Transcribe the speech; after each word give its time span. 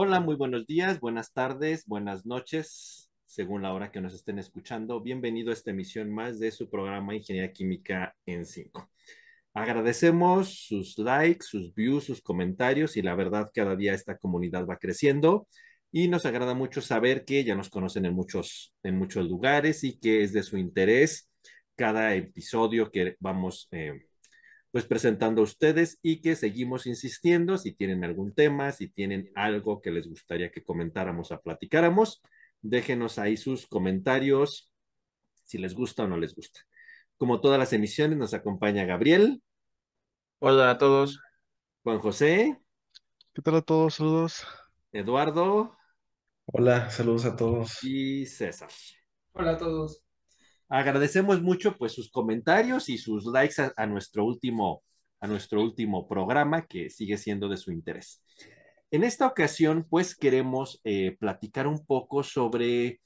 Hola, 0.00 0.20
muy 0.20 0.36
buenos 0.36 0.64
días, 0.64 1.00
buenas 1.00 1.32
tardes, 1.32 1.84
buenas 1.84 2.24
noches, 2.24 3.10
según 3.26 3.62
la 3.62 3.72
hora 3.72 3.90
que 3.90 4.00
nos 4.00 4.14
estén 4.14 4.38
escuchando. 4.38 5.00
Bienvenido 5.00 5.50
a 5.50 5.54
esta 5.54 5.72
emisión 5.72 6.08
más 6.14 6.38
de 6.38 6.52
su 6.52 6.70
programa 6.70 7.16
Ingeniería 7.16 7.52
Química 7.52 8.14
en 8.24 8.46
5. 8.46 8.92
Agradecemos 9.54 10.66
sus 10.68 10.96
likes, 10.98 11.44
sus 11.44 11.74
views, 11.74 12.04
sus 12.04 12.22
comentarios 12.22 12.96
y 12.96 13.02
la 13.02 13.16
verdad 13.16 13.50
cada 13.52 13.74
día 13.74 13.92
esta 13.92 14.16
comunidad 14.16 14.66
va 14.66 14.76
creciendo 14.76 15.48
y 15.90 16.06
nos 16.06 16.26
agrada 16.26 16.54
mucho 16.54 16.80
saber 16.80 17.24
que 17.24 17.42
ya 17.42 17.56
nos 17.56 17.68
conocen 17.68 18.04
en 18.04 18.14
muchos, 18.14 18.72
en 18.84 18.96
muchos 18.96 19.28
lugares 19.28 19.82
y 19.82 19.98
que 19.98 20.22
es 20.22 20.32
de 20.32 20.44
su 20.44 20.58
interés 20.58 21.28
cada 21.74 22.14
episodio 22.14 22.92
que 22.92 23.16
vamos 23.18 23.66
eh, 23.72 24.07
pues 24.78 24.86
presentando 24.86 25.40
a 25.40 25.44
ustedes 25.44 25.98
y 26.02 26.20
que 26.20 26.36
seguimos 26.36 26.86
insistiendo 26.86 27.58
si 27.58 27.72
tienen 27.72 28.04
algún 28.04 28.32
tema, 28.32 28.70
si 28.70 28.88
tienen 28.88 29.32
algo 29.34 29.80
que 29.80 29.90
les 29.90 30.06
gustaría 30.08 30.52
que 30.52 30.62
comentáramos 30.62 31.32
o 31.32 31.40
platicáramos, 31.40 32.22
déjenos 32.62 33.18
ahí 33.18 33.36
sus 33.36 33.66
comentarios 33.66 34.72
si 35.42 35.58
les 35.58 35.74
gusta 35.74 36.04
o 36.04 36.06
no 36.06 36.16
les 36.16 36.32
gusta. 36.32 36.60
Como 37.16 37.40
todas 37.40 37.58
las 37.58 37.72
emisiones, 37.72 38.18
nos 38.18 38.34
acompaña 38.34 38.84
Gabriel. 38.84 39.42
Hola 40.38 40.70
a 40.70 40.78
todos. 40.78 41.20
Juan 41.82 41.98
José. 41.98 42.56
¿Qué 43.34 43.42
tal 43.42 43.56
a 43.56 43.62
todos? 43.62 43.94
Saludos. 43.94 44.46
Eduardo. 44.92 45.76
Hola, 46.44 46.88
saludos 46.90 47.24
a 47.24 47.34
todos. 47.34 47.82
Y 47.82 48.26
César. 48.26 48.70
Hola 49.32 49.54
a 49.54 49.58
todos. 49.58 50.07
Agradecemos 50.68 51.40
mucho 51.42 51.76
pues 51.76 51.92
sus 51.92 52.10
comentarios 52.10 52.88
y 52.88 52.98
sus 52.98 53.24
likes 53.26 53.60
a, 53.62 53.72
a, 53.76 53.86
nuestro 53.86 54.24
último 54.24 54.82
a 55.20 55.26
nuestro 55.26 55.62
último 55.62 56.06
programa 56.06 56.66
que 56.66 56.90
sigue 56.90 57.16
siendo 57.16 57.48
de 57.48 57.56
su 57.56 57.72
interés. 57.72 58.22
En 58.90 59.04
esta 59.04 59.26
ocasión 59.26 59.86
pues 59.88 60.14
queremos 60.16 60.80
eh, 60.84 61.16
platicar 61.18 61.66
un 61.66 61.84
poco 61.84 62.22
sobre 62.22 63.00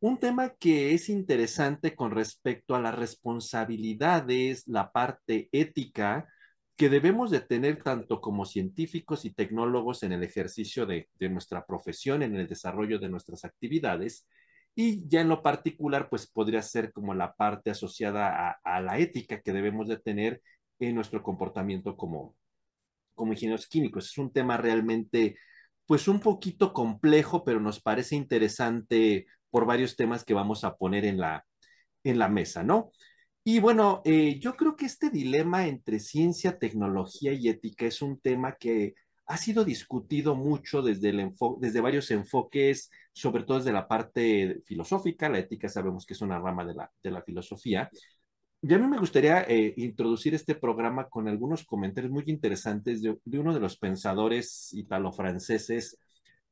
un 0.00 0.18
tema 0.18 0.54
que 0.58 0.94
es 0.94 1.08
interesante 1.08 1.94
con 1.94 2.12
respecto 2.12 2.74
a 2.74 2.80
las 2.80 2.94
responsabilidades, 2.94 4.66
la 4.66 4.92
parte 4.92 5.48
ética 5.52 6.28
que 6.76 6.88
debemos 6.88 7.30
de 7.30 7.40
tener 7.40 7.82
tanto 7.82 8.20
como 8.20 8.44
científicos 8.44 9.24
y 9.24 9.32
tecnólogos 9.32 10.04
en 10.04 10.12
el 10.12 10.22
ejercicio 10.22 10.86
de, 10.86 11.08
de 11.18 11.28
nuestra 11.28 11.66
profesión, 11.66 12.22
en 12.22 12.36
el 12.36 12.46
desarrollo 12.46 13.00
de 13.00 13.08
nuestras 13.08 13.44
actividades, 13.44 14.26
y 14.80 15.08
ya 15.08 15.22
en 15.22 15.28
lo 15.28 15.42
particular, 15.42 16.08
pues 16.08 16.28
podría 16.28 16.62
ser 16.62 16.92
como 16.92 17.12
la 17.12 17.34
parte 17.34 17.68
asociada 17.68 18.60
a, 18.62 18.80
la 18.80 18.96
ética 18.98 19.40
que 19.42 19.52
debemos 19.52 19.88
de 19.88 19.98
tener 19.98 20.40
en 20.78 20.94
nuestro 20.94 21.20
comportamiento 21.20 21.96
como, 21.96 22.36
como 23.16 23.32
ingenieros 23.32 23.66
químicos. 23.66 24.06
Es 24.08 24.18
un 24.18 24.32
tema 24.32 24.56
realmente, 24.56 25.36
pues 25.84 26.06
un 26.06 26.20
poquito 26.20 26.72
complejo, 26.72 27.42
pero 27.42 27.58
nos 27.58 27.80
parece 27.82 28.14
interesante 28.14 29.26
por 29.50 29.66
varios 29.66 29.96
temas 29.96 30.24
que 30.24 30.34
vamos 30.34 30.62
a 30.62 30.76
poner 30.76 31.04
en 31.06 31.18
la, 31.18 31.44
en 32.04 32.20
la 32.20 32.28
mesa, 32.28 32.62
¿no? 32.62 32.92
Y 33.42 33.58
bueno, 33.58 34.00
eh, 34.04 34.38
yo 34.38 34.54
creo 34.54 34.76
que 34.76 34.86
este 34.86 35.10
dilema 35.10 35.66
entre 35.66 35.98
ciencia, 35.98 36.56
tecnología 36.56 37.32
y 37.32 37.48
ética 37.48 37.86
es 37.86 38.00
un 38.00 38.20
tema 38.20 38.54
que 38.54 38.94
ha 39.26 39.36
sido 39.38 39.64
discutido 39.64 40.36
mucho 40.36 40.82
desde, 40.82 41.10
el 41.10 41.32
desde 41.58 41.80
varios 41.80 42.12
enfoques, 42.12 42.90
sobre 43.18 43.44
todo 43.44 43.58
desde 43.58 43.72
la 43.72 43.88
parte 43.88 44.62
filosófica. 44.64 45.28
La 45.28 45.38
ética 45.38 45.68
sabemos 45.68 46.06
que 46.06 46.14
es 46.14 46.20
una 46.20 46.38
rama 46.38 46.64
de 46.64 46.74
la, 46.74 46.90
de 47.02 47.10
la 47.10 47.22
filosofía. 47.22 47.90
Y 48.60 48.74
a 48.74 48.78
mí 48.78 48.86
me 48.86 48.98
gustaría 48.98 49.42
eh, 49.42 49.74
introducir 49.76 50.34
este 50.34 50.54
programa 50.54 51.08
con 51.08 51.28
algunos 51.28 51.64
comentarios 51.64 52.12
muy 52.12 52.24
interesantes 52.26 53.02
de, 53.02 53.16
de 53.24 53.38
uno 53.38 53.54
de 53.54 53.60
los 53.60 53.78
pensadores 53.78 54.72
italo-franceses 54.72 55.98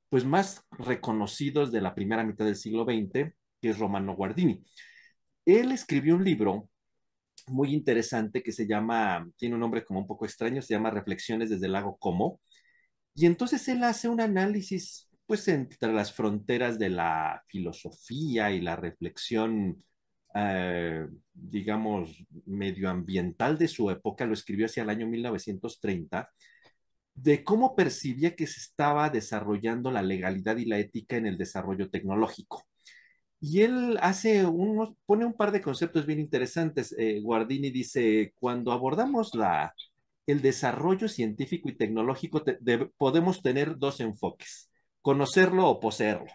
pues 0.09 0.25
más 0.25 0.63
reconocidos 0.71 1.73
de 1.73 1.81
la 1.81 1.95
primera 1.95 2.25
mitad 2.25 2.45
del 2.45 2.57
siglo 2.57 2.85
XX, 2.85 3.33
que 3.61 3.69
es 3.71 3.79
Romano 3.79 4.15
Guardini. 4.15 4.63
Él 5.45 5.73
escribió 5.73 6.15
un 6.17 6.25
libro 6.25 6.69
muy 7.49 7.75
interesante 7.75 8.43
que 8.43 8.53
se 8.53 8.67
llama, 8.67 9.29
tiene 9.37 9.55
un 9.55 9.61
nombre 9.61 9.85
como 9.85 10.01
un 10.01 10.07
poco 10.07 10.25
extraño, 10.25 10.63
se 10.63 10.75
llama 10.75 10.91
Reflexiones 10.91 11.51
desde 11.51 11.67
el 11.67 11.73
lago 11.73 11.97
Como, 11.99 12.41
y 13.15 13.27
entonces 13.27 13.67
él 13.69 13.83
hace 13.85 14.09
un 14.09 14.21
análisis, 14.21 15.09
pues, 15.27 15.49
entre 15.49 15.93
las 15.93 16.13
fronteras 16.13 16.79
de 16.79 16.91
la 16.91 17.43
filosofía 17.49 18.51
y 18.53 18.61
la 18.61 18.77
reflexión, 18.77 19.85
eh, 20.35 21.07
digamos, 21.35 22.25
medioambiental 22.47 23.59
de 23.59 23.69
su 23.69 23.91
época, 23.91 24.27
lo 24.27 24.35
escribió 24.35 24.67
hacia 24.67 24.83
el 24.85 24.91
año 24.91 25.07
1930, 25.07 26.31
de 27.15 27.45
cómo 27.45 27.75
percibía 27.77 28.37
que 28.37 28.47
se 28.47 28.61
estaba 28.61 29.11
desarrollando 29.11 29.91
la 29.91 30.03
legalidad 30.03 30.57
y 30.59 30.67
la 30.67 30.79
ética 30.79 31.17
en 31.17 31.27
el 31.27 31.39
desarrollo 31.39 31.91
tecnológico. 31.91 32.65
Y 33.41 33.63
él 33.63 33.99
hace 34.01 34.47
unos, 34.47 34.95
pone 35.07 35.25
un 35.27 35.35
par 35.35 35.53
de 35.53 35.61
conceptos 35.61 36.07
bien 36.07 36.21
interesantes. 36.21 36.95
Eh, 36.99 37.21
Guardini 37.21 37.71
dice, 37.71 38.33
cuando 38.39 38.73
abordamos 38.73 39.35
la, 39.35 39.75
el 40.27 40.43
desarrollo 40.43 41.09
científico 41.09 41.69
y 41.69 41.77
tecnológico 41.77 42.43
te, 42.43 42.59
de, 42.61 42.87
podemos 42.99 43.43
tener 43.43 43.79
dos 43.79 44.01
enfoques, 44.01 44.66
conocerlo 45.07 45.69
o 45.69 45.79
poseerlo. 45.79 46.33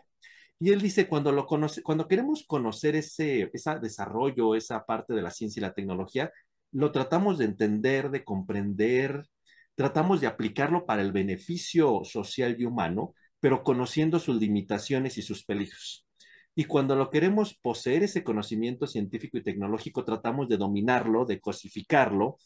Y 0.58 0.72
él 0.72 0.80
dice, 0.82 1.06
cuando, 1.10 1.34
lo 1.34 1.46
conoce, 1.46 1.84
cuando 1.84 2.08
queremos 2.08 2.46
conocer 2.48 2.96
ese, 2.96 3.50
ese 3.52 3.80
desarrollo, 3.82 4.56
esa 4.56 4.86
parte 4.86 5.14
de 5.14 5.22
la 5.22 5.30
ciencia 5.30 5.60
y 5.60 5.64
la 5.64 5.74
tecnología, 5.74 6.32
lo 6.72 6.94
tratamos 6.94 7.38
de 7.38 7.46
entender, 7.46 8.10
de 8.12 8.24
comprender, 8.24 9.28
tratamos 9.76 10.22
de 10.22 10.28
aplicarlo 10.28 10.86
para 10.86 11.02
el 11.02 11.12
beneficio 11.12 12.06
social 12.06 12.56
y 12.58 12.64
humano, 12.64 13.14
pero 13.42 13.62
conociendo 13.62 14.20
sus 14.20 14.40
limitaciones 14.40 15.18
y 15.18 15.22
sus 15.22 15.44
peligros. 15.44 16.08
Y 16.56 16.64
cuando 16.64 16.96
lo 16.96 17.10
queremos 17.10 17.56
poseer 17.62 18.04
ese 18.04 18.24
conocimiento 18.24 18.88
científico 18.88 19.38
y 19.38 19.44
tecnológico, 19.44 20.06
tratamos 20.06 20.48
de 20.48 20.56
dominarlo, 20.56 21.26
de 21.26 21.42
cosificarlo, 21.42 22.38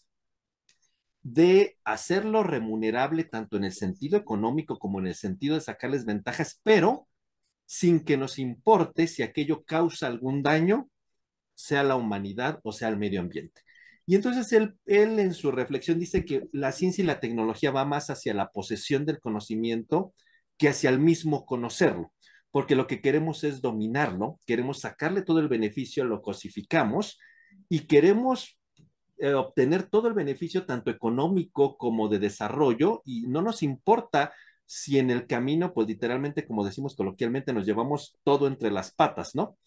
de 1.26 1.80
hacerlo 1.84 2.44
remunerable 2.44 3.24
tanto 3.24 3.58
en 3.58 3.64
el 3.64 3.74
sentido 3.74 4.16
económico 4.16 4.78
como 4.78 5.00
en 5.00 5.08
el 5.08 5.16
sentido 5.16 5.56
de 5.56 5.62
sacarles 5.62 6.06
ventajas, 6.06 6.62
pero 6.62 7.08
sin 7.66 8.02
que 8.02 8.16
nos 8.16 8.38
importe 8.38 9.08
si 9.08 9.24
aquello 9.24 9.64
causa 9.66 10.06
algún 10.06 10.44
daño, 10.44 10.88
sea 11.56 11.84
la 11.84 11.96
humanidad 11.96 12.60
o 12.64 12.72
sea 12.72 12.90
el 12.90 12.98
medio 12.98 13.22
ambiente. 13.22 13.62
Y 14.06 14.14
entonces 14.14 14.54
él, 14.54 14.78
él 14.86 15.18
en 15.20 15.34
su 15.34 15.52
reflexión 15.52 15.98
dice 16.00 16.26
que 16.26 16.44
la 16.52 16.72
ciencia 16.72 17.04
y 17.04 17.08
la 17.08 17.20
tecnología 17.20 17.72
va 17.72 17.86
más 17.86 18.12
hacia 18.12 18.36
la 18.36 18.52
posesión 18.52 19.04
del 19.04 19.20
conocimiento 19.20 20.14
que 20.60 20.70
hacia 20.70 20.92
el 20.92 21.00
mismo 21.00 21.48
conocerlo, 21.48 22.14
porque 22.52 22.76
lo 22.76 22.86
que 22.86 23.02
queremos 23.02 23.44
es 23.44 23.62
dominarlo, 23.62 24.40
queremos 24.46 24.80
sacarle 24.80 25.24
todo 25.24 25.40
el 25.40 25.48
beneficio, 25.48 26.06
lo 26.06 26.22
cosificamos 26.22 27.18
y 27.68 27.88
queremos 27.88 28.60
eh, 29.18 29.34
obtener 29.34 29.84
todo 29.84 30.08
el 30.08 30.14
beneficio 30.14 30.66
tanto 30.66 30.92
económico 30.92 31.78
como 31.78 32.10
de 32.10 32.20
desarrollo 32.20 33.02
y 33.06 33.28
no 33.28 33.42
nos 33.42 33.64
importa 33.64 34.34
si 34.66 34.98
en 35.00 35.12
el 35.12 35.28
camino, 35.28 35.74
pues 35.74 35.88
literalmente, 35.88 36.46
como 36.46 36.66
decimos 36.66 36.96
coloquialmente, 36.96 37.54
nos 37.54 37.66
llevamos 37.66 38.18
todo 38.24 38.48
entre 38.48 38.72
las 38.72 38.92
patas, 38.94 39.36
¿no? 39.36 39.58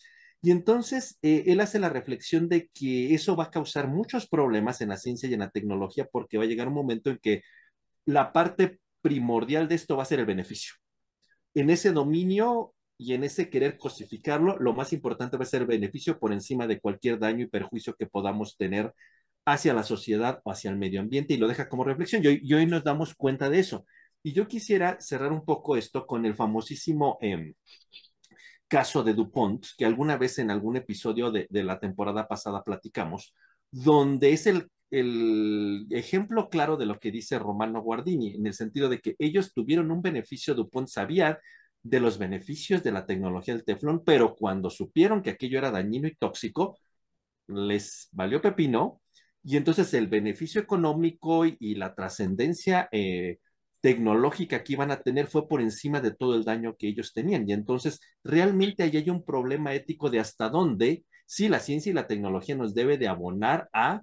Y 0.41 0.51
entonces 0.51 1.19
eh, 1.23 1.45
él 1.47 1.61
hace 1.61 1.79
la 1.79 1.89
reflexión 1.89 2.49
de 2.49 2.69
que 2.73 3.15
eso 3.15 3.37
va 3.37 3.45
a 3.45 3.51
causar 3.51 3.89
muchos 3.89 4.29
problemas 4.29 4.81
en 4.81 4.91
la 4.91 4.97
ciencia 4.97 5.29
y 5.29 5.35
en 5.35 5.41
la 5.41 5.51
tecnología 5.51 6.07
porque 6.11 6.39
va 6.39 6.45
a 6.45 6.47
llegar 6.47 6.69
un 6.69 6.75
momento 6.75 7.11
en 7.11 7.19
que 7.19 7.43
la 8.05 8.33
parte 8.33 8.81
primordial 9.01 9.69
de 9.69 9.75
esto 9.77 9.97
va 9.97 10.03
a 10.05 10.07
ser 10.07 10.21
el 10.21 10.27
beneficio. 10.27 10.75
En 11.55 11.71
ese 11.71 11.93
dominio 11.93 12.75
y 12.97 13.15
en 13.15 13.25
ese 13.25 13.51
querer 13.51 13.79
cosificarlo, 13.79 14.59
lo 14.59 14.75
más 14.75 14.93
importante 14.93 15.37
va 15.37 15.45
a 15.45 15.47
ser 15.47 15.63
el 15.63 15.69
beneficio 15.69 16.19
por 16.19 16.33
encima 16.33 16.67
de 16.67 16.81
cualquier 16.81 17.19
daño 17.19 17.45
y 17.45 17.49
perjuicio 17.49 17.95
que 17.95 18.07
podamos 18.07 18.57
tener 18.57 18.93
hacia 19.53 19.75
la 19.75 19.83
sociedad 19.83 20.41
o 20.45 20.53
hacia 20.53 20.71
el 20.71 20.77
medio 20.77 21.01
ambiente 21.01 21.35
y 21.35 21.39
lo 21.39 21.49
deja 21.49 21.69
como 21.69 21.85
reflexión. 21.85 22.23
Y 22.23 22.29
hoy, 22.29 22.41
y 22.43 22.55
hoy 22.55 22.67
nos 22.67 22.85
damos 22.85 23.15
cuenta 23.15 23.49
de 23.51 23.61
eso. 23.61 23.87
Y 24.23 24.33
yo 24.33 24.49
quisiera 24.49 25.01
cerrar 25.01 25.33
un 25.33 25.45
poco 25.45 25.77
esto 25.77 26.07
con 26.07 26.27
el 26.27 26.35
famosísimo 26.35 27.19
eh, 27.23 27.55
caso 28.69 29.03
de 29.03 29.15
DuPont, 29.15 29.65
que 29.77 29.85
alguna 29.85 30.17
vez 30.17 30.39
en 30.39 30.51
algún 30.51 30.77
episodio 30.77 31.31
de, 31.31 31.47
de 31.51 31.65
la 31.65 31.81
temporada 31.81 32.29
pasada 32.29 32.63
platicamos, 32.63 33.35
donde 33.71 34.33
es 34.33 34.47
el, 34.47 34.71
el, 34.91 35.87
ejemplo 35.91 36.49
claro 36.51 36.77
de 36.77 36.87
lo 36.87 36.99
que 36.99 37.11
dice 37.11 37.39
Romano 37.39 37.83
Guardini, 37.83 38.35
en 38.35 38.47
el 38.47 38.55
sentido 38.55 38.89
de 38.89 39.01
que 39.01 39.17
ellos 39.19 39.53
tuvieron 39.55 39.91
un 39.91 40.03
beneficio, 40.03 40.55
DuPont 40.55 40.89
sabía 40.89 41.41
de 41.83 42.01
los 42.01 42.19
beneficios 42.19 42.83
de 42.83 42.93
la 42.93 43.07
tecnología 43.07 43.55
del 43.55 43.65
teflón, 43.65 44.05
pero 44.05 44.35
cuando 44.37 44.71
supieron 44.71 45.23
que 45.23 45.31
aquello 45.31 45.59
era 45.59 45.71
dañino 45.71 46.09
y 46.09 46.15
tóxico, 46.17 46.79
les 47.49 48.09
valió 48.13 48.41
pepino, 48.41 49.01
y 49.43 49.57
entonces 49.57 49.95
el 49.95 50.09
beneficio 50.09 50.61
económico 50.61 51.47
y, 51.47 51.75
la 51.77 51.95
trascendencia 51.95 52.89
eh, 52.93 53.39
tecnológica 53.81 54.63
que 54.65 54.73
iban 54.75 54.91
a 54.91 55.01
tener 55.01 55.29
fue 55.29 55.49
por 55.49 55.61
encima 55.61 56.01
de 56.01 56.13
todo 56.15 56.35
el 56.35 56.45
daño 56.45 56.77
que 56.77 56.89
ellos 56.89 57.13
tenían. 57.13 57.49
Y 57.49 57.53
entonces 57.53 58.01
realmente 58.25 58.83
ahí 58.83 58.97
hay 58.97 59.11
un 59.11 59.25
problema 59.25 59.75
ético 59.75 60.11
de 60.11 60.21
hasta 60.21 60.49
dónde 60.49 61.05
sí 61.27 61.49
la 61.49 61.61
ciencia 61.61 61.91
y 61.91 61.95
la 61.95 62.07
tecnología 62.07 62.57
nos 62.57 62.75
debe 62.75 62.99
de 62.99 63.09
abonar 63.09 63.69
a 63.73 64.03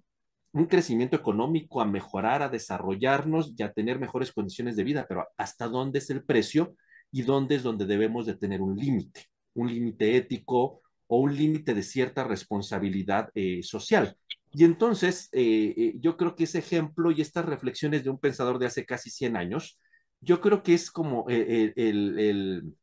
un 0.54 0.68
crecimiento 0.68 1.18
económico, 1.18 1.82
a 1.82 1.86
mejorar, 1.86 2.42
a 2.42 2.50
desarrollarnos 2.50 3.54
y 3.58 3.64
a 3.64 3.74
tener 3.74 4.00
mejores 4.00 4.32
condiciones 4.32 4.78
de 4.78 4.86
vida, 4.86 5.06
pero 5.08 5.28
hasta 5.38 5.68
dónde 5.68 6.00
es 6.00 6.10
el 6.10 6.24
precio 6.24 6.76
y 7.12 7.24
dónde 7.24 7.56
es 7.56 7.64
donde 7.64 7.86
debemos 7.86 8.26
de 8.26 8.36
tener 8.38 8.62
un 8.62 8.78
límite, 8.78 9.26
un 9.54 9.68
límite 9.68 10.16
ético 10.16 10.82
o 11.08 11.20
un 11.20 11.36
límite 11.36 11.74
de 11.74 11.84
cierta 11.84 12.24
responsabilidad 12.24 13.30
eh, 13.36 13.62
social. 13.64 14.16
Y 14.57 14.63
entonces, 14.63 15.28
eh, 15.34 15.74
eh, 15.75 15.94
yo 16.00 16.16
creo 16.16 16.36
que 16.36 16.46
ese 16.46 16.60
ejemplo 16.60 17.12
y 17.12 17.19
estas 17.22 17.46
reflexiones 17.46 18.06
de 18.06 18.10
un 18.10 18.19
pensador 18.19 18.57
de 18.57 18.68
hace 18.68 18.86
casi 18.86 19.10
100 19.10 19.36
años, 19.36 19.80
yo 20.22 20.40
creo 20.40 20.63
que 20.63 20.74
es 20.74 20.92
como 20.92 21.25
el, 21.28 21.74
el, 21.75 22.19
el, 22.19 22.74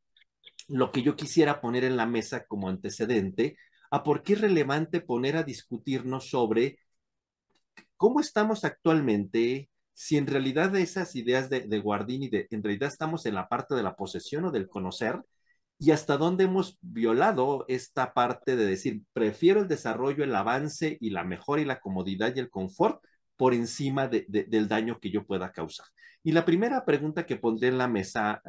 lo 0.69 0.93
que 0.93 1.03
yo 1.03 1.17
quisiera 1.17 1.63
poner 1.63 1.85
en 1.85 1.97
la 1.97 2.07
mesa 2.07 2.45
como 2.47 2.69
antecedente 2.69 3.57
a 3.91 4.03
por 4.03 4.23
qué 4.23 4.35
es 4.35 4.43
relevante 4.43 5.01
poner 5.01 5.37
a 5.37 5.45
discutirnos 5.45 6.29
sobre 6.29 6.79
cómo 7.97 8.21
estamos 8.21 8.65
actualmente, 8.65 9.71
si 9.95 10.17
en 10.19 10.27
realidad 10.27 10.75
esas 10.77 11.17
ideas 11.17 11.49
de, 11.51 11.61
de 11.61 11.79
Guardini, 11.79 12.29
de, 12.29 12.47
en 12.51 12.63
realidad 12.63 12.89
estamos 12.91 13.25
en 13.27 13.35
la 13.35 13.49
parte 13.49 13.75
de 13.75 13.83
la 13.83 13.97
posesión 13.97 14.45
o 14.45 14.51
del 14.51 14.69
conocer, 14.69 15.21
y 15.83 15.91
hasta 15.91 16.17
dónde 16.17 16.45
hemos 16.45 16.79
violado 16.81 17.65
esta 17.67 18.15
parte 18.15 18.55
de 18.55 18.67
decir, 18.67 19.03
prefiero 19.13 19.63
el 19.63 19.67
desarrollo, 19.67 20.23
el 20.23 20.33
avance 20.33 20.97
y 21.01 21.11
la 21.11 21.25
mejora 21.25 21.61
y 21.61 21.65
la 21.65 21.81
comodidad 21.81 22.33
y 22.37 22.39
el 22.39 22.51
confort 22.51 23.03
por 23.37 23.53
encima 23.53 24.07
de, 24.07 24.25
de, 24.29 24.45
del 24.45 24.69
daño 24.69 25.01
que 25.01 25.11
yo 25.11 25.27
pueda 25.27 25.51
causar. 25.51 25.87
Y 26.23 26.31
la 26.31 26.45
primera 26.45 26.85
pregunta 26.85 27.27
que 27.27 27.35
pondré 27.35 27.67
en 27.67 27.79
la 27.79 27.89
mesa, 27.89 28.41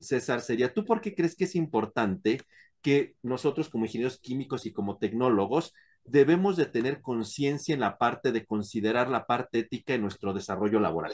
César, 0.00 0.40
sería, 0.40 0.72
¿tú 0.72 0.86
por 0.86 1.02
qué 1.02 1.14
crees 1.14 1.36
que 1.36 1.44
es 1.44 1.54
importante 1.56 2.40
que 2.80 3.16
nosotros 3.22 3.68
como 3.68 3.84
ingenieros 3.84 4.18
químicos 4.18 4.64
y 4.64 4.72
como 4.72 4.96
tecnólogos 4.96 5.74
debemos 6.04 6.56
de 6.56 6.64
tener 6.64 7.02
conciencia 7.02 7.74
en 7.74 7.80
la 7.80 7.98
parte 7.98 8.32
de 8.32 8.46
considerar 8.46 9.10
la 9.10 9.26
parte 9.26 9.58
ética 9.58 9.92
en 9.92 10.00
nuestro 10.00 10.32
desarrollo 10.32 10.80
laboral? 10.80 11.12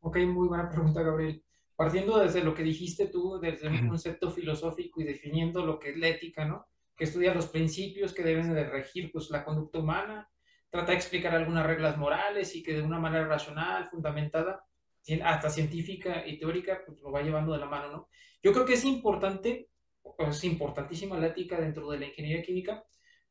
Ok, 0.00 0.16
muy 0.20 0.48
buena 0.48 0.70
pregunta, 0.70 1.02
Gabriel 1.02 1.44
partiendo 1.76 2.18
desde 2.18 2.42
lo 2.42 2.54
que 2.54 2.62
dijiste 2.62 3.08
tú, 3.08 3.38
desde 3.40 3.68
un 3.68 3.88
concepto 3.88 4.30
filosófico 4.30 5.00
y 5.00 5.04
definiendo 5.04 5.64
lo 5.64 5.78
que 5.78 5.90
es 5.90 5.96
la 5.96 6.08
ética, 6.08 6.44
¿no? 6.44 6.66
Que 6.96 7.04
estudia 7.04 7.34
los 7.34 7.46
principios 7.46 8.12
que 8.12 8.22
deben 8.22 8.54
de 8.54 8.64
regir 8.64 9.10
pues, 9.12 9.30
la 9.30 9.44
conducta 9.44 9.80
humana, 9.80 10.30
trata 10.70 10.92
de 10.92 10.96
explicar 10.96 11.34
algunas 11.34 11.66
reglas 11.66 11.96
morales 11.96 12.54
y 12.54 12.62
que 12.62 12.74
de 12.74 12.82
una 12.82 12.98
manera 12.98 13.26
racional, 13.26 13.88
fundamentada, 13.88 14.64
hasta 15.22 15.50
científica 15.50 16.26
y 16.26 16.38
teórica, 16.38 16.82
pues 16.86 17.00
lo 17.00 17.12
va 17.12 17.22
llevando 17.22 17.52
de 17.52 17.58
la 17.58 17.66
mano, 17.66 17.90
¿no? 17.90 18.08
Yo 18.42 18.52
creo 18.52 18.64
que 18.64 18.74
es 18.74 18.84
importante, 18.84 19.68
es 20.18 20.44
importantísima 20.44 21.18
la 21.18 21.28
ética 21.28 21.60
dentro 21.60 21.90
de 21.90 21.98
la 21.98 22.06
ingeniería 22.06 22.42
química, 22.42 22.84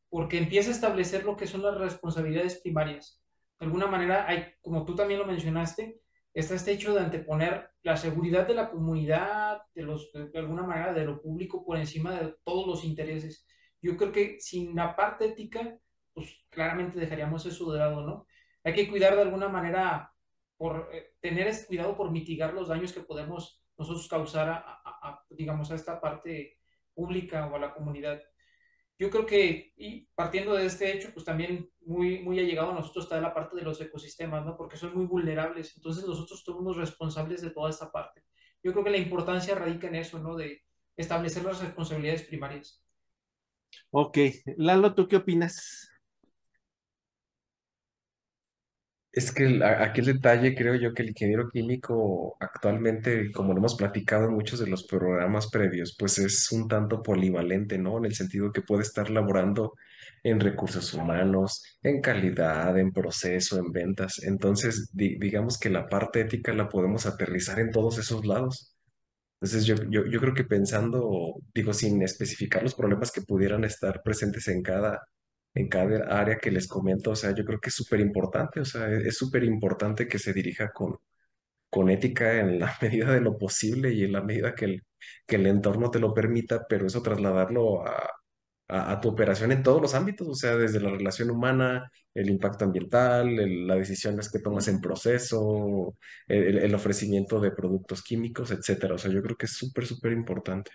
porque 0.09 0.37
empieza 0.37 0.69
a 0.69 0.73
establecer 0.73 1.23
lo 1.23 1.35
que 1.35 1.47
son 1.47 1.63
las 1.63 1.77
responsabilidades 1.77 2.59
primarias. 2.61 3.23
De 3.59 3.65
alguna 3.65 3.87
manera, 3.87 4.27
hay, 4.27 4.53
como 4.61 4.85
tú 4.85 4.95
también 4.95 5.19
lo 5.19 5.25
mencionaste, 5.25 5.99
está 6.33 6.56
este 6.56 6.71
hecho 6.71 6.94
de 6.94 7.01
anteponer 7.01 7.69
la 7.83 7.95
seguridad 7.95 8.47
de 8.47 8.56
la 8.56 8.69
comunidad, 8.69 9.62
de, 9.75 9.83
los, 9.83 10.12
de 10.13 10.39
alguna 10.39 10.63
manera 10.63 10.94
de 10.94 11.06
lo 11.06 11.21
público 11.21 11.63
por 11.65 11.77
encima 11.77 12.19
de 12.19 12.35
todos 12.44 12.65
los 12.65 12.83
intereses. 12.83 13.45
Yo 13.81 13.97
creo 13.97 14.12
que 14.12 14.39
sin 14.39 14.75
la 14.75 14.95
parte 14.95 15.25
ética, 15.25 15.77
pues 16.13 16.45
claramente 16.50 17.00
dejaríamos 17.00 17.45
eso 17.45 17.71
de 17.71 17.80
lado, 17.80 18.01
¿no? 18.01 18.27
Hay 18.63 18.74
que 18.74 18.89
cuidar 18.89 19.15
de 19.15 19.21
alguna 19.21 19.50
manera, 19.50 20.12
por 20.57 20.89
eh, 20.94 21.13
tener 21.19 21.47
ese 21.47 21.68
cuidado 21.68 21.95
por 21.95 22.09
mitigar 22.09 22.53
los 22.53 22.69
daños 22.69 22.94
que 22.94 23.01
podemos 23.01 23.62
nosotros 23.77 24.07
causar 24.07 24.50
a, 24.50 24.63
a, 24.86 25.25
digamos, 25.29 25.71
a 25.71 25.75
esta 25.75 26.00
parte 26.00 26.59
pública 26.94 27.47
o 27.47 27.56
a 27.56 27.59
la 27.59 27.74
comunidad 27.74 28.21
yo 28.99 29.09
creo 29.09 29.25
que, 29.25 29.73
y 29.75 30.07
partiendo 30.15 30.53
de 30.53 30.65
este 30.65 30.93
hecho, 30.93 31.09
pues 31.13 31.25
también 31.25 31.69
muy, 31.81 32.19
muy 32.19 32.39
allegado 32.39 32.71
a 32.71 32.75
nosotros 32.75 33.05
está 33.05 33.19
la 33.19 33.33
parte 33.33 33.55
de 33.55 33.63
los 33.63 33.81
ecosistemas, 33.81 34.45
¿no? 34.45 34.55
Porque 34.55 34.77
son 34.77 34.95
muy 34.95 35.05
vulnerables, 35.05 35.75
entonces 35.75 36.05
nosotros 36.05 36.43
somos 36.43 36.77
responsables 36.77 37.41
de 37.41 37.49
toda 37.49 37.69
esta 37.69 37.91
parte. 37.91 38.23
Yo 38.63 38.71
creo 38.71 38.83
que 38.83 38.91
la 38.91 38.97
importancia 38.97 39.55
radica 39.55 39.87
en 39.87 39.95
eso, 39.95 40.19
¿no? 40.19 40.35
De 40.35 40.61
establecer 40.95 41.43
las 41.43 41.59
responsabilidades 41.59 42.23
primarias. 42.23 42.83
Ok, 43.91 44.17
Lalo, 44.57 44.93
¿tú 44.93 45.07
qué 45.07 45.17
opinas? 45.17 45.92
Es 49.13 49.31
que 49.31 49.44
el 49.45 50.06
detalle, 50.06 50.56
creo 50.56 50.74
yo, 50.75 50.94
que 50.94 51.04
el 51.04 51.10
ingeniero 51.10 51.48
químico 51.50 52.36
actualmente, 52.39 53.31
como 53.31 53.54
lo 53.54 53.60
hemos 53.60 53.75
platicado 53.75 54.25
en 54.27 54.33
muchos 54.33 54.60
de 54.60 54.65
los 54.68 54.86
programas 54.88 55.50
previos, 55.51 55.95
pues 56.00 56.18
es 56.18 56.51
un 56.51 56.68
tanto 56.68 57.04
polivalente, 57.04 57.77
¿no? 57.77 58.00
En 58.00 58.06
el 58.06 58.15
sentido 58.15 58.51
que 58.51 58.63
puede 58.63 58.81
estar 58.81 59.12
laborando 59.12 59.74
en 60.24 60.39
recursos 60.39 60.94
humanos, 60.95 61.63
en 61.83 62.01
calidad, 62.01 62.75
en 62.80 62.92
proceso, 62.92 63.60
en 63.60 63.71
ventas. 63.71 64.19
Entonces, 64.24 64.89
di- 64.92 65.18
digamos 65.19 65.60
que 65.60 65.69
la 65.69 65.88
parte 65.88 66.21
ética 66.21 66.51
la 66.54 66.68
podemos 66.69 67.06
aterrizar 67.06 67.60
en 67.60 67.69
todos 67.71 68.00
esos 68.00 68.25
lados. 68.25 68.75
Entonces, 69.42 69.65
yo, 69.65 69.75
yo, 69.89 70.06
yo 70.06 70.19
creo 70.21 70.33
que 70.33 70.45
pensando, 70.45 71.36
digo, 71.54 71.74
sin 71.74 72.01
especificar 72.01 72.63
los 72.63 72.75
problemas 72.75 73.12
que 73.12 73.21
pudieran 73.21 73.63
estar 73.65 74.01
presentes 74.04 74.48
en 74.48 74.62
cada, 74.63 75.01
en 75.53 75.67
cada 75.69 76.19
área 76.19 76.38
que 76.38 76.51
les 76.51 76.67
comento, 76.67 77.11
o 77.11 77.15
sea, 77.15 77.33
yo 77.35 77.45
creo 77.45 77.59
que 77.59 77.69
es 77.69 77.75
súper 77.75 78.00
importante, 78.00 78.59
o 78.61 78.65
sea, 78.65 78.88
es 78.91 79.17
súper 79.17 79.44
importante 79.44 80.07
que 80.07 80.19
se 80.19 80.33
dirija 80.33 80.71
con, 80.71 80.97
con 81.69 81.89
ética 81.89 82.39
en 82.39 82.59
la 82.59 82.75
medida 82.81 83.13
de 83.13 83.21
lo 83.21 83.38
posible 83.38 83.94
y 83.94 84.03
en 84.03 84.11
la 84.13 84.21
medida 84.21 84.55
que 84.55 84.65
el, 84.65 84.83
que 85.27 85.35
el 85.38 85.47
entorno 85.47 85.91
te 85.91 86.00
lo 86.00 86.13
permita, 86.13 86.65
pero 86.67 86.88
eso 86.88 87.01
trasladarlo 87.01 87.85
a, 87.88 88.09
a, 88.69 89.00
tu 89.01 89.09
operación 89.09 89.51
en 89.51 89.63
todos 89.63 89.81
los 89.81 89.94
ámbitos, 89.95 90.27
o 90.27 90.35
sea, 90.35 90.55
desde 90.55 90.79
la 90.79 90.89
relación 90.91 91.29
humana, 91.31 91.91
el 92.13 92.29
impacto 92.29 92.65
ambiental, 92.65 93.39
el- 93.39 93.67
las 93.67 93.77
decisiones 93.79 94.29
que 94.31 94.39
tomas 94.39 94.67
en 94.67 94.81
proceso, 94.81 95.95
el, 96.27 96.57
el 96.59 96.75
ofrecimiento 96.75 97.39
de 97.39 97.51
productos 97.51 98.03
químicos, 98.03 98.51
etcétera. 98.51 98.95
O 98.95 98.97
sea, 98.97 99.11
yo 99.11 99.21
creo 99.21 99.35
que 99.38 99.45
es 99.47 99.53
súper, 99.57 99.85
súper 99.85 100.13
importante. 100.13 100.71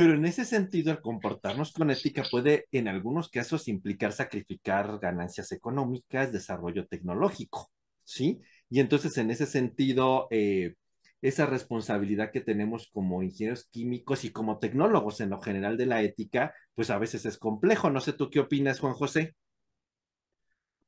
Pero 0.00 0.14
en 0.14 0.24
ese 0.24 0.46
sentido, 0.46 0.92
el 0.92 1.02
comportarnos 1.02 1.72
con 1.72 1.90
ética 1.90 2.22
puede 2.30 2.64
en 2.72 2.88
algunos 2.88 3.28
casos 3.28 3.68
implicar 3.68 4.12
sacrificar 4.12 4.98
ganancias 4.98 5.52
económicas, 5.52 6.32
desarrollo 6.32 6.86
tecnológico, 6.86 7.70
¿sí? 8.02 8.40
Y 8.70 8.80
entonces, 8.80 9.18
en 9.18 9.30
ese 9.30 9.44
sentido, 9.44 10.26
eh, 10.30 10.72
esa 11.20 11.44
responsabilidad 11.44 12.30
que 12.32 12.40
tenemos 12.40 12.88
como 12.90 13.22
ingenieros 13.22 13.66
químicos 13.66 14.24
y 14.24 14.30
como 14.32 14.58
tecnólogos 14.58 15.20
en 15.20 15.28
lo 15.28 15.42
general 15.42 15.76
de 15.76 15.84
la 15.84 16.00
ética, 16.00 16.54
pues 16.74 16.88
a 16.88 16.96
veces 16.96 17.26
es 17.26 17.36
complejo. 17.36 17.90
No 17.90 18.00
sé 18.00 18.14
tú 18.14 18.30
qué 18.30 18.40
opinas, 18.40 18.80
Juan 18.80 18.94
José. 18.94 19.34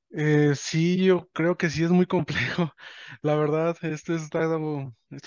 Eh, 0.08 0.54
sí, 0.56 1.04
yo 1.04 1.28
creo 1.34 1.58
que 1.58 1.68
sí 1.68 1.84
es 1.84 1.90
muy 1.90 2.06
complejo. 2.06 2.72
La 3.20 3.34
verdad, 3.34 3.76
esto 3.82 4.14
es 4.14 4.30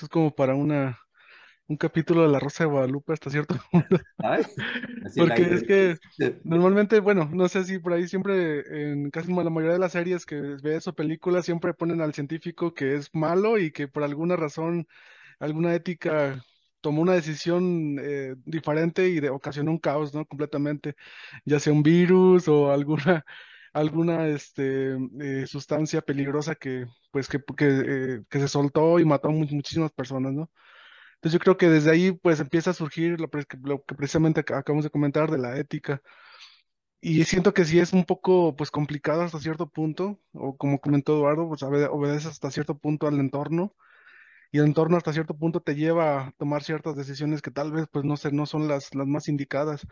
como 0.10 0.34
para 0.34 0.56
una, 0.56 0.98
un 1.68 1.78
capítulo 1.78 2.24
de 2.24 2.30
La 2.30 2.40
Rosa 2.40 2.64
de 2.66 2.70
Guadalupe 2.72 3.14
hasta 3.14 3.30
cierto 3.30 3.56
punto. 3.72 3.98
Porque 5.16 5.54
es 5.54 5.64
que 5.64 5.98
normalmente, 6.44 7.00
bueno, 7.00 7.30
no 7.34 7.48
sé 7.50 7.64
si 7.66 7.80
por 7.80 7.94
ahí 7.94 8.08
siempre, 8.08 8.92
en 8.92 9.10
casi 9.12 9.32
la 9.34 9.50
mayoría 9.50 9.74
de 9.74 9.80
las 9.80 9.94
series 9.94 10.26
que 10.26 10.36
ves 10.62 10.88
o 10.88 10.94
películas, 10.96 11.46
siempre 11.46 11.74
ponen 11.74 12.02
al 12.02 12.14
científico 12.14 12.74
que 12.74 12.96
es 12.96 13.14
malo 13.14 13.58
y 13.58 13.72
que 13.72 13.88
por 13.88 14.04
alguna 14.04 14.36
razón, 14.36 14.88
alguna 15.40 15.76
ética 15.76 16.44
tomó 16.82 17.02
una 17.04 17.14
decisión 17.16 17.98
eh, 18.02 18.36
diferente 18.46 19.10
y 19.10 19.20
de, 19.20 19.30
ocasionó 19.30 19.72
un 19.72 19.80
caos, 19.80 20.14
¿no? 20.16 20.26
Completamente, 20.26 20.96
ya 21.46 21.60
sea 21.60 21.74
un 21.74 21.84
virus 21.84 22.48
o 22.48 22.72
alguna, 22.72 23.26
alguna 23.74 24.28
este, 24.30 24.98
eh, 25.22 25.48
sustancia 25.48 26.02
peligrosa 26.04 26.56
que, 26.56 26.86
pues, 27.12 27.28
que, 27.30 27.40
que, 27.58 27.68
eh, 28.18 28.24
que 28.30 28.40
se 28.40 28.48
soltó 28.48 29.00
y 29.00 29.06
mató 29.06 29.30
a 29.30 29.32
mu- 29.32 29.48
muchísimas 29.52 29.92
personas, 29.94 30.34
¿no? 30.34 30.52
Entonces 31.26 31.34
yo 31.34 31.40
creo 31.40 31.58
que 31.58 31.70
desde 31.70 31.92
ahí 31.92 32.12
pues 32.14 32.40
empieza 32.40 32.70
a 32.72 32.74
surgir 32.76 33.20
lo, 33.20 33.30
lo 33.64 33.84
que 33.84 33.96
precisamente 33.96 34.46
ac- 34.46 34.56
acabamos 34.60 34.84
de 34.86 34.92
comentar 34.92 35.32
de 35.32 35.40
la 35.40 35.58
ética. 35.60 36.02
Y 37.02 37.24
siento 37.26 37.54
que 37.54 37.66
sí 37.66 37.80
es 37.80 37.94
un 37.94 38.04
poco 38.06 38.56
pues 38.56 38.72
complicado 38.72 39.22
hasta 39.22 39.40
cierto 39.40 39.70
punto, 39.70 40.20
o 40.34 40.58
como 40.58 40.80
comentó 40.82 41.14
Eduardo, 41.16 41.48
pues 41.48 41.62
obede- 41.64 41.88
obedece 41.92 42.28
hasta 42.30 42.50
cierto 42.52 42.78
punto 42.80 43.08
al 43.08 43.20
entorno, 43.20 43.76
y 44.52 44.60
el 44.60 44.66
entorno 44.66 44.98
hasta 44.98 45.14
cierto 45.14 45.38
punto 45.38 45.62
te 45.62 45.76
lleva 45.76 46.28
a 46.28 46.32
tomar 46.38 46.64
ciertas 46.64 46.96
decisiones 46.98 47.42
que 47.42 47.52
tal 47.52 47.72
vez 47.74 47.88
pues 47.92 48.06
no 48.06 48.18
sé, 48.18 48.32
no 48.34 48.46
son 48.48 48.68
las, 48.68 48.96
las 48.96 49.08
más 49.08 49.30
indicadas, 49.30 49.88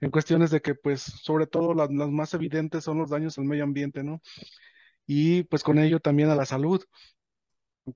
en 0.00 0.10
cuestiones 0.10 0.50
de 0.52 0.62
que 0.62 0.74
pues 0.76 1.02
sobre 1.02 1.46
todo 1.48 1.74
las, 1.74 1.90
las 1.92 2.10
más 2.10 2.34
evidentes 2.34 2.84
son 2.84 2.98
los 2.98 3.10
daños 3.10 3.38
al 3.38 3.44
medio 3.46 3.64
ambiente, 3.64 4.04
¿no? 4.04 4.22
Y 5.06 5.44
pues 5.44 5.62
con 5.64 5.78
ello 5.78 6.00
también 6.00 6.30
a 6.30 6.36
la 6.36 6.46
salud. 6.46 6.82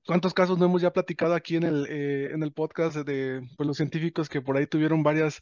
¿Cuántos 0.06 0.34
casos 0.34 0.58
no 0.58 0.66
hemos 0.66 0.82
ya 0.82 0.92
platicado 0.92 1.34
aquí 1.34 1.56
en 1.56 1.62
el, 1.64 1.86
eh, 1.88 2.30
en 2.32 2.42
el 2.42 2.52
podcast 2.52 2.96
de 2.96 3.40
pues, 3.56 3.66
los 3.66 3.76
científicos 3.78 4.28
que 4.28 4.42
por 4.42 4.56
ahí 4.56 4.66
tuvieron 4.66 5.02
varias, 5.02 5.40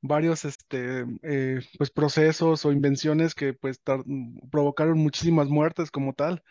varios 0.00 0.44
este, 0.44 1.04
eh, 1.22 1.60
pues, 1.78 1.90
procesos 1.90 2.64
o 2.64 2.72
invenciones 2.72 3.34
que 3.34 3.54
pues, 3.54 3.80
tar- 3.82 4.02
provocaron 4.50 4.98
muchísimas 4.98 5.48
muertes 5.48 5.90
como 5.92 6.14
tal? 6.14 6.42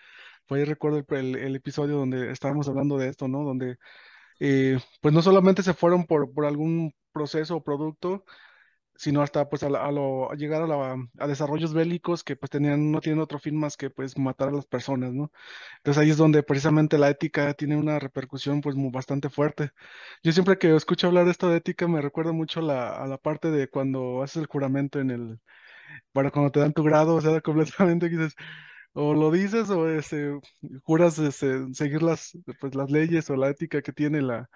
Por 0.47 0.57
ahí 0.59 0.65
recuerdo 0.65 1.03
el 1.09 1.55
episodio 1.55 1.97
donde 1.97 2.31
estábamos 2.31 2.67
hablando 2.69 2.97
de 2.97 3.09
esto, 3.09 3.27
¿no? 3.27 3.43
Donde 3.43 3.77
eh, 4.39 4.79
pues 5.01 5.13
no 5.13 5.21
solamente 5.21 5.63
se 5.63 5.73
fueron 5.73 6.05
por, 6.05 6.33
por 6.33 6.45
algún 6.45 6.93
proceso 7.13 7.57
o 7.57 7.63
producto, 7.63 8.25
sino 8.97 9.21
hasta 9.21 9.49
pues 9.49 9.63
a, 9.63 9.69
lo, 9.69 10.31
a 10.31 10.35
llegar 10.35 10.61
a, 10.63 10.67
la- 10.67 10.97
a 11.19 11.27
desarrollos 11.27 11.73
bélicos 11.73 12.23
que 12.23 12.35
pues 12.35 12.49
tenían, 12.49 12.91
no 12.91 13.01
tienen 13.01 13.21
otro 13.21 13.39
fin 13.39 13.57
más 13.57 13.77
que 13.77 13.89
pues 13.89 14.17
matar 14.17 14.49
a 14.49 14.51
las 14.51 14.65
personas, 14.65 15.13
¿no? 15.13 15.31
Entonces 15.77 16.01
ahí 16.03 16.09
es 16.11 16.17
donde 16.17 16.43
precisamente 16.43 16.97
la 16.97 17.09
ética 17.09 17.53
tiene 17.55 17.77
una 17.77 17.99
repercusión 17.99 18.61
pues 18.61 18.75
muy, 18.75 18.91
bastante 18.91 19.29
fuerte. 19.29 19.71
Yo 20.23 20.31
siempre 20.31 20.57
que 20.57 20.75
escucho 20.75 21.07
hablar 21.07 21.25
de 21.25 21.31
esto 21.31 21.49
de 21.49 21.57
ética 21.57 21.87
me 21.87 22.01
recuerda 22.01 22.31
mucho 22.33 22.61
la, 22.61 22.95
a 22.97 23.07
la 23.07 23.17
parte 23.17 23.51
de 23.51 23.69
cuando 23.69 24.23
haces 24.23 24.37
el 24.37 24.47
juramento 24.47 24.99
en 24.99 25.11
el, 25.11 25.39
para 26.11 26.31
cuando 26.31 26.51
te 26.51 26.59
dan 26.59 26.73
tu 26.73 26.83
grado, 26.83 27.15
o 27.15 27.21
sea, 27.21 27.41
completamente 27.41 28.09
dices, 28.09 28.35
o 28.93 29.13
lo 29.13 29.31
dices 29.31 29.69
o 29.69 29.89
este, 29.89 30.39
juras 30.83 31.19
este, 31.19 31.73
seguir 31.73 32.01
las, 32.03 32.37
pues, 32.59 32.75
las 32.75 32.91
leyes 32.91 33.29
o 33.29 33.35
la 33.35 33.49
ética 33.49 33.81
que 33.81 33.93
tiene 33.93 34.21
la, 34.21 34.49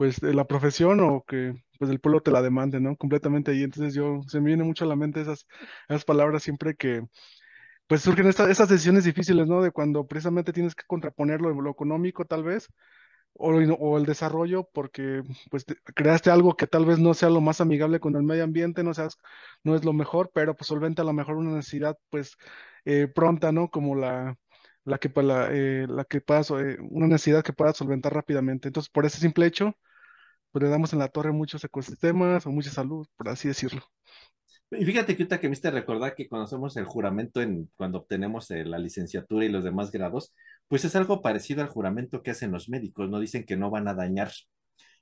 pues, 0.00 0.20
de 0.20 0.34
la 0.34 0.46
profesión 0.46 1.00
o 1.02 1.24
que 1.28 1.54
pues 1.78 1.92
el 1.92 2.00
pueblo 2.00 2.22
te 2.22 2.32
la 2.32 2.42
demande, 2.42 2.80
¿no? 2.80 2.96
Completamente 2.96 3.50
ahí. 3.52 3.64
Entonces 3.64 3.94
yo, 3.94 4.22
se 4.28 4.40
me 4.40 4.46
viene 4.48 4.64
mucho 4.64 4.86
a 4.86 4.88
la 4.88 4.96
mente 4.96 5.20
esas, 5.20 5.46
esas 5.90 6.06
palabras 6.06 6.42
siempre 6.42 6.74
que 6.76 7.02
pues 7.86 8.02
surgen 8.02 8.26
esta- 8.28 8.50
estas 8.50 8.68
decisiones 8.68 9.04
difíciles, 9.04 9.46
¿no? 9.48 9.62
De 9.62 9.70
cuando 9.72 10.06
precisamente 10.06 10.52
tienes 10.52 10.74
que 10.74 10.84
contraponer 10.86 11.40
lo, 11.40 11.70
económico 11.70 12.24
tal 12.26 12.44
vez 12.44 12.68
o, 13.34 13.50
o 13.52 13.98
el 13.98 14.06
desarrollo 14.06 14.68
porque 14.74 15.22
pues 15.50 15.64
te- 15.66 15.76
creaste 15.94 16.30
algo 16.30 16.56
que 16.56 16.66
tal 16.66 16.86
vez 16.86 16.98
no 16.98 17.14
sea 17.14 17.30
lo 17.30 17.40
más 17.40 17.60
amigable 17.60 18.00
con 18.00 18.16
el 18.16 18.22
medio 18.24 18.44
ambiente, 18.44 18.82
no 18.84 18.94
seas, 18.94 19.18
no 19.64 19.74
es 19.76 19.84
lo 19.84 19.92
mejor, 19.92 20.30
pero 20.34 20.54
pues 20.56 20.68
solventa 20.68 21.02
a 21.02 21.04
lo 21.04 21.12
mejor 21.14 21.36
una 21.36 21.56
necesidad 21.56 21.96
pues 22.10 22.36
eh, 22.84 23.08
pronta, 23.14 23.52
¿no? 23.52 23.70
Como 23.70 23.96
la, 23.96 24.36
la 24.84 24.98
que, 24.98 25.10
pa- 25.10 25.22
la, 25.22 25.48
eh, 25.52 25.86
la 25.88 26.04
que 26.04 26.20
pueda, 26.20 26.44
so- 26.44 26.60
eh, 26.60 26.78
una 26.90 27.06
necesidad 27.08 27.44
que 27.44 27.52
pueda 27.52 27.72
solventar 27.74 28.14
rápidamente. 28.14 28.68
Entonces, 28.68 28.90
por 28.90 29.06
ese 29.06 29.18
simple 29.20 29.46
hecho, 29.46 29.76
pues 30.52 30.62
le 30.62 30.68
damos 30.68 30.92
en 30.92 30.98
la 30.98 31.08
torre 31.08 31.32
muchos 31.32 31.64
ecosistemas 31.64 32.46
o 32.46 32.50
mucha 32.50 32.70
salud, 32.70 33.06
por 33.16 33.28
así 33.28 33.48
decirlo. 33.48 33.82
Y 34.72 34.84
fíjate 34.84 35.16
que 35.16 35.24
ahorita 35.24 35.40
que 35.40 35.48
hiciste 35.48 35.70
recordar 35.70 36.14
que 36.14 36.28
cuando 36.28 36.44
hacemos 36.44 36.76
el 36.76 36.84
juramento 36.84 37.42
en, 37.42 37.68
cuando 37.76 37.98
obtenemos 37.98 38.50
eh, 38.52 38.64
la 38.64 38.78
licenciatura 38.78 39.44
y 39.44 39.48
los 39.48 39.64
demás 39.64 39.90
grados, 39.90 40.32
pues 40.68 40.84
es 40.84 40.94
algo 40.94 41.22
parecido 41.22 41.62
al 41.62 41.68
juramento 41.68 42.22
que 42.22 42.30
hacen 42.30 42.52
los 42.52 42.68
médicos, 42.68 43.10
¿no? 43.10 43.18
Dicen 43.18 43.44
que 43.44 43.56
no 43.56 43.70
van 43.70 43.88
a 43.88 43.94
dañar. 43.94 44.30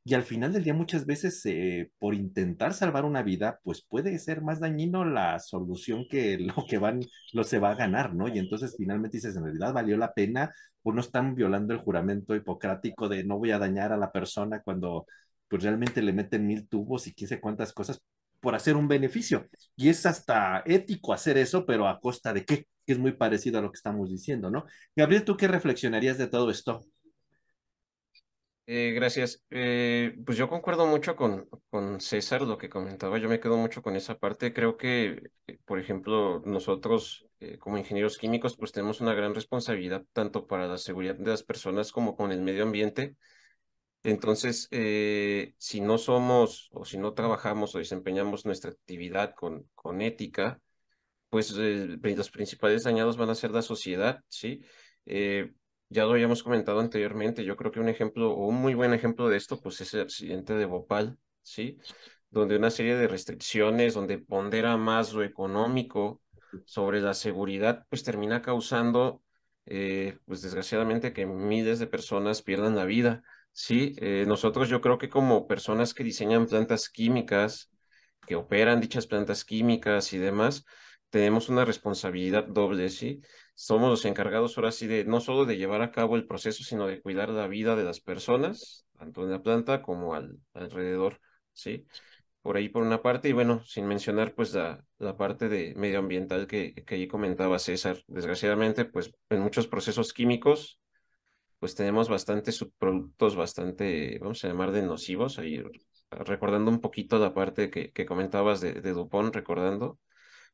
Y 0.04 0.14
al 0.14 0.22
final 0.22 0.54
del 0.54 0.64
día 0.64 0.72
muchas 0.72 1.04
veces 1.04 1.44
eh, 1.44 1.90
por 1.98 2.14
intentar 2.14 2.72
salvar 2.72 3.04
una 3.04 3.22
vida, 3.22 3.60
pues 3.62 3.82
puede 3.86 4.18
ser 4.18 4.40
más 4.40 4.58
dañino 4.58 5.04
la 5.04 5.38
solución 5.38 6.06
que 6.08 6.38
lo 6.38 6.64
que 6.66 6.78
van, 6.78 7.00
lo 7.34 7.44
se 7.44 7.58
va 7.58 7.72
a 7.72 7.74
ganar, 7.74 8.14
¿no? 8.14 8.26
Y 8.28 8.38
entonces 8.38 8.74
finalmente 8.78 9.18
dices, 9.18 9.36
en 9.36 9.44
realidad 9.44 9.74
valió 9.74 9.98
la 9.98 10.14
pena 10.14 10.50
o 10.82 10.92
no 10.92 11.00
están 11.02 11.34
violando 11.34 11.74
el 11.74 11.80
juramento 11.80 12.34
hipocrático 12.34 13.08
de 13.08 13.24
no 13.24 13.36
voy 13.38 13.50
a 13.50 13.58
dañar 13.58 13.92
a 13.92 13.98
la 13.98 14.10
persona 14.10 14.62
cuando 14.62 15.06
pues 15.48 15.62
realmente 15.62 16.02
le 16.02 16.12
meten 16.12 16.46
mil 16.46 16.68
tubos 16.68 17.06
y 17.06 17.14
quién 17.14 17.28
sé 17.28 17.40
cuántas 17.40 17.72
cosas 17.72 18.00
por 18.40 18.54
hacer 18.54 18.76
un 18.76 18.88
beneficio. 18.88 19.48
Y 19.76 19.88
es 19.88 20.06
hasta 20.06 20.62
ético 20.66 21.12
hacer 21.12 21.38
eso, 21.38 21.66
pero 21.66 21.88
a 21.88 22.00
costa 22.00 22.32
de 22.32 22.44
qué, 22.44 22.66
que 22.86 22.92
es 22.92 22.98
muy 22.98 23.12
parecido 23.12 23.58
a 23.58 23.62
lo 23.62 23.70
que 23.70 23.76
estamos 23.76 24.10
diciendo, 24.10 24.50
¿no? 24.50 24.64
Gabriel, 24.96 25.24
¿tú 25.24 25.36
qué 25.36 25.48
reflexionarías 25.48 26.18
de 26.18 26.28
todo 26.28 26.50
esto? 26.50 26.80
Eh, 28.70 28.92
gracias. 28.94 29.42
Eh, 29.50 30.14
pues 30.26 30.36
yo 30.36 30.48
concuerdo 30.50 30.86
mucho 30.86 31.16
con, 31.16 31.48
con 31.70 32.00
César, 32.02 32.42
lo 32.42 32.58
que 32.58 32.68
comentaba. 32.68 33.16
Yo 33.18 33.28
me 33.28 33.40
quedo 33.40 33.56
mucho 33.56 33.80
con 33.80 33.96
esa 33.96 34.18
parte. 34.18 34.52
Creo 34.52 34.76
que, 34.76 35.22
eh, 35.46 35.58
por 35.64 35.78
ejemplo, 35.80 36.42
nosotros 36.44 37.24
como 37.60 37.78
ingenieros 37.78 38.18
químicos, 38.18 38.56
pues 38.56 38.72
tenemos 38.72 39.00
una 39.00 39.14
gran 39.14 39.34
responsabilidad 39.34 40.04
tanto 40.12 40.46
para 40.46 40.66
la 40.66 40.76
seguridad 40.76 41.14
de 41.14 41.30
las 41.30 41.44
personas 41.44 41.92
como 41.92 42.16
con 42.16 42.32
el 42.32 42.42
medio 42.42 42.64
ambiente. 42.64 43.16
Entonces, 44.02 44.68
eh, 44.70 45.54
si 45.58 45.80
no 45.80 45.98
somos 45.98 46.68
o 46.72 46.84
si 46.84 46.98
no 46.98 47.14
trabajamos 47.14 47.74
o 47.74 47.78
desempeñamos 47.78 48.46
nuestra 48.46 48.70
actividad 48.70 49.34
con, 49.34 49.68
con 49.74 50.00
ética, 50.00 50.60
pues 51.28 51.54
eh, 51.58 51.98
los 52.02 52.30
principales 52.30 52.84
dañados 52.84 53.16
van 53.16 53.30
a 53.30 53.34
ser 53.34 53.50
la 53.50 53.62
sociedad, 53.62 54.20
¿sí? 54.28 54.62
Eh, 55.04 55.52
ya 55.88 56.04
lo 56.04 56.12
habíamos 56.12 56.42
comentado 56.42 56.80
anteriormente, 56.80 57.44
yo 57.44 57.56
creo 57.56 57.72
que 57.72 57.80
un 57.80 57.88
ejemplo 57.88 58.32
o 58.32 58.46
un 58.46 58.56
muy 58.56 58.74
buen 58.74 58.94
ejemplo 58.94 59.28
de 59.28 59.36
esto, 59.36 59.60
pues 59.60 59.80
es 59.80 59.92
el 59.94 60.02
accidente 60.02 60.54
de 60.54 60.66
Bhopal, 60.66 61.18
¿sí? 61.42 61.78
Donde 62.30 62.56
una 62.56 62.70
serie 62.70 62.94
de 62.94 63.08
restricciones, 63.08 63.94
donde 63.94 64.18
pondera 64.18 64.76
más 64.76 65.12
lo 65.12 65.24
económico 65.24 66.22
sobre 66.66 67.00
la 67.00 67.14
seguridad, 67.14 67.84
pues 67.88 68.04
termina 68.04 68.42
causando, 68.42 69.22
pues 69.64 70.42
desgraciadamente 70.42 71.12
que 71.12 71.26
miles 71.26 71.78
de 71.78 71.86
personas 71.86 72.42
pierdan 72.42 72.76
la 72.76 72.84
vida, 72.84 73.22
¿sí? 73.58 73.94
Eh, 73.98 74.24
nosotros 74.28 74.68
yo 74.68 74.80
creo 74.80 74.98
que 74.98 75.08
como 75.08 75.48
personas 75.48 75.92
que 75.92 76.04
diseñan 76.04 76.46
plantas 76.46 76.88
químicas, 76.88 77.72
que 78.24 78.36
operan 78.36 78.80
dichas 78.80 79.08
plantas 79.08 79.44
químicas 79.44 80.12
y 80.12 80.18
demás, 80.18 80.64
tenemos 81.10 81.48
una 81.48 81.64
responsabilidad 81.64 82.46
doble, 82.46 82.88
¿sí? 82.88 83.20
Somos 83.56 83.90
los 83.90 84.04
encargados 84.04 84.56
ahora 84.56 84.70
sí 84.70 84.86
de 84.86 85.04
no 85.04 85.20
solo 85.20 85.44
de 85.44 85.56
llevar 85.56 85.82
a 85.82 85.90
cabo 85.90 86.14
el 86.14 86.26
proceso, 86.26 86.62
sino 86.62 86.86
de 86.86 87.00
cuidar 87.02 87.30
la 87.30 87.48
vida 87.48 87.74
de 87.74 87.82
las 87.82 87.98
personas, 88.00 88.86
tanto 88.96 89.24
en 89.24 89.32
la 89.32 89.42
planta 89.42 89.82
como 89.82 90.14
al, 90.14 90.38
alrededor, 90.54 91.20
¿sí? 91.52 91.84
Por 92.42 92.56
ahí 92.56 92.68
por 92.68 92.84
una 92.84 93.02
parte, 93.02 93.28
y 93.28 93.32
bueno, 93.32 93.64
sin 93.64 93.88
mencionar 93.88 94.36
pues 94.36 94.54
la, 94.54 94.84
la 94.98 95.16
parte 95.16 95.48
de 95.48 95.74
medioambiental 95.74 96.46
que, 96.46 96.74
que 96.74 96.94
ahí 96.94 97.08
comentaba 97.08 97.58
César. 97.58 97.98
Desgraciadamente, 98.06 98.84
pues 98.84 99.10
en 99.30 99.40
muchos 99.40 99.66
procesos 99.66 100.12
químicos, 100.12 100.78
pues 101.58 101.74
tenemos 101.74 102.08
bastantes 102.08 102.56
subproductos 102.56 103.36
bastante, 103.36 104.18
vamos 104.20 104.44
a 104.44 104.48
llamar 104.48 104.72
de 104.72 104.82
nocivos, 104.82 105.38
ahí 105.38 105.62
recordando 106.10 106.70
un 106.70 106.80
poquito 106.80 107.18
la 107.18 107.34
parte 107.34 107.70
que, 107.70 107.92
que 107.92 108.06
comentabas 108.06 108.60
de, 108.60 108.74
de 108.74 108.92
Dupont, 108.92 109.34
recordando 109.34 109.98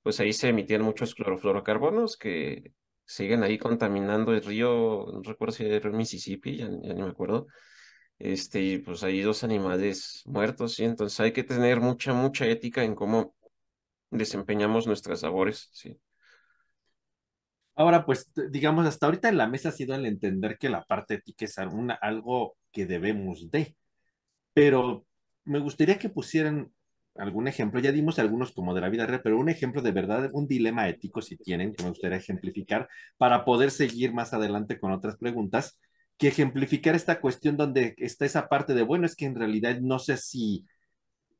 pues 0.03 0.21
ahí 0.21 0.33
se 0.35 0.51
emitían 0.51 0.83
muchos 0.83 1.15
clorofluorocarbonos 1.15 2.19
que 2.19 2.73
siguen 3.07 3.43
ahí 3.43 3.59
contaminando 3.59 4.33
el 4.35 4.45
río, 4.45 5.07
no 5.13 5.23
recuerdo 5.23 5.53
si 5.53 5.65
era 5.65 5.77
el 5.77 5.83
río 5.83 5.93
Mississippi, 5.93 6.59
ya, 6.59 6.67
ya 6.67 6.93
ni 6.95 7.03
me 7.03 7.09
acuerdo, 7.09 7.47
este, 8.19 8.61
y 8.63 8.79
pues 8.79 9.03
ahí 9.03 9.23
dos 9.23 9.45
animales 9.45 10.23
muertos, 10.27 10.75
¿sí? 10.75 10.85
Entonces 10.85 11.19
hay 11.21 11.33
que 11.33 11.45
tener 11.45 11.81
mucha, 11.81 12.13
mucha 12.15 12.47
ética 12.47 12.85
en 12.85 12.95
cómo 12.95 13.35
desempeñamos 14.11 14.87
nuestras 14.87 15.23
labores, 15.23 15.71
¿sí? 15.73 15.99
Ahora, 17.77 18.07
pues, 18.07 18.31
digamos, 18.51 18.87
hasta 18.87 19.07
ahorita 19.07 19.29
en 19.29 19.39
la 19.39 19.49
mesa 19.49 19.71
ha 19.71 19.73
sido 19.73 19.95
el 19.95 20.07
entender 20.07 20.59
que 20.59 20.69
la 20.69 20.85
parte 20.85 21.15
ética 21.15 21.45
es 21.45 21.59
alguna, 21.59 21.95
algo 21.95 22.57
que 22.73 22.87
debemos 22.87 23.51
de, 23.51 23.77
pero 24.55 25.07
me 25.45 25.59
gustaría 25.61 25.99
que 25.99 26.09
pusieran 26.09 26.73
algún 27.17 27.49
ejemplo, 27.49 27.81
ya 27.81 27.93
dimos 27.93 28.19
algunos 28.19 28.53
como 28.53 28.75
de 28.75 28.81
la 28.81 28.89
vida 28.89 29.07
real, 29.07 29.21
pero 29.23 29.39
un 29.39 29.49
ejemplo 29.49 29.83
de 29.83 29.93
verdad, 29.93 30.31
un 30.33 30.47
dilema 30.49 30.89
ético, 30.89 31.23
si 31.23 31.37
tienen, 31.37 31.75
que 31.75 31.83
me 31.85 31.91
gustaría 31.91 32.19
ejemplificar, 32.19 32.89
para 33.17 33.45
poder 33.45 33.71
seguir 33.71 34.13
más 34.13 34.33
adelante 34.35 34.79
con 34.79 34.93
otras 34.93 35.17
preguntas, 35.17 35.79
que 36.19 36.29
ejemplificar 36.29 36.95
esta 36.95 37.21
cuestión 37.21 37.57
donde 37.57 37.95
está 37.99 38.25
esa 38.25 38.49
parte 38.49 38.75
de, 38.75 38.83
bueno, 38.83 39.07
es 39.07 39.17
que 39.17 39.27
en 39.27 39.35
realidad 39.37 39.79
no 39.81 39.99
sé 39.99 40.17
si, 40.17 40.67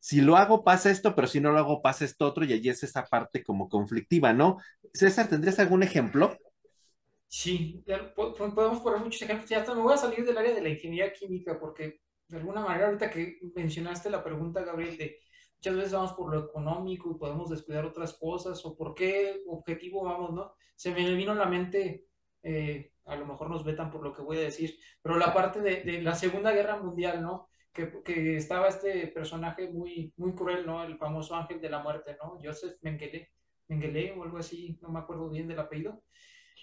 si 0.05 0.21
lo 0.21 0.37
hago 0.37 0.65
pasa 0.65 0.91
esto, 0.91 1.15
pero 1.15 1.27
si 1.27 1.41
no 1.41 1.51
lo 1.51 1.59
hago 1.59 1.81
pasa 1.81 2.05
esto 2.05 2.27
otro, 2.27 2.45
y 2.45 2.53
allí 2.53 2.69
es 2.69 2.83
esa 2.83 3.07
parte 3.07 3.43
como 3.43 3.71
conflictiva, 3.71 4.35
¿no? 4.35 4.59
César, 4.93 5.31
¿tendrías 5.31 5.59
algún 5.59 5.83
ejemplo? 5.83 6.37
Sí, 7.27 7.83
podemos 8.15 8.81
poner 8.81 9.01
muchos 9.01 9.23
ejemplos. 9.23 9.49
Ya 9.49 9.61
hasta 9.61 9.75
me 9.75 9.81
voy 9.81 9.95
a 9.95 9.97
salir 9.97 10.27
del 10.27 10.37
área 10.37 10.53
de 10.53 10.61
la 10.61 10.69
ingeniería 10.69 11.11
química 11.11 11.59
porque 11.59 12.03
de 12.29 12.37
alguna 12.37 12.61
manera 12.61 12.89
ahorita 12.89 13.09
que 13.09 13.39
mencionaste 13.57 14.11
la 14.11 14.23
pregunta, 14.23 14.63
Gabriel, 14.63 14.99
de 14.99 15.21
muchas 15.57 15.75
veces 15.75 15.93
vamos 15.95 16.13
por 16.13 16.31
lo 16.31 16.45
económico 16.51 17.11
y 17.11 17.19
podemos 17.19 17.49
descuidar 17.49 17.87
otras 17.87 18.13
cosas 18.13 18.63
o 18.67 18.77
por 18.77 18.95
qué 18.95 19.41
objetivo 19.47 20.05
vamos, 20.05 20.35
¿no? 20.35 20.53
Se 20.77 20.93
me 20.93 21.15
vino 21.15 21.33
a 21.33 21.37
la 21.37 21.47
mente, 21.47 22.09
eh, 22.43 22.93
a 23.07 23.17
lo 23.17 23.25
mejor 23.25 23.49
nos 23.49 23.65
vetan 23.65 23.91
por 23.91 24.03
lo 24.03 24.13
que 24.13 24.21
voy 24.21 24.37
a 24.37 24.43
decir, 24.43 24.79
pero 25.01 25.17
la 25.17 25.33
parte 25.33 25.63
de 25.63 26.03
la 26.03 26.15
Segunda 26.15 26.53
Guerra 26.53 26.77
Mundial, 26.77 27.23
¿no? 27.23 27.49
Que, 27.75 27.91
que 28.05 28.37
estaba 28.37 28.69
este 28.69 29.09
personaje 29.09 29.69
muy, 29.69 30.13
muy 30.17 30.33
cruel, 30.35 30.65
¿no? 30.65 30.85
El 30.85 30.97
famoso 30.97 31.35
ángel 31.35 31.61
de 31.61 31.69
la 31.69 31.81
muerte, 31.83 32.17
¿no? 32.23 32.39
Joseph 32.43 32.77
Mengele, 32.83 33.33
Mengele 33.69 34.13
o 34.13 34.23
algo 34.23 34.39
así, 34.39 34.79
no 34.81 34.91
me 34.91 35.01
acuerdo 35.01 35.29
bien 35.29 35.49
del 35.49 35.59
apellido. 35.59 36.05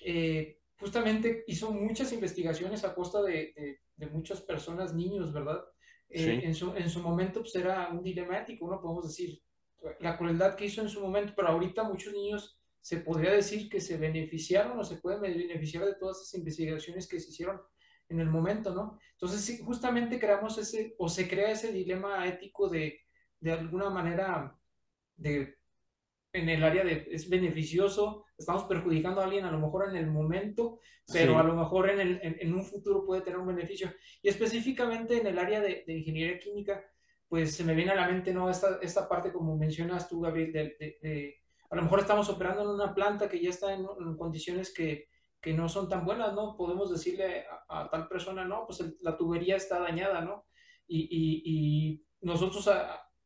Eh, 0.06 0.58
justamente 0.80 1.44
hizo 1.48 1.72
muchas 1.72 2.14
investigaciones 2.14 2.84
a 2.86 2.96
costa 2.96 3.22
de, 3.22 3.54
de, 3.56 3.80
de 3.98 4.08
muchas 4.08 4.42
personas, 4.42 4.94
niños, 4.94 5.32
¿verdad? 5.34 5.62
Eh, 6.10 6.40
Sí. 6.40 6.46
en, 6.48 6.56
su, 6.56 6.76
en 6.76 6.90
su 6.90 7.02
momento 7.02 7.42
pues 7.42 7.56
era 7.56 7.90
un 7.90 8.04
dilema 8.04 8.40
ético, 8.40 8.70
¿no? 8.70 8.82
Podemos 8.82 9.08
decir, 9.08 9.40
la 10.00 10.18
crueldad 10.18 10.56
que 10.56 10.66
hizo 10.66 10.82
en 10.82 10.90
su 10.90 11.02
momento, 11.02 11.34
pero 11.36 11.50
ahorita 11.50 11.84
muchos 11.84 12.14
niños 12.14 12.60
se 12.82 12.98
podría 12.98 13.32
decir 13.32 13.70
que 13.70 13.80
se 13.80 13.98
beneficiaron 13.98 14.80
o 14.80 14.84
se 14.84 14.98
pueden 14.98 15.22
beneficiar 15.22 15.86
de 15.86 15.96
todas 15.96 16.22
esas 16.22 16.36
investigaciones 16.40 17.08
que 17.08 17.20
se 17.20 17.30
hicieron 17.32 17.62
en 18.12 18.20
el 18.20 18.30
momento, 18.30 18.74
¿no? 18.74 19.00
Entonces, 19.14 19.42
sí, 19.42 19.60
justamente 19.64 20.20
creamos 20.20 20.58
ese, 20.58 20.96
o 20.98 21.10
se 21.10 21.28
crea 21.28 21.52
ese 21.52 21.72
dilema 21.72 22.28
ético 22.28 22.70
de, 22.70 23.02
de 23.40 23.52
alguna 23.52 23.90
manera, 23.90 24.56
de 25.16 25.58
en 26.34 26.48
el 26.48 26.64
área 26.64 26.84
de 26.86 27.08
es 27.12 27.28
beneficioso, 27.30 28.26
estamos 28.38 28.64
perjudicando 28.64 29.20
a 29.20 29.26
alguien 29.26 29.44
a 29.46 29.52
lo 29.52 29.60
mejor 29.60 29.90
en 29.90 29.98
el 29.98 30.08
momento, 30.08 30.80
pero 31.12 31.34
Sí. 31.34 31.40
a 31.40 31.44
lo 31.44 31.56
mejor 31.56 31.90
en, 31.90 32.00
el, 32.00 32.20
en, 32.24 32.38
en, 32.40 32.54
un 32.54 32.64
futuro 32.64 33.06
puede 33.06 33.22
tener 33.22 33.38
un 33.38 33.48
beneficio. 33.48 33.92
Y 34.22 34.30
específicamente 34.30 35.20
en 35.20 35.28
el 35.28 35.38
área 35.38 35.60
de, 35.60 35.84
de 35.86 35.94
ingeniería 35.94 36.40
química, 36.40 36.86
pues 37.28 37.56
se 37.56 37.64
me 37.64 37.76
viene 37.76 37.92
a 37.92 37.96
la 37.96 38.08
mente, 38.08 38.34
¿no? 38.34 38.50
Esta, 38.50 38.80
esta 38.82 39.08
parte, 39.10 39.32
como 39.32 39.58
mencionas 39.58 40.08
tú, 40.08 40.22
Gabriel, 40.22 40.52
de, 40.52 41.42
a 41.70 41.76
lo 41.76 41.84
mejor 41.84 42.00
estamos 42.02 42.30
operando 42.30 42.62
en 42.64 42.70
una 42.70 42.94
planta 42.94 43.30
que 43.30 43.42
ya 43.42 43.50
está 43.50 43.74
en, 43.74 43.86
condiciones 44.18 44.74
que, 44.74 45.08
que, 45.42 45.54
no 45.54 45.68
son 45.70 45.90
tan 45.90 46.06
buenas, 46.06 46.34
¿no? 46.34 46.56
Podemos 46.56 46.92
decirle 46.92 47.46
a, 47.68 47.90
tal 47.90 48.08
persona, 48.08 48.46
no, 48.46 48.66
pues 48.66 48.84
la 49.02 49.18
tubería 49.18 49.56
está 49.56 49.80
dañada, 49.80 50.22
¿no? 50.22 50.46
Y, 50.88 51.08
y, 51.10 51.42
y 51.46 52.06
nosotros, 52.22 52.70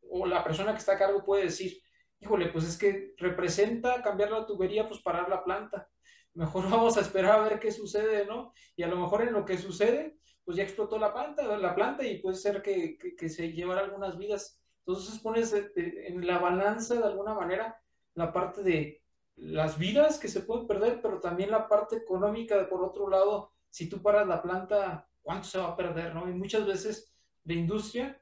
o 0.09 0.25
la 0.25 0.43
persona 0.43 0.71
que 0.71 0.79
está 0.79 0.93
a 0.93 0.97
cargo 0.97 1.23
puede 1.25 1.43
decir, 1.43 1.81
híjole, 2.19 2.47
pues 2.47 2.65
es 2.65 2.77
que 2.77 3.13
representa 3.17 4.01
cambiar 4.01 4.31
la 4.31 4.45
tubería, 4.45 4.87
pues 4.87 5.01
parar 5.01 5.29
la 5.29 5.43
planta. 5.43 5.89
Mejor 6.33 6.63
vamos 6.69 6.97
a 6.97 7.01
esperar 7.01 7.39
a 7.39 7.43
ver 7.43 7.59
qué 7.59 7.71
sucede, 7.71 8.25
¿no? 8.25 8.53
Y 8.75 8.83
a 8.83 8.87
lo 8.87 8.97
mejor 8.97 9.23
en 9.23 9.33
lo 9.33 9.45
que 9.45 9.57
sucede, 9.57 10.17
pues 10.43 10.57
ya 10.57 10.63
explotó 10.63 10.99
la 10.99 11.13
planta, 11.13 11.57
la 11.57 11.75
planta 11.75 12.05
y 12.05 12.19
puede 12.19 12.35
ser 12.35 12.61
que, 12.61 12.97
que, 12.97 13.29
se 13.29 13.51
llevara 13.51 13.81
algunas 13.81 14.17
vidas. 14.17 14.61
Entonces 14.85 15.19
pones 15.19 15.53
eh, 15.53 15.71
eh, 15.75 16.05
en 16.07 16.25
la 16.25 16.37
balanza 16.37 16.95
de 16.95 17.03
alguna 17.03 17.33
manera 17.33 17.81
la 18.13 18.31
parte 18.31 18.61
de 18.61 19.03
las 19.37 19.77
vidas 19.77 20.19
que 20.19 20.27
se 20.27 20.41
pueden 20.41 20.67
perder, 20.67 21.01
pero 21.01 21.19
también 21.19 21.51
la 21.51 21.67
parte 21.67 21.97
económica 21.97 22.57
de 22.57 22.65
por 22.65 22.83
otro 22.83 23.09
lado, 23.09 23.51
si 23.69 23.89
tú 23.89 24.01
paras 24.01 24.27
la 24.27 24.41
planta, 24.41 25.07
¿cuánto 25.21 25.47
se 25.47 25.57
va 25.57 25.69
a 25.69 25.75
perder? 25.75 26.13
¿no? 26.15 26.29
Y 26.29 26.33
muchas 26.33 26.65
veces 26.65 27.13
la 27.43 27.53
industria 27.53 28.21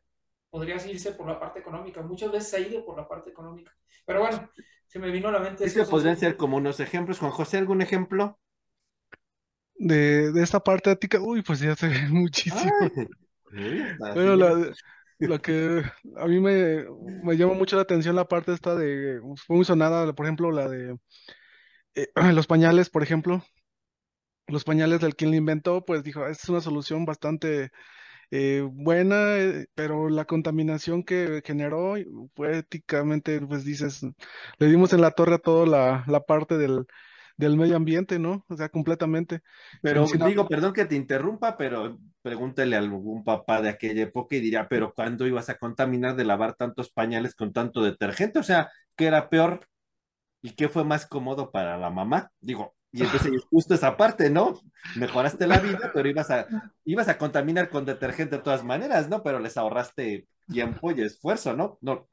podría 0.49 0.75
irse 0.87 1.13
por 1.13 1.27
la 1.27 1.39
parte 1.39 1.59
económica, 1.59 2.01
muchas 2.01 2.31
veces 2.31 2.53
ha 2.53 2.59
ido 2.59 2.85
por 2.85 2.97
la 2.97 3.07
parte 3.07 3.29
económica. 3.29 3.71
Pero 4.05 4.19
bueno, 4.21 4.49
se 4.87 4.99
me 4.99 5.09
vino 5.11 5.29
a 5.29 5.31
la 5.31 5.39
mente. 5.39 5.65
Eso 5.65 5.87
podrían 5.89 6.17
ser 6.17 6.37
como 6.37 6.57
unos 6.57 6.79
ejemplos. 6.79 7.19
Juan 7.19 7.31
José, 7.31 7.57
¿algún 7.57 7.81
ejemplo? 7.81 8.39
de, 9.75 10.31
de 10.31 10.43
esta 10.43 10.59
parte 10.59 10.91
ética, 10.91 11.19
uy, 11.19 11.41
pues 11.41 11.59
ya 11.59 11.75
se 11.75 11.87
ve 11.87 12.07
muchísimo. 12.09 12.71
Pero 14.13 14.35
la, 14.35 14.71
lo 15.27 15.41
que 15.41 15.83
a 16.17 16.27
mí 16.27 16.39
me, 16.39 16.85
me 17.23 17.37
llama 17.37 17.53
mucho 17.53 17.75
la 17.75 17.83
atención 17.83 18.15
la 18.15 18.27
parte 18.27 18.53
esta 18.53 18.75
de, 18.75 19.19
fue 19.45 19.57
muy 19.57 19.65
sonada, 19.65 20.13
por 20.13 20.25
ejemplo, 20.25 20.51
la 20.51 20.67
de 20.69 20.97
eh, 21.95 22.07
los 22.33 22.47
pañales, 22.47 22.89
por 22.89 23.03
ejemplo. 23.03 23.43
Los 24.47 24.63
pañales 24.65 24.99
del 25.01 25.15
quien 25.15 25.31
lo 25.31 25.37
inventó, 25.37 25.85
pues 25.85 26.03
dijo, 26.03 26.27
es 26.27 26.47
una 26.49 26.59
solución 26.61 27.05
bastante 27.05 27.71
eh, 28.31 28.63
buena, 28.71 29.37
eh, 29.39 29.67
pero 29.75 30.09
la 30.09 30.25
contaminación 30.25 31.03
que 31.03 31.41
generó, 31.45 31.95
éticamente, 31.97 33.41
pues 33.41 33.65
dices, 33.65 34.01
le 34.59 34.67
dimos 34.67 34.93
en 34.93 35.01
la 35.01 35.11
torre 35.11 35.35
a 35.35 35.39
toda 35.39 35.67
la, 35.67 36.05
la 36.07 36.21
parte 36.21 36.57
del, 36.57 36.85
del 37.37 37.57
medio 37.57 37.75
ambiente, 37.75 38.19
¿no? 38.19 38.45
O 38.47 38.55
sea, 38.55 38.69
completamente. 38.69 39.41
Pero 39.81 40.05
digo, 40.05 40.47
perdón 40.47 40.73
que 40.73 40.85
te 40.85 40.95
interrumpa, 40.95 41.57
pero 41.57 41.99
pregúntale 42.21 42.75
a 42.75 42.79
algún 42.79 43.23
papá 43.23 43.61
de 43.61 43.69
aquella 43.69 44.03
época 44.03 44.35
y 44.35 44.39
dirá, 44.39 44.67
pero 44.67 44.93
¿cuándo 44.93 45.27
ibas 45.27 45.49
a 45.49 45.57
contaminar 45.57 46.15
de 46.15 46.25
lavar 46.25 46.55
tantos 46.55 46.91
pañales 46.91 47.35
con 47.35 47.53
tanto 47.53 47.81
detergente? 47.81 48.39
O 48.39 48.43
sea, 48.43 48.71
¿qué 48.95 49.05
era 49.05 49.29
peor 49.29 49.67
y 50.41 50.51
qué 50.51 50.69
fue 50.69 50.83
más 50.83 51.05
cómodo 51.05 51.51
para 51.51 51.77
la 51.77 51.89
mamá? 51.89 52.31
Digo, 52.39 52.75
y 52.91 53.01
entonces 53.01 53.43
justo 53.49 53.73
esa 53.73 53.97
parte, 53.97 54.29
¿no? 54.29 54.61
Mejoraste 54.95 55.47
la 55.47 55.57
vida, 55.57 55.91
pero 55.93 56.07
ibas 56.07 56.29
a, 56.29 56.47
ibas 56.85 57.07
a 57.07 57.17
contaminar 57.17 57.69
con 57.69 57.85
detergente 57.85 58.37
de 58.37 58.43
todas 58.43 58.63
maneras, 58.63 59.09
¿no? 59.09 59.23
Pero 59.23 59.39
les 59.39 59.57
ahorraste 59.57 60.27
tiempo 60.47 60.91
y 60.91 61.01
esfuerzo, 61.01 61.55
¿no? 61.55 61.79
No. 61.81 62.07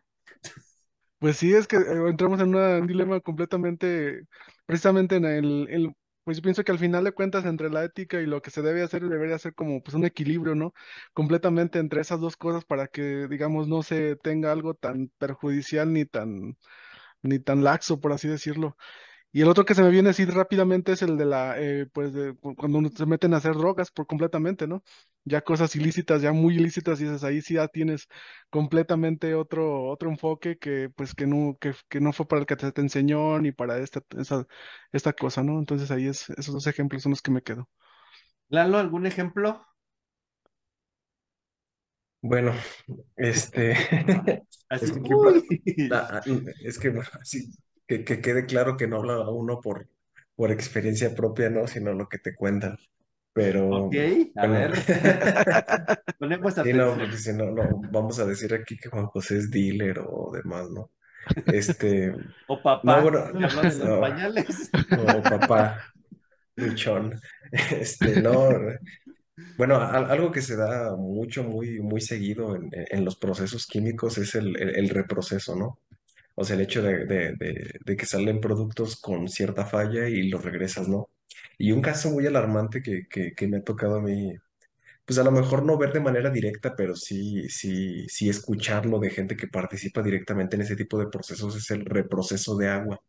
Pues 1.19 1.37
sí, 1.37 1.53
es 1.53 1.67
que 1.67 1.77
eh, 1.77 2.09
entramos 2.09 2.41
en 2.41 2.55
un 2.55 2.87
dilema 2.87 3.21
completamente, 3.21 4.23
precisamente 4.71 5.17
en 5.17 5.25
el, 5.25 5.95
pues 6.25 6.37
yo 6.39 6.43
pienso 6.43 6.62
que 6.65 6.73
al 6.73 6.79
final 6.79 7.03
de 7.05 7.12
cuentas 7.12 7.45
entre 7.45 7.71
la 7.71 7.85
ética 7.85 8.21
y 8.21 8.27
lo 8.27 8.41
que 8.41 8.50
se 8.50 8.62
debe 8.62 8.83
hacer 8.83 9.03
debería 9.09 9.39
ser 9.39 9.55
como 9.55 9.83
pues 9.83 9.95
un 9.95 10.05
equilibrio, 10.05 10.55
¿no? 10.55 10.73
Completamente 11.12 11.79
entre 11.81 12.00
esas 12.00 12.21
dos 12.21 12.37
cosas 12.37 12.65
para 12.65 12.87
que, 12.89 13.27
digamos, 13.29 13.67
no 13.69 13.83
se 13.83 14.17
tenga 14.17 14.53
algo 14.53 14.75
tan 14.75 15.09
perjudicial 15.19 15.93
ni 15.93 16.05
tan, 16.05 16.57
ni 17.23 17.39
tan 17.41 17.65
laxo, 17.65 18.00
por 18.00 18.12
así 18.12 18.29
decirlo. 18.29 18.77
Y 19.33 19.43
el 19.43 19.49
otro 19.49 19.65
que 19.65 19.75
se 19.77 19.83
me 19.83 19.91
viene 19.91 20.11
así 20.11 20.25
rápidamente 20.25 20.93
es 20.93 21.02
el 21.02 21.17
de 21.17 21.25
la, 21.25 21.54
eh, 21.61 21.87
pues, 21.93 22.13
de, 22.13 22.35
cuando 22.57 22.89
se 22.91 23.07
meten 23.07 23.33
a 23.33 23.37
hacer 23.37 23.54
drogas 23.54 23.91
por 23.93 24.07
completamente, 24.09 24.67
¿no? 24.67 24.83
Ya 25.25 25.43
cosas 25.43 25.76
ilícitas, 25.76 26.21
ya 26.23 26.33
muy 26.33 26.57
ilícitas, 26.57 27.00
y 27.00 27.04
dices, 27.04 27.23
ahí 27.23 27.41
sí 27.41 27.54
ya 27.54 27.69
tienes 27.69 28.09
completamente 28.50 29.35
otro, 29.37 29.85
otro 29.89 30.11
enfoque 30.11 30.59
que, 30.59 30.91
pues, 30.91 31.15
que 31.15 31.26
no, 31.28 31.57
que, 31.61 31.75
que 31.89 32.00
no 32.00 32.13
fue 32.13 32.26
para 32.26 32.41
el 32.41 32.47
que 32.47 32.57
te, 32.57 32.81
enseñó 32.81 33.39
ni 33.39 33.52
para 33.52 33.78
esta, 33.78 34.02
esa, 34.19 34.47
esta 34.93 35.13
cosa, 35.13 35.45
¿no? 35.45 35.61
Entonces 35.61 35.91
ahí 35.93 36.09
es, 36.09 36.28
esos 36.31 36.54
dos 36.54 36.67
ejemplos 36.67 37.02
son 37.02 37.11
los 37.11 37.23
que 37.23 37.31
me 37.31 37.43
quedo. 37.43 37.69
Lalo, 38.49 38.78
¿algún 38.78 39.07
ejemplo? 39.07 39.65
Bueno, 42.23 42.52
este, 43.17 43.73
es 44.71 44.93
que, 44.93 45.11
ah, 45.93 46.21
es 46.65 46.78
que, 46.78 46.89
bueno, 46.91 47.09
sí, 47.23 47.50
que, 47.99 48.21
quede 48.21 48.47
claro 48.47 48.76
que 48.76 48.87
no 48.87 48.99
habla 48.99 49.29
uno 49.29 49.61
por, 49.61 49.89
por 50.37 50.50
experiencia 50.50 51.15
propia, 51.15 51.50
¿no? 51.50 51.67
Sino 51.67 51.93
lo 51.93 52.09
que 52.09 52.19
te 52.19 52.35
cuentan. 52.35 52.79
Pero. 53.33 53.87
Ok, 53.87 53.95
a 54.37 54.47
ver. 54.47 54.73
Ponemos 56.19 56.55
sí, 56.55 56.73
no, 56.73 56.97
porque 56.97 57.17
si 57.17 57.33
no, 57.33 57.50
no, 57.50 57.63
vamos 57.91 58.19
a 58.19 58.26
decir 58.26 58.55
aquí 58.55 58.76
que 58.76 58.89
Juan 58.89 59.07
José 59.07 59.39
es 59.39 59.50
dealer 59.50 60.00
o 60.05 60.31
demás, 60.33 60.69
¿no? 60.71 60.91
Este. 61.47 62.13
o 62.49 62.63
papá. 62.63 62.97
No, 62.97 63.03
bueno, 63.03 63.31
no, 63.33 64.00
pañales. 64.00 64.71
O 64.99 65.23
papá. 65.23 65.93
Luchón. 66.57 67.21
Este, 67.53 68.21
no. 68.21 68.49
Bueno, 69.57 69.81
algo 69.81 70.31
que 70.31 70.43
se 70.43 70.57
da 70.57 70.95
mucho, 70.97 71.45
muy, 71.45 71.81
muy 71.81 72.00
seguido 72.00 72.57
en, 72.57 72.71
en 72.73 73.05
los 73.05 73.17
procesos 73.17 73.67
químicos 73.67 74.19
es 74.19 74.35
el, 74.35 74.61
el 74.61 74.89
reproceso, 74.89 75.57
¿no? 75.57 75.79
O 76.41 76.45
sea, 76.45 76.57
el 76.57 76.63
hecho 76.63 76.83
de, 76.83 77.37
que 77.99 78.07
salen 78.07 78.41
productos 78.41 78.99
con 78.99 79.29
cierta 79.29 79.67
falla 79.67 80.09
y 80.09 80.31
los 80.31 80.43
regresas, 80.43 80.89
¿no? 80.89 81.11
Y 81.59 81.73
un 81.73 81.83
caso 81.83 82.11
muy 82.11 82.26
alarmante 82.26 82.83
que, 82.83 83.07
que, 83.09 83.47
me 83.49 83.59
ha 83.59 83.63
tocado 83.63 83.97
a 83.97 84.00
mí, 84.03 84.33
pues 85.05 85.19
a 85.19 85.25
lo 85.25 85.33
mejor 85.33 85.65
no 85.67 85.79
ver 85.79 85.93
de 85.93 86.00
manera 86.00 86.31
directa, 86.31 86.75
pero 86.76 86.97
sí, 86.97 87.49
sí, 87.50 88.07
sí 88.09 88.31
escucharlo 88.31 88.99
de 89.00 89.11
gente 89.11 89.37
que 89.37 89.49
participa 89.49 90.03
directamente 90.03 90.57
en 90.57 90.63
ese 90.63 90.76
tipo 90.76 90.99
de 90.99 91.09
procesos 91.09 91.57
es 91.57 91.71
el 91.73 91.85
reproceso 91.85 92.57
de 92.57 92.69
agua. 92.69 92.97
O 92.97 93.03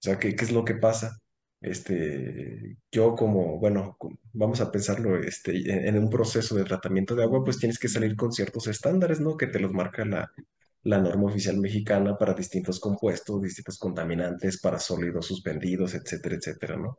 sea, 0.00 0.18
¿qué, 0.18 0.36
qué 0.36 0.44
es 0.44 0.52
lo 0.52 0.64
que 0.64 0.74
pasa? 0.76 1.18
Este, 1.60 2.76
yo 2.92 3.16
como, 3.16 3.58
bueno, 3.58 3.96
vamos 4.32 4.60
a 4.60 4.70
pensarlo, 4.70 5.18
este, 5.18 5.88
en 5.88 5.98
un 5.98 6.10
proceso 6.10 6.54
de 6.54 6.64
tratamiento 6.64 7.16
de 7.16 7.24
agua, 7.24 7.42
pues 7.44 7.58
tienes 7.58 7.78
que 7.80 7.88
salir 7.88 8.16
con 8.16 8.32
ciertos 8.32 8.68
estándares, 8.68 9.20
¿no? 9.20 9.36
Que 9.36 9.48
te 9.48 9.58
los 9.60 9.72
marca 9.72 10.04
la, 10.04 10.32
la 10.82 10.98
norma 11.00 11.28
oficial 11.28 11.58
mexicana 11.58 12.16
para 12.16 12.34
distintos 12.34 12.80
compuestos, 12.80 13.42
distintos 13.42 13.78
contaminantes, 13.78 14.60
para 14.60 14.78
sólidos 14.78 15.26
suspendidos, 15.26 15.94
etcétera, 15.94 16.36
etcétera, 16.36 16.76
¿no? 16.76 16.98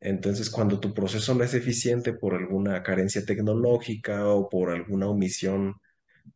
Entonces, 0.00 0.48
cuando 0.50 0.80
tu 0.80 0.94
proceso 0.94 1.34
no 1.34 1.44
es 1.44 1.52
eficiente 1.54 2.14
por 2.14 2.34
alguna 2.34 2.82
carencia 2.82 3.24
tecnológica 3.24 4.26
o 4.28 4.48
por 4.48 4.70
alguna 4.70 5.08
omisión 5.08 5.74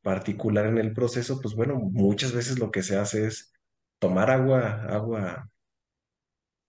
particular 0.02 0.66
en 0.66 0.78
el 0.78 0.92
proceso, 0.92 1.40
pues 1.40 1.54
bueno, 1.54 1.76
muchas 1.76 2.32
veces 2.32 2.58
lo 2.58 2.70
que 2.70 2.82
se 2.82 2.98
hace 2.98 3.26
es 3.26 3.52
tomar 3.98 4.30
agua, 4.30 4.84
agua, 4.84 5.50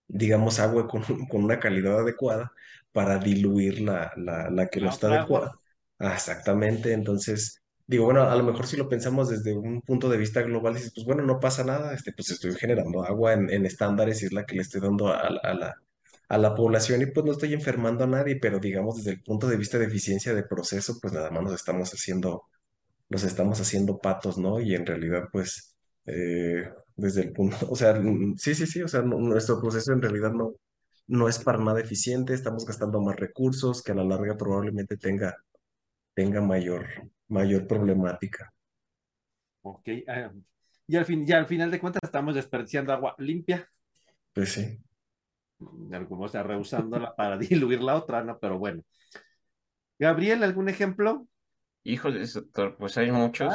digamos, 0.08 0.58
agua 0.58 0.88
con, 0.88 1.02
una 1.32 1.60
calidad 1.60 2.00
adecuada 2.00 2.52
para 2.92 3.18
diluir 3.18 3.82
la, 3.82 4.12
la, 4.16 4.68
que 4.68 4.80
no 4.80 4.88
está 4.88 5.08
adecuada. 5.08 5.52
Ah, 5.98 6.14
exactamente, 6.14 6.92
entonces 6.92 7.62
digo, 7.86 8.04
bueno, 8.04 8.22
a 8.22 8.36
lo 8.36 8.42
mejor 8.42 8.66
si 8.66 8.76
lo 8.76 8.88
pensamos 8.88 9.28
desde 9.28 9.56
un 9.56 9.80
punto 9.82 10.08
de 10.08 10.16
vista 10.18 10.42
global, 10.42 10.74
dices, 10.74 10.92
pues 10.94 11.06
bueno, 11.06 11.22
no 11.22 11.40
pasa 11.40 11.64
nada, 11.64 11.94
este, 11.94 12.12
pues 12.12 12.30
estoy 12.30 12.54
generando 12.54 13.04
agua 13.04 13.34
en, 13.34 13.66
estándares 13.66 14.22
y 14.22 14.26
es 14.26 14.32
la 14.32 14.44
que 14.44 14.56
le 14.56 14.62
estoy 14.62 14.80
dando 14.80 15.08
a, 15.08 15.30
la, 15.30 15.74
a 16.28 16.38
la 16.38 16.54
población 16.54 17.02
y 17.02 17.06
pues 17.06 17.24
no 17.26 17.32
estoy 17.32 17.52
enfermando 17.54 18.04
a 18.04 18.06
nadie, 18.08 18.36
pero 18.40 18.58
digamos 18.58 18.96
desde 18.96 19.12
el 19.12 19.22
punto 19.22 19.48
de 19.48 19.56
vista 19.56 19.78
de 19.78 19.86
eficiencia 19.86 20.34
de 20.34 20.44
proceso, 20.44 20.98
pues 21.00 21.12
nada 21.14 21.30
más 21.30 21.42
nos 21.44 21.54
estamos 21.54 21.90
haciendo, 21.92 22.44
nos 23.08 23.24
estamos 23.24 23.60
haciendo 23.60 23.98
patos, 23.98 24.38
¿no? 24.38 24.60
Y 24.60 24.74
en 24.74 24.86
realidad, 24.86 25.28
pues, 25.32 25.76
eh, 26.06 26.68
desde 26.96 27.22
el 27.22 27.32
punto, 27.32 27.56
o 27.70 27.76
sea, 27.76 28.00
sí, 28.36 28.54
sí, 28.54 28.66
sí, 28.66 28.82
o 28.82 28.88
sea, 28.88 29.02
nuestro 29.02 29.60
proceso 29.60 29.92
en 29.92 30.02
realidad 30.02 30.32
no, 30.32 30.54
no 31.08 31.28
es 31.28 31.38
para 31.38 31.58
nada 31.58 31.80
eficiente, 31.80 32.34
estamos 32.34 32.66
gastando 32.66 33.00
más 33.00 33.16
recursos 33.16 33.82
que 33.82 33.92
a 33.92 33.94
la 33.94 34.04
larga 34.04 34.36
probablemente 34.36 34.96
tenga, 34.96 35.36
tenga 36.14 36.40
mayor, 36.40 36.86
mayor 37.28 37.66
problemática. 37.66 38.52
Ok, 39.62 39.88
ah, 40.08 40.30
y 40.86 40.96
al 40.96 41.04
fin, 41.04 41.26
ya 41.26 41.38
al 41.38 41.46
final 41.46 41.70
de 41.70 41.80
cuentas 41.80 42.00
estamos 42.04 42.34
desperdiciando 42.34 42.92
agua 42.92 43.14
limpia. 43.18 43.68
Pues 44.32 44.52
sí. 44.52 44.78
Algunos 45.92 46.32
ya 46.32 46.42
rehusándola 46.42 47.14
para 47.16 47.38
diluir 47.38 47.82
la 47.82 47.96
otra, 47.96 48.22
¿no? 48.22 48.38
Pero 48.38 48.58
bueno. 48.58 48.82
Gabriel, 49.98 50.42
¿algún 50.42 50.68
ejemplo? 50.68 51.26
Híjole, 51.82 52.26
doctor, 52.26 52.76
pues 52.76 52.96
hay 52.98 53.10
muchos. 53.10 53.52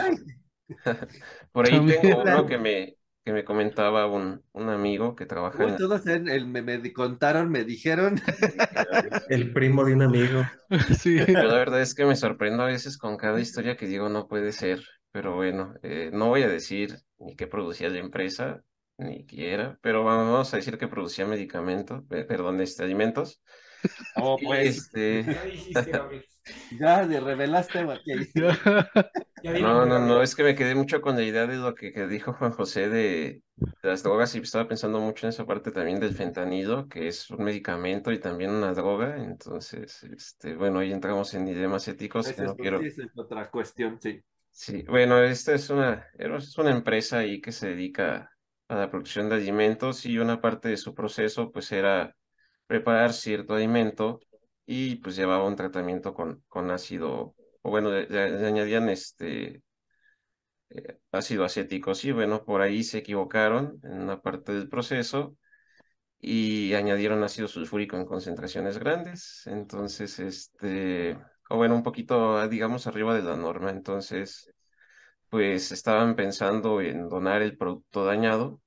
Por 1.51 1.65
ahí 1.65 1.85
tengo 1.85 2.21
uno 2.21 2.45
que 2.45 2.57
me, 2.57 2.97
que 3.23 3.33
me 3.33 3.43
comentaba 3.43 4.07
un, 4.07 4.43
un 4.51 4.69
amigo 4.69 5.15
que 5.15 5.25
trabaja 5.25 5.63
en... 5.63 5.77
Todos 5.77 6.05
el, 6.07 6.47
me, 6.47 6.61
me, 6.61 6.91
contaron, 6.93 7.49
me 7.51 7.63
dijeron. 7.63 8.19
El 9.29 9.53
primo 9.53 9.85
de 9.85 9.93
un 9.93 10.01
amigo. 10.01 10.43
Sí. 10.97 11.19
Pero 11.25 11.43
la 11.43 11.55
verdad 11.55 11.81
es 11.81 11.93
que 11.93 12.05
me 12.05 12.15
sorprendo 12.15 12.63
a 12.63 12.67
veces 12.67 12.97
con 12.97 13.17
cada 13.17 13.39
historia 13.39 13.75
que 13.75 13.87
digo, 13.87 14.09
no 14.09 14.27
puede 14.27 14.51
ser. 14.53 14.81
pero 15.11 15.35
bueno, 15.35 15.73
eh, 15.83 16.09
no 16.13 16.29
voy 16.29 16.43
a 16.43 16.47
decir 16.47 16.97
ni 17.19 17.35
qué 17.35 17.45
producía 17.45 17.89
la 17.89 17.99
empresa, 17.99 18.63
ni 18.97 19.25
quiera, 19.25 19.77
pero 19.81 20.03
vamos 20.03 20.53
a 20.53 20.57
decir 20.57 20.77
que 20.77 20.87
producía 20.87 21.25
medicamentos, 21.25 22.03
perdón, 22.07 22.61
este, 22.61 22.83
alimentos. 22.83 23.41
Oh, 24.15 24.37
pues. 24.41 24.77
Este... 24.77 25.23
Ya 25.23 25.43
dijiste, 25.45 25.91
Gabriel. 25.91 26.25
Ya 26.71 27.03
le 27.03 27.19
revelaste, 27.19 27.85
No, 29.43 29.85
no, 29.85 29.99
no, 29.99 30.21
es 30.21 30.35
que 30.35 30.43
me 30.43 30.55
quedé 30.55 30.75
mucho 30.75 31.01
con 31.01 31.15
la 31.15 31.23
idea 31.23 31.47
de 31.47 31.57
lo 31.57 31.73
que, 31.73 31.91
que 31.91 32.07
dijo 32.07 32.33
Juan 32.33 32.51
José 32.51 32.89
de, 32.89 33.41
de 33.55 33.89
las 33.89 34.03
drogas 34.03 34.35
y 34.35 34.39
estaba 34.39 34.67
pensando 34.67 34.99
mucho 34.99 35.25
en 35.25 35.29
esa 35.29 35.45
parte 35.45 35.71
también 35.71 35.99
del 35.99 36.13
fentanilo, 36.13 36.87
que 36.87 37.07
es 37.07 37.29
un 37.31 37.43
medicamento 37.43 38.11
y 38.11 38.19
también 38.19 38.51
una 38.51 38.73
droga. 38.73 39.17
Entonces, 39.23 40.03
este, 40.03 40.55
bueno, 40.55 40.79
ahí 40.79 40.91
entramos 40.91 41.33
en 41.33 41.45
dilemas 41.45 41.87
éticos 41.87 42.31
que 42.31 42.31
Esa 42.31 42.43
no 42.43 42.51
es, 42.51 42.57
quiero. 42.57 42.79
es 42.79 42.97
otra 43.15 43.49
cuestión, 43.49 43.99
sí. 43.99 44.21
Sí, 44.51 44.83
bueno, 44.83 45.19
esta 45.23 45.53
es 45.55 45.69
una, 45.69 46.07
es 46.17 46.57
una 46.57 46.71
empresa 46.71 47.19
ahí 47.19 47.41
que 47.41 47.51
se 47.51 47.69
dedica 47.69 48.31
a 48.67 48.75
la 48.75 48.89
producción 48.89 49.29
de 49.29 49.35
alimentos 49.35 50.05
y 50.05 50.17
una 50.19 50.41
parte 50.41 50.69
de 50.69 50.77
su 50.77 50.93
proceso 50.93 51.51
pues 51.51 51.71
era 51.71 52.15
preparar 52.71 53.11
cierto 53.11 53.53
alimento 53.53 54.21
y 54.65 54.95
pues 54.95 55.17
llevaba 55.17 55.45
un 55.45 55.57
tratamiento 55.57 56.13
con, 56.13 56.41
con 56.47 56.71
ácido, 56.71 57.35
o 57.63 57.69
bueno, 57.69 57.91
le, 57.91 58.47
añadían 58.47 58.87
este 58.87 59.61
eh, 60.69 60.99
ácido 61.11 61.43
acético, 61.43 61.93
sí, 61.93 62.13
bueno, 62.13 62.45
por 62.45 62.61
ahí 62.61 62.85
se 62.85 62.99
equivocaron 62.99 63.77
en 63.83 64.01
una 64.01 64.21
parte 64.21 64.53
del 64.53 64.69
proceso 64.69 65.35
y 66.19 66.73
añadieron 66.73 67.23
ácido 67.25 67.49
sulfúrico 67.49 67.97
en 67.97 68.05
concentraciones 68.05 68.77
grandes, 68.77 69.45
entonces, 69.47 70.19
este, 70.19 71.17
o 71.49 71.57
bueno, 71.57 71.75
un 71.75 71.83
poquito, 71.83 72.37
ah, 72.37 72.47
digamos, 72.47 72.87
arriba 72.87 73.13
de 73.13 73.23
la 73.23 73.35
norma, 73.35 73.71
entonces, 73.71 74.49
pues 75.29 75.73
estaban 75.73 76.15
pensando 76.15 76.79
en 76.79 77.09
donar 77.09 77.41
el 77.41 77.57
producto 77.57 78.05
dañado, 78.05 78.61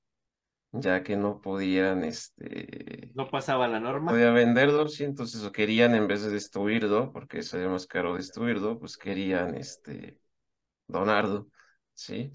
ya 0.80 1.02
que 1.02 1.16
no 1.16 1.40
podían, 1.40 2.04
este, 2.04 3.10
No 3.14 3.28
pasaba 3.30 3.68
la 3.68 3.80
norma. 3.80 4.12
podía 4.12 4.30
venderlo, 4.30 4.88
sí, 4.88 5.04
entonces 5.04 5.42
o 5.44 5.52
querían 5.52 5.94
en 5.94 6.06
vez 6.06 6.22
de 6.22 6.30
destruirlo, 6.30 7.12
porque 7.12 7.42
salía 7.42 7.68
más 7.68 7.86
caro 7.86 8.16
destruirlo, 8.16 8.78
pues 8.78 8.96
querían, 8.96 9.54
este, 9.54 10.18
donarlo, 10.86 11.48
¿sí? 11.94 12.30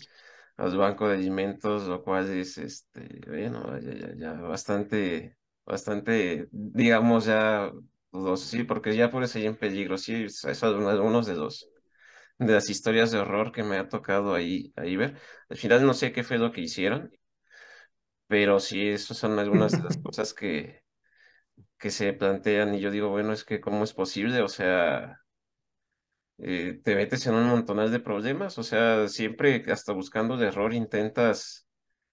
Al 0.57 0.77
banco 0.77 1.07
de 1.07 1.15
alimentos, 1.15 1.87
lo 1.87 2.03
cual 2.03 2.29
es, 2.29 2.57
este, 2.57 3.21
bueno, 3.27 3.79
ya, 3.79 3.93
ya, 3.93 4.15
ya 4.15 4.33
bastante, 4.33 5.37
bastante, 5.65 6.47
digamos, 6.51 7.25
ya 7.25 7.71
dudoso, 8.11 8.45
sí, 8.45 8.63
porque 8.63 8.95
ya 8.95 9.09
por 9.09 9.23
eso 9.23 9.37
hay 9.37 9.45
en 9.47 9.55
peligro, 9.57 9.97
sí, 9.97 10.27
son 10.29 10.87
algunos 10.87 11.27
de 11.27 11.35
los, 11.35 11.69
de 12.39 12.53
las 12.53 12.69
historias 12.69 13.11
de 13.11 13.19
horror 13.19 13.51
que 13.51 13.63
me 13.63 13.77
ha 13.77 13.89
tocado 13.89 14.33
ahí, 14.33 14.73
ahí 14.75 14.95
ver. 14.95 15.17
Al 15.49 15.57
final 15.57 15.85
no 15.85 15.93
sé 15.93 16.11
qué 16.11 16.23
fue 16.23 16.37
lo 16.37 16.51
que 16.51 16.61
hicieron, 16.61 17.11
pero 18.29 18.61
sí, 18.61 18.89
esas 18.89 19.17
son 19.19 19.39
algunas 19.39 19.77
de 19.77 19.83
las 19.83 19.97
cosas 20.03 20.33
que, 20.35 20.83
que 21.79 21.91
se 21.91 22.13
plantean 22.13 22.75
y 22.75 22.81
yo 22.81 22.91
digo, 22.91 23.09
bueno, 23.09 23.33
es 23.33 23.43
que 23.45 23.61
¿cómo 23.61 23.83
es 23.83 23.93
posible? 23.93 24.41
O 24.41 24.47
sea 24.49 25.19
eh, 26.37 26.79
te 26.83 26.95
metes 26.95 27.25
en 27.27 27.35
un 27.35 27.47
montonal 27.47 27.91
de 27.91 27.99
problemas, 27.99 28.57
o 28.57 28.63
sea, 28.63 29.07
siempre 29.07 29.63
hasta 29.71 29.93
buscando 29.93 30.35
el 30.35 30.43
error 30.43 30.73
intentas 30.73 31.67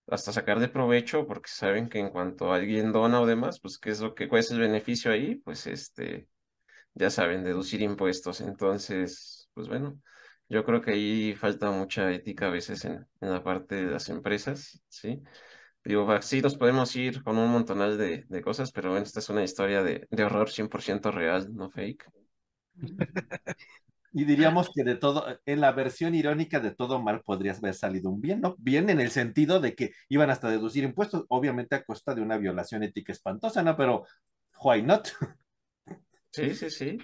hasta 0.09 0.33
sacar 0.33 0.61
de 0.61 0.69
provecho 0.69 1.27
porque 1.27 1.51
saben 1.51 1.89
que 1.89 1.99
en 2.01 2.11
cuanto 2.11 2.53
alguien 2.53 2.93
dona 2.93 3.21
o 3.21 3.27
demás, 3.27 3.61
pues 3.61 3.79
qué 3.79 3.91
es 3.91 4.01
lo 4.01 4.15
que, 4.15 4.29
cuál 4.29 4.41
es 4.41 4.51
el 4.51 4.61
beneficio 4.61 5.11
ahí, 5.13 5.37
pues 5.37 5.67
este, 5.67 6.29
ya 6.95 7.11
saben, 7.11 7.45
deducir 7.45 7.83
impuestos. 7.83 8.41
Entonces, 8.43 9.51
pues 9.55 9.69
bueno, 9.69 10.01
yo 10.49 10.65
creo 10.65 10.81
que 10.83 10.93
ahí 10.93 11.35
falta 11.37 11.71
mucha 11.73 12.11
ética 12.13 12.49
a 12.49 12.51
veces 12.51 12.85
en, 12.87 13.07
en 13.21 13.31
la 13.33 13.45
parte 13.45 13.77
de 13.77 13.93
las 13.93 14.09
empresas, 14.11 14.83
¿sí? 14.89 15.23
Digo, 15.87 16.20
sí 16.20 16.42
nos 16.42 16.57
podemos 16.57 16.94
ir 16.96 17.22
con 17.22 17.38
un 17.38 17.49
montonal 17.51 17.96
de, 17.96 18.25
de 18.29 18.42
cosas, 18.42 18.72
pero 18.72 18.90
bueno, 18.90 19.05
esta 19.05 19.20
es 19.20 19.29
una 19.29 19.44
historia 19.44 19.85
de, 19.85 20.09
de 20.11 20.25
horror 20.25 20.51
100% 20.51 21.12
real, 21.12 21.55
no 21.55 21.70
fake. 21.70 22.05
Y 24.12 24.25
diríamos 24.25 24.70
que 24.75 24.83
de 24.83 24.96
todo, 24.96 25.27
en 25.44 25.61
la 25.61 25.72
versión 25.72 26.14
irónica 26.14 26.59
de 26.59 26.70
todo 26.70 27.03
mal 27.03 27.20
podrías 27.22 27.59
haber 27.59 27.75
salido 27.75 28.11
un 28.11 28.20
bien, 28.20 28.40
¿no? 28.40 28.57
Bien 28.59 28.88
en 28.88 29.01
el 29.01 29.11
sentido 29.11 29.61
de 29.61 29.75
que 29.75 29.92
iban 30.09 30.31
hasta 30.31 30.49
deducir 30.49 30.85
impuestos, 30.85 31.25
obviamente 31.29 31.75
a 31.75 31.85
costa 31.85 32.14
de 32.14 32.22
una 32.22 32.38
violación 32.38 32.83
ética 32.83 33.12
espantosa, 33.12 33.62
¿no? 33.62 33.77
Pero, 33.77 34.07
why 34.62 34.83
not? 34.83 35.09
Sí, 36.33 36.55
sí, 36.55 36.70
sí. 36.70 36.99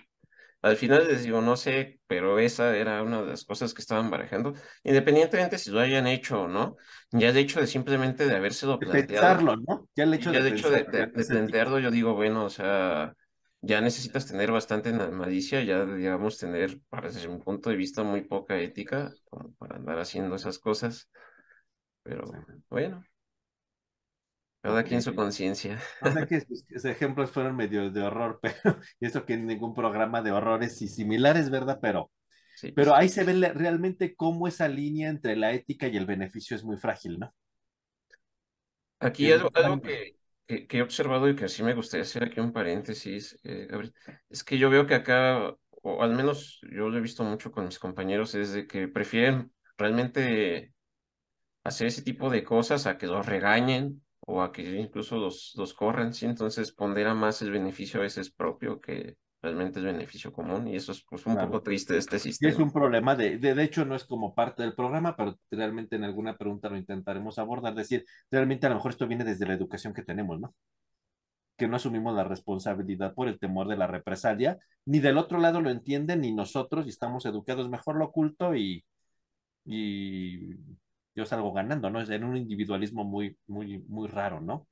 Al 0.63 0.77
final 0.77 1.09
les 1.09 1.25
digo, 1.25 1.41
no 1.41 1.57
sé, 1.57 2.01
pero 2.07 2.39
esa 2.39 2.77
era 2.77 3.03
una 3.03 3.23
de 3.23 3.29
las 3.29 3.45
cosas 3.45 3.75
que 3.75 3.83
estaban 3.83 4.11
barajando, 4.11 4.55
independientemente 4.85 5.59
si 5.59 5.71
lo 5.71 5.81
hayan 5.81 6.07
hecho 6.07 6.43
o 6.43 6.49
no, 6.49 6.77
ya 7.11 7.31
el 7.31 7.37
hecho 7.37 7.61
de 7.61 7.67
simplemente 7.67 8.27
de 8.27 8.37
habérselo 8.37 8.79
De 8.79 8.87
planteado, 8.87 9.07
pensarlo, 9.07 9.57
¿no? 9.57 9.89
Ya 9.95 10.05
el 10.05 10.15
hecho 10.15 10.31
ya 10.31 10.41
de 10.43 10.51
hecho 10.51 10.71
de, 10.71 10.85
de- 10.85 11.07
de 11.07 11.25
plantearlo, 11.27 11.79
yo 11.81 11.91
digo, 11.91 12.15
bueno, 12.15 12.45
o 12.45 12.51
sea, 12.51 13.15
ya 13.61 13.81
necesitas 13.81 14.27
tener 14.27 14.53
bastante 14.53 14.93
malicia, 14.93 15.63
ya 15.63 15.85
digamos 15.85 16.39
tener, 16.39 16.81
desde 17.03 17.29
mi 17.29 17.39
punto 17.39 17.71
de 17.71 17.77
vista, 17.77 18.03
muy 18.05 18.23
poca 18.23 18.59
ética 18.59 19.13
como 19.31 19.53
para 19.55 19.77
andar 19.77 19.99
haciendo 19.99 20.37
esas 20.37 20.59
cosas, 20.59 21.09
pero 22.03 22.45
bueno, 22.71 23.05
cada 24.63 24.81
Ok. 24.81 24.87
quien 24.87 25.03
su 25.03 25.15
conciencia. 25.15 25.79
O 26.01 26.11
sea 26.11 26.27
que 26.27 26.41
sus, 26.49 26.85
ejemplos 26.85 27.31
fueron 27.31 27.57
medio 27.57 27.91
de 27.91 28.03
horror, 28.03 28.39
pero 28.43 28.79
y 29.01 29.07
eso 29.07 29.27
que 29.27 29.35
en 29.35 29.47
ningún 29.47 29.75
programa 29.75 30.23
de 30.23 30.33
horrores 30.33 30.81
y 30.83 30.89
similares, 30.89 31.51
¿verdad? 31.51 31.79
Pero, 31.83 32.11
Sí, 32.55 32.71
pues, 32.71 32.75
pero 32.75 32.95
ahí 32.95 33.09
se 33.09 33.25
ve 33.25 33.33
realmente 33.55 34.15
cómo 34.15 34.47
esa 34.47 34.69
línea 34.69 35.09
entre 35.11 35.37
la 35.37 35.53
ética 35.53 35.89
y 35.89 35.97
el 35.97 36.07
beneficio 36.07 36.57
es 36.57 36.65
muy 36.65 36.77
frágil, 36.77 37.19
¿no? 37.19 37.35
Aquí 39.01 39.33
algo, 39.33 39.51
algo 39.55 39.81
que, 39.81 40.17
que, 40.47 40.67
que 40.69 40.79
he 40.79 40.83
observado 40.83 41.29
y 41.29 41.35
que 41.35 41.49
sí 41.49 41.63
me 41.65 41.75
gustaría 41.75 42.03
hacer 42.03 42.23
aquí 42.25 42.39
un 42.39 42.53
paréntesis, 42.53 43.37
eh, 43.43 43.67
Gabriel, 43.69 43.93
es 44.31 44.45
que 44.45 44.59
yo 44.59 44.71
veo 44.71 44.87
que 44.87 44.95
acá, 44.95 45.57
o 45.83 46.03
al 46.03 46.15
menos 46.15 46.61
yo 46.71 46.89
lo 46.89 46.99
he 46.99 47.01
visto 47.01 47.25
mucho 47.25 47.51
con 47.51 47.65
mis 47.65 47.81
compañeros, 47.81 48.35
es 48.37 48.53
de 48.53 48.67
que 48.67 48.87
prefieren 48.87 49.53
realmente 49.77 50.73
hacer 51.65 51.89
ese 51.89 52.03
tipo 52.03 52.31
de 52.31 52.45
cosas 52.45 52.87
a 52.87 52.99
que 52.99 53.07
los 53.07 53.27
regañen 53.27 54.02
o 54.27 54.43
a 54.43 54.53
que 54.53 54.63
incluso 54.81 55.17
los, 55.19 55.53
los 55.57 55.75
corran, 55.75 56.15
¿sí? 56.15 56.27
Entonces 56.27 56.73
pondera 56.73 57.15
más 57.15 57.43
el 57.43 57.51
beneficio 57.53 58.01
a 58.01 58.05
veces 58.05 58.31
propio 58.33 58.81
que 58.81 59.17
realmente 59.43 59.81
el 59.81 59.87
beneficio 59.87 60.33
común 60.33 60.69
y 60.69 60.77
eso 60.77 60.93
es 60.93 61.05
pues 61.09 61.27
un 61.27 61.35
Claro. 61.35 61.49
poco 61.49 61.63
triste 61.63 61.95
de 61.95 61.99
este 62.01 62.19
Y 62.39 62.47
es 62.49 62.59
sistema. 62.59 62.59
un 62.59 62.73
problema 62.73 63.15
de, 63.17 63.39
de, 63.39 63.55
de 63.55 63.63
hecho, 63.65 63.85
no 63.85 63.95
es 63.95 64.05
como 64.05 64.35
parte 64.35 64.63
del 64.63 64.75
programa, 64.75 65.17
pero 65.17 65.39
realmente 65.51 65.97
en 65.97 66.05
alguna 66.05 66.37
pregunta 66.37 66.69
lo 66.69 66.77
intentaremos 66.77 67.39
abordar. 67.39 67.75
Decir, 67.75 68.05
realmente 68.31 68.67
a 68.67 68.71
lo 68.71 68.77
mejor 68.77 68.91
esto 68.93 69.07
viene 69.09 69.25
desde 69.25 69.47
la 69.47 69.55
educación 69.55 69.95
que 69.95 70.03
tenemos, 70.03 70.41
¿no? 70.41 70.55
Que 71.57 71.69
no 71.69 71.77
asumimos 71.77 72.15
la 72.15 72.25
responsabilidad 72.25 73.15
por 73.15 73.29
el 73.29 73.39
temor 73.39 73.69
de 73.69 73.77
la 73.77 73.87
represalia, 73.87 74.59
ni 74.87 74.99
del 75.01 75.19
otro 75.19 75.39
lado 75.39 75.61
lo 75.61 75.71
entienden, 75.71 76.23
ni 76.23 76.33
nosotros, 76.33 76.87
y 76.87 76.91
estamos 76.91 77.25
educados 77.27 77.69
mejor 77.69 77.97
lo 77.97 78.07
oculto 78.07 78.55
y, 78.57 78.85
y 79.65 80.55
yo 81.15 81.27
salgo 81.27 81.53
ganando, 81.53 81.91
¿no? 81.91 82.01
Es 82.01 82.11
en 82.11 82.25
un 82.25 82.37
individualismo 82.37 83.05
muy, 83.05 83.37
muy, 83.47 83.79
muy 83.89 84.09
raro, 84.09 84.41
¿no? 84.41 84.69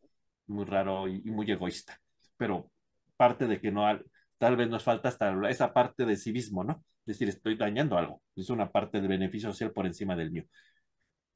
Muy 0.46 0.64
raro 0.64 1.08
y, 1.08 1.22
y 1.24 1.30
muy 1.30 1.50
egoísta. 1.50 1.98
Pero 2.36 2.70
parte 3.16 3.46
de 3.46 3.60
que 3.60 3.70
no, 3.72 3.86
al- 3.86 4.04
tal 4.38 4.56
vez 4.56 4.68
nos 4.68 4.82
falta 4.84 5.08
hasta 5.08 5.32
esa 5.48 5.72
parte 5.72 6.04
de 6.06 6.16
civismo, 6.16 6.64
¿no? 6.64 6.84
Es 7.06 7.18
decir, 7.18 7.28
estoy 7.28 7.56
dañando 7.56 7.98
algo. 7.98 8.22
Es 8.36 8.50
una 8.50 8.70
parte 8.70 9.00
de 9.00 9.08
beneficio 9.08 9.50
social 9.50 9.72
por 9.72 9.86
encima 9.86 10.16
del 10.16 10.30
mío. 10.30 10.44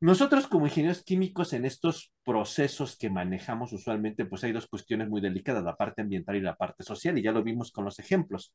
Nosotros 0.01 0.47
como 0.47 0.67
ingenieros 0.67 1.03
químicos 1.03 1.53
en 1.55 1.65
estos 1.65 2.13
procesos 2.25 2.97
que 2.99 3.09
manejamos 3.11 3.73
usualmente, 3.73 4.27
pues 4.27 4.45
hay 4.45 4.53
dos 4.53 4.67
cuestiones 4.67 5.09
muy 5.09 5.21
delicadas, 5.23 5.65
la 5.65 5.77
parte 5.77 6.03
ambiental 6.03 6.37
y 6.37 6.41
la 6.43 6.57
parte 6.57 6.85
social, 6.85 7.19
y 7.19 7.23
ya 7.23 7.33
lo 7.33 7.43
vimos 7.43 7.73
con 7.73 7.85
los 7.87 7.99
ejemplos. 7.99 8.53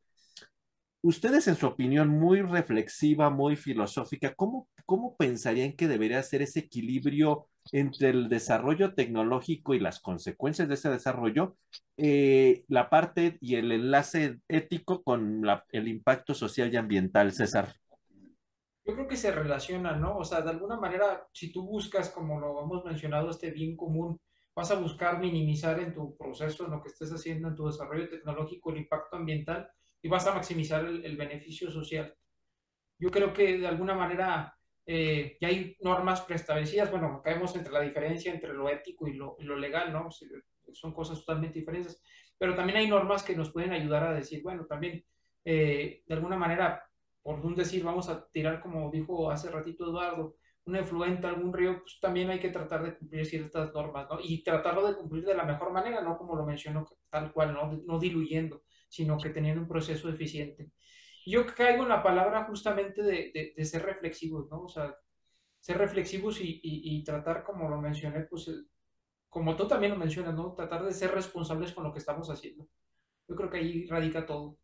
Ustedes, 1.02 1.48
en 1.48 1.56
su 1.56 1.66
opinión 1.66 2.10
muy 2.10 2.42
reflexiva, 2.42 3.30
muy 3.30 3.56
filosófica, 3.56 4.34
¿cómo, 4.36 4.68
cómo 4.86 5.16
pensarían 5.16 5.72
que 5.72 5.88
debería 5.88 6.22
ser 6.24 6.42
ese 6.42 6.60
equilibrio 6.60 7.48
entre 7.72 8.10
el 8.10 8.28
desarrollo 8.28 8.94
tecnológico 8.94 9.74
y 9.74 9.80
las 9.80 10.02
consecuencias 10.02 10.68
de 10.68 10.74
ese 10.74 10.90
desarrollo, 10.90 11.56
eh, 11.96 12.66
la 12.68 12.90
parte 12.90 13.38
y 13.40 13.56
el 13.56 13.72
enlace 13.72 14.40
ético 14.50 15.02
con 15.02 15.44
el 15.72 15.88
impacto 15.88 16.34
social 16.34 16.74
y 16.74 16.76
ambiental, 16.76 17.32
César? 17.32 17.74
Yo 18.84 18.94
creo 18.94 19.08
que 19.08 19.16
se 19.16 19.32
relaciona, 19.32 19.96
¿no? 19.96 20.18
O 20.18 20.26
sea, 20.26 20.42
de 20.42 20.50
alguna 20.50 20.78
manera, 20.78 21.26
si 21.32 21.54
tú 21.54 21.66
buscas, 21.66 22.10
como 22.10 22.42
lo 22.42 22.62
hemos 22.62 22.84
mencionado, 22.84 23.30
este 23.30 23.52
bien 23.52 23.78
común, 23.78 24.20
vas 24.54 24.70
a 24.72 24.80
buscar 24.80 25.18
minimizar 25.20 25.80
en 25.80 25.94
tu 25.94 26.18
proceso, 26.18 26.66
en 26.66 26.72
lo 26.72 26.82
que 26.82 26.90
estés 26.90 27.12
haciendo, 27.12 27.48
en 27.48 27.56
tu 27.56 27.68
desarrollo 27.68 28.10
tecnológico, 28.10 28.72
el 28.72 28.80
impacto 28.80 29.16
ambiental 29.16 29.70
y 30.02 30.08
vas 30.08 30.26
a 30.28 30.34
maximizar 30.34 30.86
el, 30.86 31.06
el 31.06 31.18
beneficio 31.18 31.72
social. 31.72 32.14
Yo 32.98 33.10
creo 33.10 33.34
que 33.34 33.58
de 33.58 33.68
alguna 33.68 33.96
manera 33.96 34.54
eh, 34.86 35.38
ya 35.40 35.48
hay 35.48 35.78
normas 35.82 36.22
preestablecidas, 36.22 36.92
bueno, 36.92 37.22
caemos 37.24 37.56
entre 37.56 37.72
la 37.72 37.82
diferencia 37.82 38.34
entre 38.34 38.54
lo 38.54 38.70
ético 38.70 39.08
y 39.08 39.14
lo, 39.14 39.36
y 39.40 39.44
lo 39.44 39.56
legal, 39.56 39.94
¿no? 39.94 40.12
Sí, 40.12 40.28
son 40.74 40.94
cosas 40.94 41.20
totalmente 41.20 41.60
diferentes, 41.60 42.02
pero 42.38 42.56
también 42.56 42.78
hay 42.78 42.88
normas 42.88 43.24
que 43.24 43.36
nos 43.36 43.52
pueden 43.52 43.72
ayudar 43.72 44.04
a 44.04 44.14
decir, 44.14 44.42
bueno, 44.44 44.66
también 44.66 45.04
eh, 45.46 46.04
de 46.06 46.14
alguna 46.14 46.38
manera 46.38 46.84
por 47.22 47.46
un 47.46 47.56
decir, 47.56 47.84
vamos 47.84 48.10
a 48.10 48.28
tirar, 48.32 48.62
como 48.62 48.90
dijo 48.90 49.30
hace 49.30 49.52
ratito 49.52 49.86
Eduardo, 49.86 50.38
un 50.66 50.76
efluente, 50.76 51.28
algún 51.28 51.54
río, 51.54 51.80
pues 51.80 52.00
también 52.02 52.30
hay 52.30 52.40
que 52.40 52.50
tratar 52.50 52.84
de 52.84 52.98
cumplir 52.98 53.26
ciertas 53.26 53.74
normas, 53.74 54.08
¿no? 54.10 54.20
Y 54.22 54.44
tratarlo 54.44 54.88
de 54.88 54.96
cumplir 54.96 55.26
de 55.26 55.36
la 55.36 55.44
mejor 55.44 55.72
manera, 55.72 56.02
no 56.02 56.18
como 56.18 56.36
lo 56.36 56.46
mencionó, 56.46 56.86
tal 57.10 57.32
cual, 57.32 57.54
no, 57.54 57.80
no 57.86 58.00
diluyendo, 58.00 58.64
sino 58.90 59.18
que 59.18 59.30
teniendo 59.30 59.62
un 59.62 59.68
proceso 59.68 60.10
eficiente. 60.10 60.72
Yo 61.26 61.46
caigo 61.46 61.84
en 61.84 61.90
la 61.90 62.04
palabra 62.04 62.46
justamente 62.46 63.04
de, 63.04 63.54
de, 63.56 63.66
ser 63.66 63.84
reflexivos, 63.84 64.50
¿no? 64.50 64.64
O 64.64 64.70
sea, 64.70 64.96
ser 65.60 65.78
reflexivos 65.78 66.42
y, 66.42 66.60
y, 66.64 67.04
tratar, 67.04 67.44
como 67.44 67.70
lo 67.70 67.80
mencioné, 67.80 68.22
pues, 68.22 68.50
como 69.30 69.56
tú 69.56 69.68
también 69.68 69.92
lo 69.92 69.98
mencionas, 69.98 70.34
¿no? 70.34 70.54
Tratar 70.54 70.84
de 70.84 70.94
ser 70.94 71.12
responsables 71.12 71.74
con 71.74 71.84
lo 71.84 71.94
que 71.94 72.00
estamos 72.00 72.30
haciendo. 72.30 72.68
Yo 73.28 73.36
creo 73.36 73.50
que 73.50 73.58
ahí 73.58 73.86
radica 73.86 74.26
todo. 74.26 74.58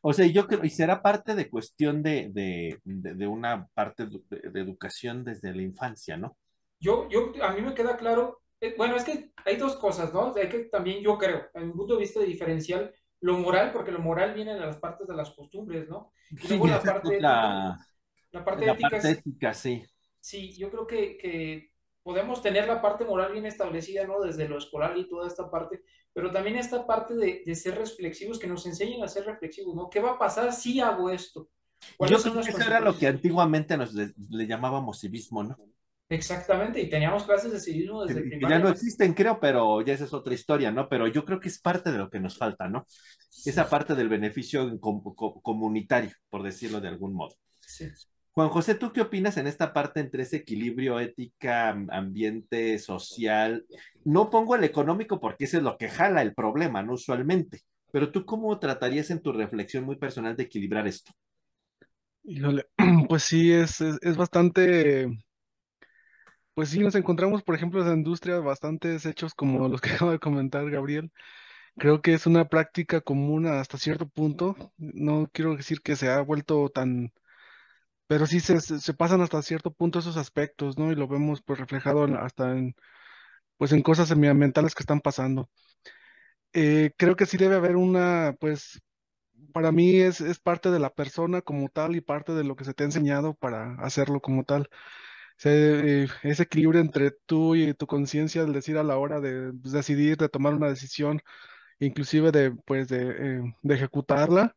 O 0.00 0.12
sea, 0.12 0.26
yo 0.26 0.46
creo, 0.46 0.64
y 0.64 0.70
será 0.70 1.02
parte 1.02 1.34
de 1.34 1.48
cuestión 1.48 2.02
de, 2.02 2.30
de, 2.32 2.80
de, 2.84 3.26
una 3.26 3.68
parte 3.74 4.06
de, 4.06 4.60
educación 4.60 5.24
desde 5.24 5.54
la 5.54 5.62
infancia, 5.62 6.16
¿no? 6.16 6.36
Yo, 6.80 7.08
yo, 7.08 7.32
a 7.42 7.52
mí 7.52 7.62
me 7.62 7.74
queda 7.74 7.96
claro, 7.96 8.42
eh, 8.60 8.74
bueno, 8.76 8.96
es 8.96 9.04
que 9.04 9.32
hay 9.44 9.56
dos 9.56 9.76
cosas, 9.76 10.12
¿no? 10.12 10.34
Hay 10.36 10.48
que 10.48 10.64
también 10.64 11.02
yo 11.02 11.16
creo, 11.16 11.46
en 11.54 11.64
un 11.70 11.76
punto 11.76 11.94
de 11.94 12.00
vista 12.00 12.20
diferencial, 12.20 12.92
lo 13.20 13.38
moral, 13.38 13.72
porque 13.72 13.92
lo 13.92 13.98
moral 13.98 14.34
viene 14.34 14.54
de 14.54 14.60
las 14.60 14.76
partes 14.76 15.06
de 15.08 15.16
las 15.16 15.30
costumbres, 15.30 15.88
¿no? 15.88 16.12
Y 16.30 16.48
luego 16.48 16.66
la 16.68 16.80
parte, 16.80 17.20
la, 17.20 17.78
la 18.30 18.44
parte 18.44 18.66
la 18.66 18.72
ética. 18.72 18.90
Parte 18.90 19.10
ética, 19.10 19.54
sí. 19.54 19.84
Sí, 20.20 20.56
yo 20.56 20.70
creo 20.70 20.86
que, 20.86 21.16
que 21.16 21.72
podemos 22.02 22.42
tener 22.42 22.66
la 22.66 22.80
parte 22.80 23.04
moral 23.04 23.32
bien 23.32 23.46
establecida, 23.46 24.06
¿no? 24.06 24.20
Desde 24.20 24.48
lo 24.48 24.58
escolar 24.58 24.96
y 24.96 25.08
toda 25.08 25.26
esta 25.26 25.50
parte, 25.50 25.82
pero 26.12 26.30
también 26.30 26.56
esta 26.56 26.86
parte 26.86 27.14
de, 27.14 27.42
de, 27.44 27.54
ser 27.54 27.76
reflexivos, 27.76 28.38
que 28.38 28.46
nos 28.46 28.66
enseñen 28.66 29.02
a 29.02 29.08
ser 29.08 29.24
reflexivos, 29.24 29.74
¿no? 29.74 29.90
¿Qué 29.90 30.00
va 30.00 30.12
a 30.12 30.18
pasar 30.18 30.52
si 30.52 30.80
hago 30.80 31.10
esto? 31.10 31.50
Yo 32.00 32.18
creo 32.20 32.42
que 32.42 32.50
eso 32.50 32.62
era 32.62 32.80
lo 32.80 32.96
que 32.96 33.06
antiguamente 33.06 33.76
nos 33.76 33.94
le, 33.94 34.46
llamábamos 34.46 35.00
civismo, 35.00 35.44
¿no? 35.44 35.56
Exactamente, 36.10 36.80
y 36.80 36.88
teníamos 36.88 37.24
clases 37.24 37.52
de 37.52 37.60
civismo 37.60 38.04
desde 38.06 38.28
que 38.28 38.40
Ya 38.40 38.58
no 38.58 38.70
existen, 38.70 39.12
creo, 39.12 39.38
pero 39.38 39.82
ya 39.82 39.92
esa 39.92 40.04
es 40.04 40.14
otra 40.14 40.32
historia, 40.32 40.70
¿no? 40.70 40.88
Pero 40.88 41.06
yo 41.06 41.24
creo 41.24 41.38
que 41.38 41.48
es 41.48 41.60
parte 41.60 41.92
de 41.92 41.98
lo 41.98 42.08
que 42.08 42.18
nos 42.18 42.38
falta, 42.38 42.68
¿no? 42.68 42.86
Esa 43.44 43.68
parte 43.68 43.94
del 43.94 44.08
beneficio 44.08 44.78
comunitario, 44.80 46.12
por 46.30 46.42
decirlo 46.42 46.80
de 46.80 46.88
algún 46.88 47.14
modo. 47.14 47.36
Sí. 47.60 47.88
Juan 48.38 48.50
José, 48.50 48.76
¿tú 48.76 48.92
qué 48.92 49.00
opinas 49.00 49.36
en 49.36 49.48
esta 49.48 49.72
parte 49.72 49.98
entre 49.98 50.22
ese 50.22 50.36
equilibrio 50.36 51.00
ética, 51.00 51.70
ambiente, 51.90 52.78
social? 52.78 53.66
No 54.04 54.30
pongo 54.30 54.54
el 54.54 54.62
económico 54.62 55.18
porque 55.18 55.44
ese 55.44 55.56
es 55.56 55.62
lo 55.64 55.76
que 55.76 55.88
jala 55.88 56.22
el 56.22 56.34
problema, 56.34 56.82
¿no? 56.82 56.92
Usualmente. 56.92 57.62
Pero 57.90 58.12
tú, 58.12 58.24
¿cómo 58.24 58.56
tratarías 58.58 59.10
en 59.10 59.22
tu 59.22 59.32
reflexión 59.32 59.84
muy 59.84 59.96
personal 59.96 60.36
de 60.36 60.44
equilibrar 60.44 60.86
esto? 60.86 61.12
Híjole, 62.22 62.66
pues 63.08 63.24
sí, 63.24 63.52
es, 63.52 63.80
es, 63.80 64.16
bastante, 64.16 65.08
pues 66.58 66.70
sí, 66.70 66.80
nos 66.80 66.96
encontramos, 66.96 67.44
por 67.44 67.54
ejemplo, 67.54 67.80
en 67.80 67.86
la 67.86 67.94
industria 67.94 68.40
bastantes 68.40 69.06
hechos 69.06 69.32
como 69.32 69.68
los 69.68 69.80
que 69.80 69.90
acaba 69.94 70.10
de 70.10 70.18
comentar 70.18 70.68
Gabriel. 70.68 71.12
Creo 71.78 72.02
que 72.02 72.14
es 72.14 72.26
una 72.26 72.48
práctica 72.48 73.00
común 73.00 73.46
hasta 73.46 73.78
cierto 73.78 74.08
punto. 74.08 74.56
No 74.78 75.30
quiero 75.32 75.56
decir 75.56 75.82
que 75.82 75.96
se 75.96 76.10
ha 76.10 76.20
vuelto 76.22 76.68
tan 76.70 77.12
pero 78.08 78.26
sí 78.26 78.40
se, 78.40 78.60
se 78.60 78.94
pasan 78.94 79.20
hasta 79.20 79.42
cierto 79.42 79.72
punto 79.72 79.98
esos 80.00 80.16
aspectos, 80.16 80.78
¿no? 80.78 80.92
Y 80.92 80.96
lo 80.96 81.08
vemos 81.08 81.42
pues 81.42 81.60
reflejado 81.60 82.04
hasta 82.18 82.52
en, 82.52 82.74
pues 83.58 83.72
en 83.72 83.82
cosas 83.82 84.10
ambientales 84.12 84.74
que 84.74 84.82
están 84.82 85.00
pasando. 85.00 85.50
Eh, 86.52 86.92
creo 86.96 87.16
que 87.16 87.26
sí 87.26 87.36
debe 87.36 87.56
haber 87.56 87.76
una, 87.76 88.34
pues, 88.40 88.80
para 89.52 89.72
mí 89.72 89.96
es, 90.00 90.20
es 90.20 90.40
parte 90.40 90.70
de 90.70 90.80
la 90.80 90.90
persona 90.94 91.42
como 91.42 91.68
tal 91.68 91.96
y 91.96 92.00
parte 92.00 92.32
de 92.34 92.44
lo 92.44 92.56
que 92.56 92.64
se 92.64 92.74
te 92.74 92.84
ha 92.84 92.86
enseñado 92.86 93.34
para 93.34 93.74
hacerlo 93.76 94.20
como 94.20 94.44
tal. 94.44 94.68
Eh, 95.44 96.08
ese 96.22 96.42
equilibrio 96.42 96.80
entre 96.80 97.12
tú 97.12 97.54
y 97.54 97.72
tu 97.74 97.86
conciencia, 97.86 98.42
el 98.42 98.52
decir 98.52 98.76
a 98.78 98.82
la 98.82 98.98
hora 98.98 99.20
de 99.20 99.52
pues, 99.62 99.72
decidir, 99.72 100.16
de 100.16 100.28
tomar 100.28 100.54
una 100.54 100.68
decisión, 100.68 101.20
inclusive 101.80 102.32
de, 102.32 102.52
pues, 102.66 102.88
de, 102.88 103.38
eh, 103.38 103.42
de 103.62 103.74
ejecutarla, 103.74 104.56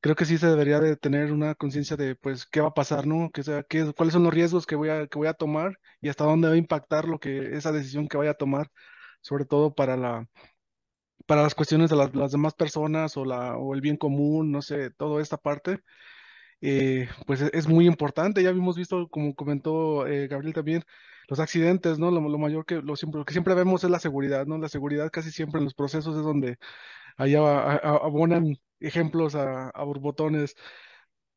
creo 0.00 0.16
que 0.16 0.24
sí 0.26 0.38
se 0.38 0.48
debería 0.48 0.80
de 0.80 0.96
tener 0.96 1.32
una 1.32 1.54
conciencia 1.54 1.96
de, 1.96 2.16
pues, 2.16 2.46
qué 2.46 2.60
va 2.60 2.68
a 2.68 2.74
pasar, 2.74 3.06
¿no? 3.06 3.30
Que 3.32 3.42
sea, 3.42 3.62
qué, 3.64 3.92
cuáles 3.96 4.14
son 4.14 4.24
los 4.24 4.34
riesgos 4.34 4.66
que 4.66 4.76
voy 4.76 4.90
a, 4.90 5.06
que 5.08 5.18
voy 5.18 5.28
a 5.28 5.34
tomar 5.34 5.78
y 6.00 6.08
hasta 6.10 6.24
dónde 6.24 6.48
va 6.48 6.54
a 6.54 6.56
impactar 6.58 7.06
lo 7.06 7.18
que, 7.20 7.56
esa 7.56 7.72
decisión 7.72 8.08
que 8.08 8.18
vaya 8.18 8.32
a 8.32 8.34
tomar, 8.34 8.68
sobre 9.22 9.44
todo 9.46 9.74
para 9.74 9.96
la, 9.96 10.28
para 11.26 11.42
las 11.42 11.54
cuestiones 11.54 11.90
de 11.90 11.96
las, 11.96 12.32
demás 12.32 12.54
personas 12.54 13.16
o, 13.16 13.24
la, 13.24 13.56
o 13.56 13.74
el 13.74 13.80
bien 13.80 13.96
común, 13.96 14.52
no 14.52 14.62
sé, 14.62 14.90
toda 14.90 15.22
esta 15.22 15.36
parte, 15.38 15.80
eh, 16.60 17.08
pues 17.26 17.42
e, 17.42 17.50
es, 17.52 17.68
muy 17.68 17.86
importante. 17.86 18.42
Ya 18.42 18.50
hemos 18.50 18.76
visto, 18.76 19.08
como 19.08 19.34
comentó 19.34 20.06
eh, 20.06 20.28
Gabriel 20.28 20.54
también, 20.54 20.84
los 21.28 21.40
accidentes, 21.40 21.98
¿no? 21.98 22.10
Lo, 22.10 22.20
mayor 22.38 22.66
que, 22.66 22.76
lo, 22.82 22.96
siempre, 22.96 23.18
lo 23.20 23.24
que 23.24 23.32
siempre 23.32 23.54
vemos 23.54 23.84
es 23.84 23.90
la 23.90 23.98
seguridad, 24.00 24.46
¿no? 24.46 24.58
La 24.58 24.68
seguridad 24.68 25.10
casi 25.10 25.30
siempre 25.30 25.58
en 25.58 25.64
los 25.64 25.74
procesos 25.74 26.16
es 26.16 26.22
donde 26.22 26.58
allá 27.16 27.38
abonan 27.78 28.56
ejemplos 28.80 29.34
a, 29.34 29.70
a 29.70 29.84
borbotones, 29.84 30.56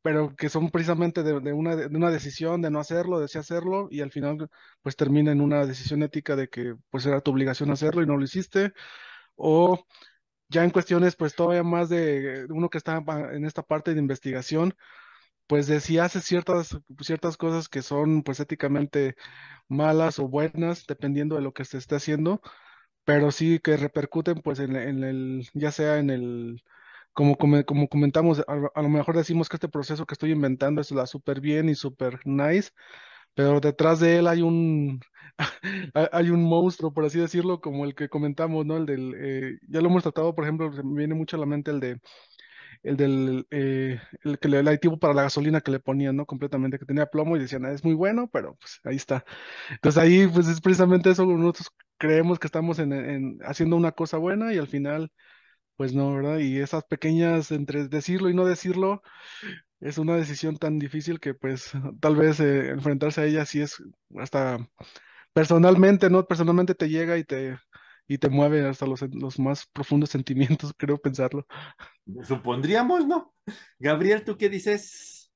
pero 0.02 0.34
que 0.36 0.48
son 0.48 0.70
precisamente 0.70 1.22
de, 1.22 1.52
una, 1.52 1.76
de 1.76 1.96
una 1.96 2.10
decisión 2.10 2.62
de 2.62 2.70
no 2.70 2.80
hacerlo, 2.80 3.20
de 3.20 3.28
sí 3.28 3.38
hacerlo, 3.38 3.88
y 3.90 4.00
al 4.00 4.10
final 4.10 4.48
pues 4.82 4.96
termina 4.96 5.32
en 5.32 5.40
una 5.40 5.66
decisión 5.66 6.02
ética 6.02 6.36
de 6.36 6.48
que 6.48 6.74
pues 6.90 7.06
era 7.06 7.20
tu 7.20 7.30
obligación 7.32 7.70
hacerlo 7.70 8.02
y 8.02 8.06
no 8.06 8.16
lo 8.16 8.24
hiciste, 8.24 8.72
o 9.36 9.84
ya 10.48 10.64
en 10.64 10.70
cuestiones 10.70 11.16
pues 11.16 11.34
todavía 11.34 11.62
más 11.62 11.88
de 11.88 12.46
uno 12.50 12.70
que 12.70 12.78
está 12.78 13.02
en 13.32 13.44
esta 13.44 13.62
parte 13.62 13.94
de 13.94 14.00
investigación, 14.00 14.74
pues 15.48 15.66
de 15.66 15.80
si 15.80 15.98
hace 15.98 16.20
ciertas, 16.20 16.78
ciertas 17.00 17.36
cosas 17.36 17.68
que 17.68 17.82
son 17.82 18.22
pues 18.22 18.40
éticamente 18.40 19.16
malas 19.68 20.18
o 20.20 20.28
buenas, 20.28 20.86
dependiendo 20.86 21.36
de 21.36 21.42
lo 21.42 21.52
que 21.54 21.64
se 21.64 21.78
esté 21.78 21.96
haciendo, 21.96 22.40
pero 23.04 23.32
sí 23.32 23.60
que 23.60 23.76
repercuten 23.76 24.42
pues 24.42 24.60
en, 24.60 24.76
el, 24.76 25.48
ya 25.54 25.72
sea 25.72 25.98
en 25.98 26.10
el 26.10 26.62
como, 27.12 27.36
como, 27.38 27.88
comentamos, 27.88 28.44
a, 28.46 28.82
lo 28.82 28.88
mejor 28.88 29.16
decimos 29.16 29.48
que 29.48 29.56
este 29.56 29.68
proceso 29.68 30.06
que 30.06 30.14
estoy 30.14 30.32
inventando 30.32 30.80
es 30.80 30.90
la 30.92 31.06
súper 31.06 31.40
bien 31.40 31.68
y 31.68 31.74
súper 31.74 32.20
nice, 32.26 32.70
pero 33.34 33.60
detrás 33.60 34.00
de 34.00 34.18
él 34.18 34.26
hay 34.28 34.42
un, 34.42 35.00
hay 36.12 36.30
un 36.30 36.44
monstruo, 36.44 36.92
por 36.92 37.04
así 37.06 37.18
decirlo, 37.20 37.60
como 37.60 37.84
el 37.84 37.94
que 37.94 38.08
comentamos, 38.08 38.66
¿no? 38.66 38.76
El 38.76 38.86
del, 38.86 39.14
eh, 39.18 39.58
ya 39.68 39.80
lo 39.80 39.88
hemos 39.88 40.02
tratado, 40.04 40.34
por 40.34 40.44
ejemplo, 40.44 40.70
me 40.84 40.98
viene 40.98 41.14
mucho 41.14 41.36
a 41.36 41.40
la 41.40 41.46
mente 41.46 41.70
el 41.70 41.80
de, 41.80 42.00
el 42.82 42.96
del, 42.96 43.46
eh, 43.50 44.00
el 44.22 44.38
que 44.38 44.48
le, 44.48 44.60
el 44.60 44.68
aditivo 44.68 44.98
para 44.98 45.14
la 45.14 45.22
gasolina 45.22 45.60
que 45.60 45.70
le 45.70 45.80
ponían, 45.80 46.16
¿no? 46.16 46.26
Completamente, 46.26 46.78
que 46.78 46.84
tenía 46.86 47.06
plomo 47.06 47.36
y 47.36 47.40
decían, 47.40 47.64
ah, 47.66 47.72
es 47.72 47.84
muy 47.84 47.94
bueno, 47.94 48.28
pero 48.32 48.56
pues 48.56 48.80
ahí 48.84 48.96
está. 48.96 49.24
Entonces 49.70 50.02
ahí, 50.02 50.26
pues 50.28 50.48
es 50.48 50.60
precisamente 50.60 51.10
eso, 51.10 51.26
nosotros 51.26 51.68
creemos 51.98 52.38
que 52.38 52.46
estamos 52.48 52.78
en, 52.78 53.38
haciendo 53.44 53.76
una 53.76 53.92
cosa 53.92 54.18
buena 54.18 54.52
y 54.54 54.58
al 54.58 54.68
final 54.68 55.12
pues 55.76 55.94
no, 55.94 56.14
¿verdad? 56.14 56.38
Y 56.38 56.58
esas 56.58 56.84
pequeñas, 56.84 57.52
entre 57.52 57.88
decirlo 57.88 58.30
y 58.30 58.34
no 58.34 58.44
decirlo, 58.44 59.02
es 59.80 59.98
una 59.98 60.16
decisión 60.16 60.56
tan 60.56 60.78
difícil 60.78 61.20
que 61.20 61.34
pues 61.34 61.72
tal 62.00 62.16
vez 62.16 62.40
eh, 62.40 62.70
enfrentarse 62.70 63.20
a 63.20 63.24
ella 63.26 63.46
sí 63.46 63.60
es 63.62 63.82
hasta 64.16 64.58
personalmente, 65.32 66.10
¿no? 66.10 66.26
Personalmente 66.26 66.74
te 66.74 66.88
llega 66.88 67.18
y 67.18 67.24
te, 67.24 67.58
y 68.08 68.18
te 68.18 68.28
mueve 68.28 68.66
hasta 68.66 68.86
los, 68.86 69.02
los 69.12 69.38
más 69.38 69.66
profundos 69.66 70.10
sentimientos, 70.10 70.72
creo 70.76 70.98
pensarlo. 70.98 71.46
Supondríamos, 72.24 73.06
¿no? 73.06 73.34
Gabriel, 73.78 74.24
¿tú 74.24 74.36
qué 74.36 74.48
dices? 74.48 75.30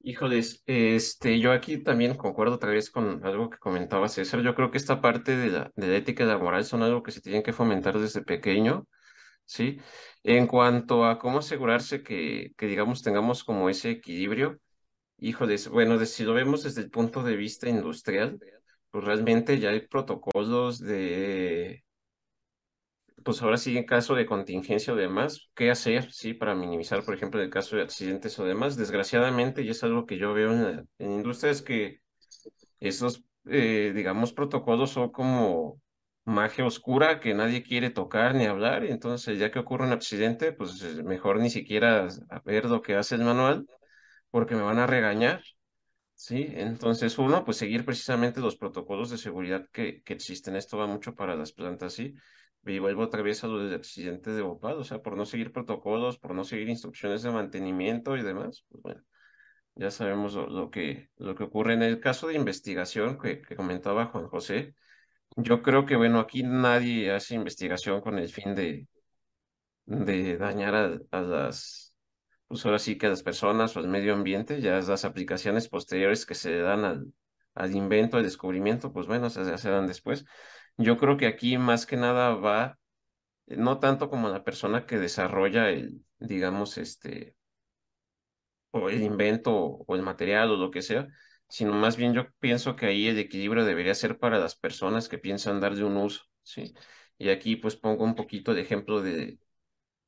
Híjoles, 0.00 0.62
este, 0.66 1.38
yo 1.40 1.52
aquí 1.52 1.78
también 1.78 2.14
concuerdo 2.14 2.56
otra 2.56 2.70
vez 2.70 2.90
con 2.90 3.24
algo 3.24 3.48
que 3.48 3.58
comentaba 3.58 4.08
César. 4.08 4.42
Yo 4.42 4.54
creo 4.54 4.70
que 4.70 4.78
esta 4.78 5.00
parte 5.00 5.36
de 5.36 5.48
la, 5.48 5.72
de 5.76 5.86
la 5.86 5.96
ética 5.96 6.24
y 6.24 6.26
la 6.26 6.36
moral 6.36 6.64
son 6.64 6.82
algo 6.82 7.02
que 7.02 7.12
se 7.12 7.22
tienen 7.22 7.42
que 7.42 7.54
fomentar 7.54 7.98
desde 7.98 8.22
pequeño 8.22 8.86
¿sí? 9.44 9.78
En 10.22 10.46
cuanto 10.46 11.04
a 11.04 11.18
cómo 11.18 11.38
asegurarse 11.38 12.02
que, 12.02 12.52
que 12.56 12.66
digamos, 12.66 13.02
tengamos 13.02 13.44
como 13.44 13.68
ese 13.68 13.90
equilibrio, 13.90 14.60
híjoles, 15.18 15.68
bueno, 15.68 15.98
de, 15.98 16.06
si 16.06 16.24
lo 16.24 16.34
vemos 16.34 16.64
desde 16.64 16.82
el 16.82 16.90
punto 16.90 17.22
de 17.22 17.36
vista 17.36 17.68
industrial, 17.68 18.38
pues 18.94 19.04
realmente 19.06 19.58
ya 19.58 19.70
hay 19.70 19.80
protocolos 19.88 20.78
de, 20.78 21.82
pues 23.24 23.42
ahora 23.42 23.56
sí, 23.56 23.76
en 23.76 23.84
caso 23.86 24.14
de 24.14 24.26
contingencia 24.26 24.92
o 24.92 24.96
demás, 24.96 25.48
qué 25.54 25.70
hacer, 25.70 26.12
¿sí? 26.12 26.34
Para 26.34 26.54
minimizar, 26.54 27.04
por 27.04 27.14
ejemplo, 27.14 27.40
el 27.42 27.50
caso 27.50 27.74
de 27.74 27.82
accidentes 27.82 28.38
o 28.38 28.44
demás. 28.44 28.76
Desgraciadamente, 28.76 29.62
y 29.62 29.70
es 29.70 29.82
algo 29.82 30.06
que 30.06 30.16
yo 30.18 30.32
veo 30.32 30.52
en 30.52 30.62
la, 30.62 30.84
en 30.98 31.12
industria, 31.12 31.50
es 31.50 31.62
que 31.62 32.00
esos, 32.80 33.24
eh, 33.46 33.92
digamos, 33.94 34.32
protocolos 34.32 34.90
son 34.90 35.10
como 35.10 35.80
magia 36.24 36.66
oscura 36.66 37.20
que 37.20 37.34
nadie 37.34 37.64
quiere 37.64 37.90
tocar 37.90 38.34
ni 38.36 38.46
hablar, 38.46 38.84
y 38.84 38.90
entonces 38.92 39.38
ya 39.40 39.50
que 39.50 39.58
ocurre 39.58 39.86
un 39.86 39.92
accidente, 39.92 40.52
pues 40.52 40.82
mejor 41.04 41.40
ni 41.40 41.50
siquiera 41.50 42.08
ver 42.44 42.66
lo 42.66 42.82
que 42.82 42.94
hace 42.96 43.16
el 43.16 43.24
manual, 43.24 43.66
porque 44.30 44.54
me 44.56 44.62
van 44.62 44.78
a 44.78 44.86
regañar, 44.86 45.42
¿sí? 46.24 46.46
Entonces 46.54 47.18
uno, 47.18 47.44
pues 47.44 47.58
seguir 47.58 47.84
precisamente 47.84 48.40
los 48.40 48.56
protocolos 48.56 49.10
de 49.10 49.18
seguridad 49.18 49.68
que, 49.72 50.02
que 50.02 50.14
existen, 50.14 50.56
esto 50.56 50.78
va 50.78 50.86
mucho 50.86 51.14
para 51.14 51.36
las 51.36 51.52
plantas, 51.52 51.92
¿sí? 51.94 52.14
y 52.66 52.78
vuelvo 52.78 53.02
otra 53.02 53.22
vez 53.22 53.44
a 53.44 53.46
lo 53.48 53.58
del 53.58 53.74
accidente 53.74 54.30
de 54.30 54.42
Bhopal, 54.42 54.78
o 54.78 54.84
sea, 54.84 55.02
por 55.02 55.16
no 55.16 55.26
seguir 55.26 55.52
protocolos, 55.52 56.18
por 56.18 56.34
no 56.34 56.44
seguir 56.44 56.68
instrucciones 56.70 57.22
de 57.22 57.30
mantenimiento 57.30 58.16
y 58.16 58.22
demás, 58.22 58.64
pues 58.70 58.82
bueno, 58.82 59.02
ya 59.74 59.90
sabemos 59.90 60.34
lo, 60.34 60.70
que, 60.70 61.10
lo 61.16 61.34
que 61.34 61.44
ocurre 61.44 61.74
en 61.74 61.82
el 61.82 62.00
caso 62.00 62.28
de 62.28 62.34
investigación 62.34 63.18
que, 63.18 63.42
que 63.42 63.56
comentaba 63.56 64.06
Juan 64.06 64.28
José. 64.28 64.74
Yo 65.36 65.62
creo 65.62 65.84
que, 65.86 65.96
bueno, 65.96 66.20
aquí 66.20 66.42
nadie 66.42 67.10
hace 67.12 67.34
investigación 67.34 68.00
con 68.00 68.18
el 68.18 68.28
fin 68.28 68.54
de, 68.54 68.88
de 69.86 70.36
dañar 70.38 70.74
a, 70.74 70.98
a 71.10 71.20
las, 71.20 71.93
pues 72.48 72.64
ahora 72.66 72.78
sí 72.78 72.98
que 72.98 73.08
las 73.08 73.22
personas 73.22 73.76
o 73.76 73.80
al 73.80 73.88
medio 73.88 74.14
ambiente, 74.14 74.60
ya 74.60 74.80
las 74.80 75.04
aplicaciones 75.04 75.68
posteriores 75.68 76.26
que 76.26 76.34
se 76.34 76.58
dan 76.58 76.84
al, 76.84 77.12
al 77.54 77.74
invento, 77.74 78.16
al 78.16 78.22
descubrimiento, 78.24 78.92
pues 78.92 79.06
bueno, 79.06 79.30
se, 79.30 79.58
se 79.58 79.70
dan 79.70 79.86
después. 79.86 80.24
Yo 80.76 80.96
creo 80.98 81.16
que 81.16 81.26
aquí 81.26 81.58
más 81.58 81.86
que 81.86 81.96
nada 81.96 82.34
va, 82.34 82.78
eh, 83.46 83.56
no 83.56 83.80
tanto 83.80 84.10
como 84.10 84.28
la 84.28 84.44
persona 84.44 84.86
que 84.86 84.98
desarrolla 84.98 85.70
el, 85.70 86.04
digamos, 86.20 86.78
este, 86.78 87.36
o 88.70 88.88
el 88.90 89.02
invento 89.02 89.54
o 89.86 89.94
el 89.96 90.02
material 90.02 90.50
o 90.50 90.56
lo 90.56 90.70
que 90.70 90.82
sea, 90.82 91.08
sino 91.48 91.72
más 91.72 91.96
bien 91.96 92.14
yo 92.14 92.30
pienso 92.40 92.76
que 92.76 92.86
ahí 92.86 93.06
el 93.08 93.18
equilibrio 93.18 93.64
debería 93.64 93.94
ser 93.94 94.18
para 94.18 94.38
las 94.38 94.56
personas 94.56 95.08
que 95.08 95.18
piensan 95.18 95.60
darle 95.60 95.84
un 95.84 95.96
uso, 95.96 96.24
¿sí? 96.42 96.74
Y 97.18 97.28
aquí 97.30 97.56
pues 97.56 97.76
pongo 97.76 98.04
un 98.04 98.14
poquito 98.14 98.54
de 98.54 98.62
ejemplo 98.62 99.00
de, 99.02 99.38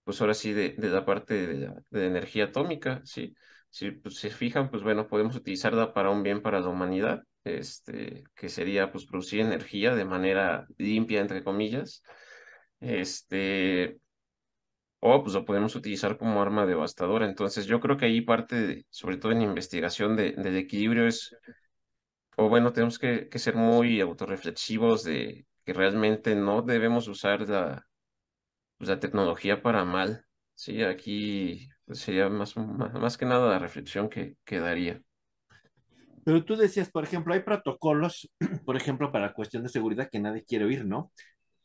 pues 0.07 0.23
ahora 0.23 0.35
sí, 0.35 0.55
de, 0.55 0.71
de 0.79 0.90
la 0.90 1.05
parte 1.05 1.35
de, 1.49 1.75
de 1.90 2.07
energía 2.07 2.47
atómica, 2.47 3.03
¿sí? 3.05 3.35
Si 3.71 3.90
pues, 3.90 4.16
se 4.19 4.31
fijan, 4.31 4.71
pues 4.71 4.85
bueno, 4.85 5.09
podemos 5.09 5.37
utilizarla 5.37 5.92
para 5.92 6.11
un 6.12 6.23
bien 6.23 6.42
para 6.42 6.61
la 6.61 6.69
humanidad, 6.69 7.25
este, 7.45 8.25
que 8.37 8.49
sería 8.49 8.92
pues 8.92 9.07
producir 9.07 9.40
energía 9.40 9.97
de 9.97 10.05
manera 10.07 10.66
limpia, 10.79 11.21
entre 11.21 11.45
comillas, 11.45 12.05
este, 12.81 13.99
o 15.01 15.23
pues 15.23 15.35
lo 15.35 15.45
podemos 15.45 15.75
utilizar 15.75 16.19
como 16.19 16.40
arma 16.42 16.66
devastadora. 16.66 17.27
Entonces 17.27 17.66
yo 17.66 17.81
creo 17.81 17.97
que 17.97 18.07
ahí 18.07 18.21
parte, 18.21 18.87
sobre 18.90 19.16
todo 19.19 19.33
en 19.33 19.42
investigación 19.42 20.16
de, 20.16 20.33
del 20.33 20.57
equilibrio 20.57 21.07
es, 21.07 21.37
o 22.37 22.49
bueno, 22.49 22.73
tenemos 22.73 22.99
que, 22.99 23.29
que 23.29 23.38
ser 23.38 23.57
muy 23.57 24.01
autorreflexivos 24.01 25.05
de 25.05 25.47
que 25.64 25.73
realmente 25.73 26.35
no 26.35 26.62
debemos 26.62 27.09
usar 27.09 27.49
la, 27.49 27.87
pues, 28.78 28.88
la 28.88 29.00
tecnología 29.00 29.62
para 29.62 29.84
mal. 29.84 30.24
Sí, 30.54 30.82
aquí 30.82 31.68
pues, 31.84 32.00
sería 32.00 32.28
más, 32.28 32.56
más, 32.56 32.92
más, 32.94 33.18
que 33.18 33.26
nada 33.26 33.50
la 33.50 33.58
reflexión 33.58 34.08
que, 34.08 34.36
que 34.44 34.58
daría. 34.58 35.02
Pero 36.24 36.44
tú 36.44 36.56
decías, 36.56 36.90
por 36.90 37.04
ejemplo, 37.04 37.34
hay 37.34 37.40
protocolos, 37.40 38.30
por 38.64 38.76
ejemplo, 38.76 39.12
para 39.12 39.34
cuestión 39.34 39.62
de 39.62 39.68
seguridad 39.68 40.08
que 40.10 40.18
nadie 40.18 40.44
quiere 40.44 40.64
oír, 40.64 40.84
¿no? 40.84 41.12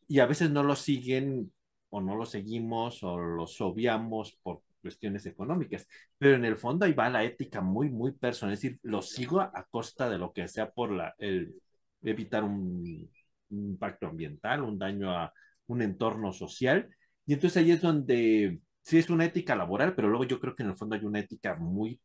Y 0.08 0.20
a 0.20 0.26
veces 0.26 0.52
no 0.52 0.64
los 0.64 0.80
siguen 0.80 1.52
o 1.90 2.02
no 2.02 2.16
los 2.16 2.30
seguimos 2.30 3.04
o 3.04 3.18
los 3.18 3.60
obviamos 3.62 4.38
por 4.44 4.62
cuestiones 4.82 5.26
económicas, 5.26 5.88
pero 6.18 6.36
en 6.36 6.46
el 6.46 6.58
fondo 6.58 6.86
ahí 6.86 6.94
va 6.94 7.10
la 7.10 7.24
ética 7.24 7.62
muy, 7.62 7.90
muy 7.90 8.14
personal, 8.14 8.54
es 8.54 8.62
decir, 8.62 8.80
lo 8.82 9.02
sigo 9.02 9.40
a, 9.40 9.68
costa 9.70 10.10
de 10.10 10.18
lo 10.18 10.34
que 10.34 10.48
sea 10.48 10.72
por 10.72 10.92
la, 10.92 11.14
el 11.20 11.54
evitar 12.02 12.44
un, 12.44 13.10
un 13.50 13.66
impacto 13.66 14.08
ambiental, 14.08 14.64
un 14.64 14.80
daño 14.80 15.12
a 15.12 15.32
un 15.68 15.82
entorno 15.82 16.34
social, 16.34 16.90
y 17.32 17.34
entonces 17.34 17.58
ahí 17.64 17.72
es 17.72 17.82
donde 17.82 18.60
sí 18.82 18.98
es 19.00 19.10
una 19.10 19.26
ética 19.26 19.56
laboral, 19.56 19.96
pero 19.96 20.10
luego 20.10 20.26
yo 20.26 20.40
creo 20.40 20.56
que 20.56 20.64
en 20.64 20.70
el 20.70 20.76
fondo 20.78 20.96
hay 20.96 21.06
una 21.06 21.20
ética 21.20 21.56
muy 21.56 22.00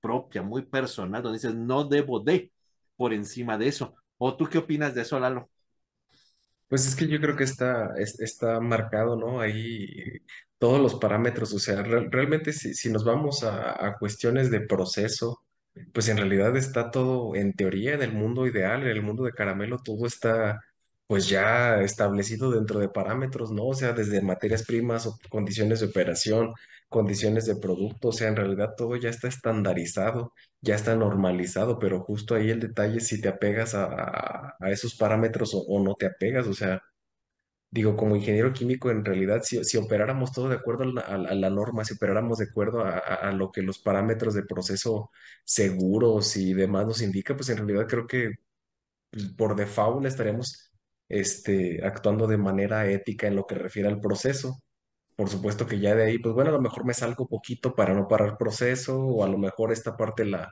propia, 0.00 0.42
muy 0.42 0.62
personal, 0.64 1.22
donde 1.22 1.38
dices, 1.38 1.54
no 1.54 1.84
debo 1.84 2.20
de 2.20 2.52
por 2.96 3.12
encima 3.12 3.58
de 3.58 3.68
eso. 3.68 3.94
¿O 4.18 4.36
tú 4.36 4.46
qué 4.48 4.58
opinas 4.58 4.94
de 4.94 5.02
eso, 5.02 5.18
Lalo? 5.20 5.50
Pues 6.68 6.86
es 6.86 6.94
que 6.96 7.08
yo 7.08 7.20
creo 7.20 7.36
que 7.36 7.44
está, 7.44 7.94
es- 7.98 8.20
está 8.20 8.60
marcado, 8.60 9.16
¿no? 9.16 9.40
Ahí 9.40 9.88
todos 10.58 10.80
los 10.80 10.94
parámetros, 10.96 11.52
o 11.54 11.58
sea, 11.58 11.82
re- 11.82 12.08
realmente 12.10 12.52
si, 12.52 12.74
si 12.74 12.90
nos 12.92 13.04
vamos 13.04 13.42
a 13.44 13.96
cuestiones 13.98 14.50
de 14.50 14.60
proceso, 14.60 15.42
pues 15.92 16.08
en 16.08 16.18
realidad 16.18 16.56
está 16.56 16.90
todo, 16.90 17.34
en 17.34 17.54
teoría, 17.54 17.94
en 17.94 18.02
el 18.02 18.12
mundo 18.12 18.46
ideal, 18.46 18.82
en 18.82 18.88
el 18.88 19.02
mundo 19.02 19.24
de 19.24 19.32
caramelo, 19.32 19.78
todo 19.82 20.06
está 20.06 20.60
pues 21.10 21.28
ya 21.28 21.80
establecido 21.82 22.52
dentro 22.52 22.78
de 22.78 22.88
parámetros, 22.88 23.50
¿no? 23.50 23.66
O 23.66 23.74
sea, 23.74 23.92
desde 23.92 24.22
materias 24.22 24.64
primas 24.64 25.06
o 25.06 25.18
condiciones 25.28 25.80
de 25.80 25.86
operación, 25.86 26.52
condiciones 26.88 27.46
de 27.46 27.56
producto, 27.56 28.08
o 28.08 28.12
sea, 28.12 28.28
en 28.28 28.36
realidad 28.36 28.74
todo 28.76 28.94
ya 28.96 29.08
está 29.10 29.26
estandarizado, 29.28 30.32
ya 30.60 30.76
está 30.76 30.94
normalizado, 30.94 31.78
pero 31.80 32.00
justo 32.00 32.34
ahí 32.36 32.50
el 32.50 32.60
detalle 32.60 32.98
es 32.98 33.08
si 33.08 33.20
te 33.20 33.28
apegas 33.28 33.74
a, 33.74 33.86
a- 34.60 34.70
esos 34.70 34.94
parámetros 34.96 35.52
o, 35.54 35.60
o 35.62 35.82
no 35.82 35.94
te 35.96 36.06
apegas, 36.06 36.46
o 36.46 36.54
sea, 36.54 36.80
digo, 37.70 37.96
como 37.96 38.16
ingeniero 38.16 38.52
químico, 38.52 38.90
en 38.90 39.04
realidad, 39.04 39.42
si, 39.44 39.62
si 39.64 39.76
operáramos 39.78 40.32
todo 40.32 40.48
de 40.48 40.56
acuerdo 40.56 40.84
a 41.00 41.18
la, 41.34 41.50
norma, 41.50 41.84
si 41.84 41.94
operáramos 41.94 42.38
de 42.38 42.46
acuerdo 42.46 42.80
a, 42.84 42.90
a- 42.98 43.28
a 43.30 43.32
lo 43.32 43.50
que 43.52 43.62
los 43.62 43.78
parámetros 43.78 44.34
de 44.34 44.42
proceso 44.44 45.10
seguros 45.44 46.36
y 46.36 46.52
demás 46.54 46.86
nos 46.86 47.02
indica, 47.02 47.36
pues 47.36 47.48
en 47.50 47.58
realidad 47.58 47.86
creo 47.88 48.06
que 48.06 48.32
pues, 49.10 49.26
por 49.34 49.56
default 49.56 50.06
estaríamos 50.06 50.69
este, 51.10 51.84
actuando 51.86 52.28
de 52.28 52.38
manera 52.38 52.90
ética 52.90 53.28
en 53.28 53.36
lo 53.36 53.46
que 53.46 53.56
refiere 53.56 53.88
al 53.90 54.00
proceso. 54.00 54.56
Por 55.16 55.28
supuesto 55.30 55.66
que 55.66 55.78
ya 55.80 55.94
de 55.94 56.04
ahí, 56.04 56.18
pues 56.18 56.34
bueno, 56.34 56.50
a 56.50 56.54
lo 56.54 56.60
mejor 56.62 56.84
me 56.86 56.94
salgo 56.94 57.28
poquito 57.28 57.74
para 57.74 57.94
no 57.94 58.08
parar 58.08 58.38
proceso, 58.38 58.98
o 58.98 59.24
a 59.24 59.28
lo 59.28 59.38
mejor 59.38 59.72
esta 59.72 59.96
parte 59.96 60.24
la, 60.24 60.50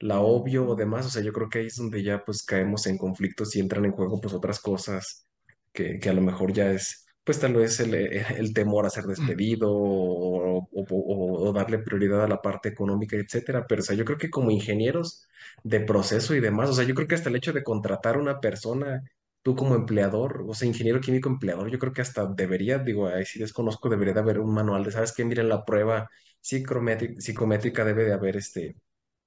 la 0.00 0.20
obvio 0.20 0.66
o 0.68 0.74
demás. 0.76 1.06
O 1.06 1.10
sea, 1.10 1.22
yo 1.22 1.32
creo 1.32 1.48
que 1.48 1.60
ahí 1.60 1.66
es 1.66 1.76
donde 1.76 2.02
ya 2.02 2.24
pues 2.24 2.42
caemos 2.44 2.86
en 2.86 2.98
conflictos 2.98 3.54
y 3.56 3.60
entran 3.60 3.84
en 3.84 3.92
juego 3.92 4.20
pues 4.20 4.34
otras 4.34 4.60
cosas 4.60 5.26
que, 5.72 5.98
que 5.98 6.08
a 6.10 6.12
lo 6.14 6.22
mejor 6.22 6.52
ya 6.52 6.70
es, 6.72 7.06
pues 7.24 7.38
tal 7.40 7.54
vez 7.54 7.78
el, 7.80 7.94
el 7.94 8.52
temor 8.54 8.86
a 8.86 8.90
ser 8.90 9.04
despedido 9.04 9.70
o, 9.72 10.58
o, 10.58 10.68
o- 10.72 11.48
o 11.48 11.52
darle 11.52 11.78
prioridad 11.78 12.24
a 12.24 12.28
la 12.28 12.40
parte 12.42 12.68
económica, 12.70 13.16
etcétera. 13.16 13.66
Pero 13.68 13.82
o 13.82 13.84
sea, 13.84 13.96
yo 13.96 14.04
creo 14.04 14.18
que 14.18 14.30
como 14.30 14.50
ingenieros 14.50 15.26
de 15.62 15.80
proceso 15.80 16.34
y 16.34 16.40
demás, 16.40 16.70
o 16.70 16.72
sea, 16.74 16.84
yo 16.84 16.94
creo 16.94 17.08
que 17.08 17.14
hasta 17.14 17.28
el 17.28 17.36
hecho 17.36 17.52
de 17.52 17.62
contratar 17.64 18.16
a 18.16 18.20
una 18.20 18.40
persona 18.40 19.02
tú 19.42 19.56
como 19.56 19.74
empleador, 19.74 20.44
o 20.48 20.54
sea, 20.54 20.68
ingeniero 20.68 21.00
químico 21.00 21.28
empleador, 21.28 21.70
yo 21.70 21.78
creo 21.78 21.92
que 21.92 22.02
hasta 22.02 22.26
debería, 22.26 22.78
digo, 22.78 23.08
ahí 23.08 23.24
sí 23.26 23.38
desconozco, 23.38 23.88
debería 23.88 24.14
de 24.14 24.20
haber 24.20 24.38
un 24.40 24.52
manual 24.54 24.84
de, 24.84 24.92
¿sabes 24.92 25.12
qué? 25.12 25.24
Miren 25.24 25.48
la 25.48 25.64
prueba 25.64 26.08
psicométrica, 26.40 27.84
debe 27.84 28.04
de 28.04 28.12
haber 28.12 28.36
este, 28.36 28.76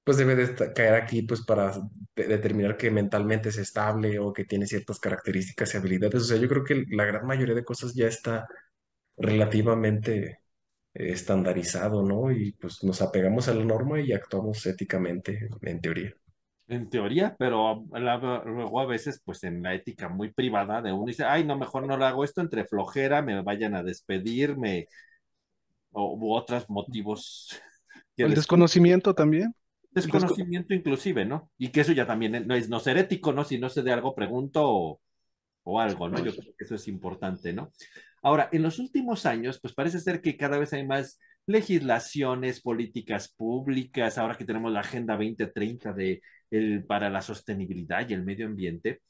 pues 0.04 0.18
debe 0.18 0.36
de 0.36 0.74
caer 0.74 0.96
aquí, 0.96 1.24
pues 1.24 1.44
para 1.46 1.74
de- 2.16 2.28
determinar 2.28 2.78
que 2.78 2.92
mentalmente 2.92 3.50
es 3.50 3.58
estable 3.58 4.20
o 4.20 4.34
que 4.34 4.46
tiene 4.46 4.68
ciertas 4.68 5.00
características 5.00 5.74
y 5.74 5.78
habilidades. 5.78 6.24
O 6.24 6.26
sea, 6.26 6.38
yo 6.38 6.48
creo 6.50 6.64
que 6.64 6.86
la 6.92 7.06
gran 7.06 7.26
mayoría 7.28 7.56
de 7.56 7.64
cosas 7.66 7.94
ya 7.96 8.08
está 8.08 8.48
relativamente 9.18 10.40
estandarizado, 10.94 12.04
¿no? 12.04 12.32
Y 12.32 12.54
pues 12.54 12.84
nos 12.84 13.02
apegamos 13.02 13.48
a 13.50 13.54
la 13.56 13.66
norma 13.66 14.00
y 14.02 14.14
actuamos 14.14 14.66
éticamente, 14.68 15.50
en 15.64 15.82
teoría. 15.82 16.14
En 16.68 16.90
teoría, 16.90 17.36
pero 17.38 17.84
luego 18.46 18.80
a 18.80 18.86
veces, 18.86 19.22
pues 19.26 19.44
en 19.44 19.62
la 19.62 19.74
ética 19.76 20.08
muy 20.10 20.32
privada 20.32 20.82
de 20.82 20.94
uno 20.94 21.06
dice, 21.08 21.26
ay, 21.26 21.44
no, 21.44 21.58
mejor 21.58 21.86
no 21.86 21.98
lo 21.98 22.06
hago 22.06 22.24
esto 22.24 22.40
entre 22.42 22.66
flojera, 22.66 23.22
me 23.22 23.42
vayan 23.42 23.76
a 23.76 23.84
despedir, 23.84 24.58
me, 24.58 24.88
o, 25.92 26.16
u 26.18 26.34
otros 26.34 26.70
motivos 26.70 27.50
que 28.16 28.24
El 28.24 28.30
des- 28.30 28.38
desconocimiento 28.38 29.14
también. 29.14 29.54
Desconocimiento 29.92 30.74
inclusive, 30.74 31.24
¿no? 31.26 31.52
Y 31.58 31.70
que 31.70 31.82
eso 31.82 31.92
ya 31.92 32.08
también 32.08 32.48
no 32.48 32.56
es 32.56 32.68
no 32.68 32.80
ser 32.80 32.98
ético, 32.98 33.32
¿no? 33.32 33.44
Si 33.44 33.60
no 33.60 33.70
sé 33.70 33.84
de 33.84 33.92
algo, 33.94 34.16
pregunto 34.16 34.64
o, 34.66 35.02
o 35.64 35.80
algo, 35.82 36.10
¿no? 36.10 36.20
Yo 36.20 36.36
creo 36.36 36.54
que 36.58 36.66
eso 36.66 36.76
es 36.76 36.88
importante, 36.88 37.54
¿no? 37.54 37.72
Ahora, 38.24 38.50
en 38.54 38.64
los 38.64 38.80
últimos 38.80 39.26
años, 39.26 39.60
pues 39.62 39.74
parece 39.76 40.00
ser 40.00 40.22
que 40.22 40.38
cada 40.38 40.58
vez 40.60 40.74
hay 40.74 40.86
más 40.88 41.20
legislaciones, 41.48 42.62
políticas 42.62 43.30
públicas, 43.36 44.18
ahora 44.18 44.36
que 44.38 44.46
tenemos 44.46 44.72
la 44.74 44.82
Agenda 44.82 45.16
2030 45.18 45.94
de, 45.94 46.22
el, 46.58 46.86
para 46.86 47.10
la 47.10 47.22
sostenibilidad 47.22 48.08
y 48.08 48.14
el 48.14 48.24
medio 48.24 48.46
ambiente. 48.48 49.02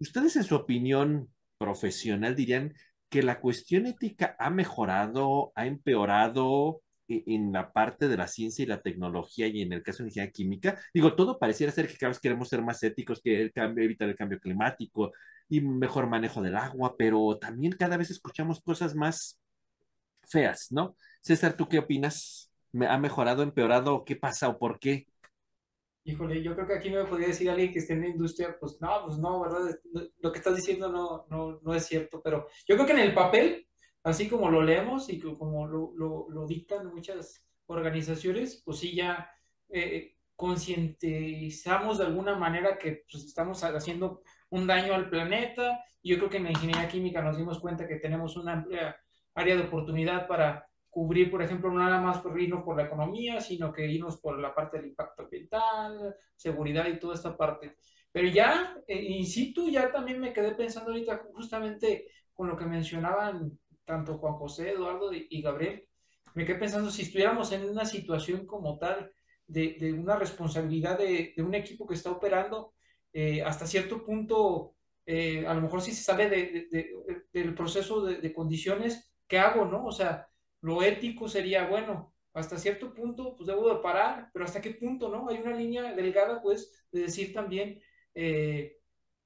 ¿Ustedes 0.00 0.36
en 0.36 0.44
su 0.44 0.54
opinión 0.56 1.28
profesional 1.58 2.36
dirían 2.36 2.74
que 3.08 3.22
la 3.22 3.40
cuestión 3.40 3.86
ética 3.86 4.36
ha 4.38 4.50
mejorado, 4.50 5.52
ha 5.54 5.66
empeorado 5.66 6.82
e- 7.08 7.24
en 7.26 7.52
la 7.52 7.72
parte 7.72 8.08
de 8.08 8.16
la 8.16 8.28
ciencia 8.28 8.62
y 8.62 8.66
la 8.66 8.82
tecnología 8.82 9.46
y 9.48 9.62
en 9.62 9.72
el 9.72 9.82
caso 9.82 10.02
de 10.02 10.10
ingeniería 10.10 10.32
química? 10.32 10.78
Digo, 10.94 11.14
todo 11.16 11.38
pareciera 11.38 11.72
ser 11.72 11.88
que 11.88 11.96
cada 11.96 12.10
vez 12.10 12.20
queremos 12.20 12.48
ser 12.48 12.62
más 12.62 12.82
éticos, 12.82 13.20
que 13.22 13.40
el 13.40 13.52
cambio, 13.52 13.84
evitar 13.84 14.08
el 14.08 14.16
cambio 14.16 14.40
climático, 14.40 15.12
y 15.48 15.60
mejor 15.62 16.06
manejo 16.08 16.42
del 16.42 16.56
agua, 16.56 16.94
pero 16.98 17.38
también 17.38 17.72
cada 17.72 17.96
vez 17.96 18.10
escuchamos 18.10 18.60
cosas 18.60 18.94
más 18.94 19.38
feas, 20.28 20.68
¿no? 20.70 20.96
César, 21.22 21.56
¿tú 21.56 21.68
qué 21.68 21.78
opinas? 21.78 22.52
¿Me 22.72 22.86
¿Ha 22.86 22.98
mejorado, 22.98 23.42
empeorado? 23.42 24.04
¿Qué 24.04 24.16
pasa 24.16 24.48
o 24.48 24.58
por 24.58 24.78
qué? 24.78 25.06
Híjole, 26.08 26.42
yo 26.42 26.54
creo 26.54 26.66
que 26.66 26.72
aquí 26.72 26.88
me 26.88 27.04
podría 27.04 27.28
decir 27.28 27.50
alguien 27.50 27.70
que 27.70 27.80
esté 27.80 27.92
en 27.92 28.00
la 28.00 28.08
industria, 28.08 28.56
pues 28.58 28.80
no, 28.80 29.04
pues 29.04 29.18
no, 29.18 29.42
¿verdad? 29.42 29.78
Lo 30.20 30.32
que 30.32 30.38
estás 30.38 30.56
diciendo 30.56 30.90
no, 30.90 31.26
no, 31.28 31.60
no 31.62 31.74
es 31.74 31.84
cierto, 31.84 32.22
pero 32.22 32.48
yo 32.66 32.76
creo 32.76 32.86
que 32.86 32.92
en 32.92 33.00
el 33.00 33.12
papel, 33.12 33.68
así 34.02 34.26
como 34.26 34.50
lo 34.50 34.62
leemos 34.62 35.10
y 35.10 35.20
como 35.20 35.66
lo 35.66 36.46
dictan 36.46 36.86
muchas 36.86 37.46
organizaciones, 37.66 38.62
pues 38.64 38.78
sí 38.78 38.94
ya 38.94 39.30
eh, 39.68 40.16
concientizamos 40.34 41.98
de 41.98 42.06
alguna 42.06 42.36
manera 42.36 42.78
que 42.78 43.04
pues, 43.10 43.24
estamos 43.24 43.62
haciendo 43.62 44.22
un 44.48 44.66
daño 44.66 44.94
al 44.94 45.10
planeta. 45.10 45.84
Y 46.00 46.10
yo 46.10 46.18
creo 46.18 46.30
que 46.30 46.36
en 46.38 46.44
la 46.44 46.50
ingeniería 46.52 46.88
química 46.88 47.20
nos 47.20 47.36
dimos 47.36 47.58
cuenta 47.58 47.86
que 47.86 47.96
tenemos 47.96 48.36
una 48.36 48.54
amplia 48.54 48.96
área 49.34 49.56
de 49.56 49.64
oportunidad 49.64 50.26
para 50.26 50.67
cubrir, 50.98 51.30
por 51.30 51.42
ejemplo, 51.42 51.70
no 51.70 51.78
nada 51.78 52.00
más 52.00 52.18
por 52.18 52.40
irnos 52.40 52.64
por 52.64 52.76
la 52.76 52.86
economía, 52.86 53.40
sino 53.40 53.72
que 53.72 53.86
irnos 53.86 54.16
por 54.16 54.40
la 54.40 54.52
parte 54.52 54.78
del 54.78 54.88
impacto 54.88 55.22
ambiental, 55.22 56.16
seguridad 56.34 56.88
y 56.88 56.98
toda 56.98 57.14
esta 57.14 57.36
parte. 57.36 57.76
Pero 58.10 58.26
ya, 58.26 58.76
eh, 58.88 59.00
in 59.00 59.24
situ, 59.24 59.68
ya 59.70 59.92
también 59.92 60.18
me 60.18 60.32
quedé 60.32 60.56
pensando 60.56 60.90
ahorita 60.90 61.28
justamente 61.32 62.08
con 62.34 62.48
lo 62.48 62.56
que 62.56 62.64
mencionaban 62.66 63.56
tanto 63.84 64.18
Juan 64.18 64.34
José, 64.34 64.72
Eduardo 64.72 65.12
y 65.12 65.40
Gabriel, 65.40 65.86
me 66.34 66.44
quedé 66.44 66.58
pensando 66.58 66.90
si 66.90 67.02
estuviéramos 67.02 67.52
en 67.52 67.68
una 67.68 67.84
situación 67.84 68.44
como 68.44 68.76
tal 68.76 69.12
de, 69.46 69.76
de 69.78 69.92
una 69.92 70.16
responsabilidad 70.16 70.98
de, 70.98 71.32
de, 71.36 71.42
un 71.42 71.54
equipo 71.54 71.86
que 71.86 71.94
está 71.94 72.10
operando, 72.10 72.74
eh, 73.12 73.40
hasta 73.42 73.68
cierto 73.68 74.04
punto, 74.04 74.74
eh, 75.06 75.46
a 75.46 75.54
lo 75.54 75.62
mejor 75.62 75.80
si 75.80 75.92
se 75.92 76.02
sale 76.02 76.28
de, 76.28 76.68
del 77.32 77.54
proceso 77.54 78.04
de, 78.04 78.32
condiciones, 78.32 79.14
¿qué 79.26 79.38
hago, 79.38 79.64
no? 79.64 79.86
O 79.86 79.92
sea, 79.92 80.28
lo 80.60 80.82
ético 80.82 81.28
sería, 81.28 81.66
bueno, 81.68 82.14
hasta 82.32 82.58
cierto 82.58 82.94
punto, 82.94 83.34
pues 83.36 83.46
debo 83.46 83.68
de 83.74 83.80
parar, 83.80 84.30
pero 84.32 84.44
hasta 84.44 84.60
qué 84.60 84.70
punto, 84.70 85.08
¿no? 85.08 85.28
Hay 85.28 85.38
una 85.38 85.56
línea 85.56 85.94
delgada, 85.94 86.40
pues, 86.42 86.86
de 86.92 87.02
decir 87.02 87.32
también, 87.32 87.80
eh, 88.14 88.76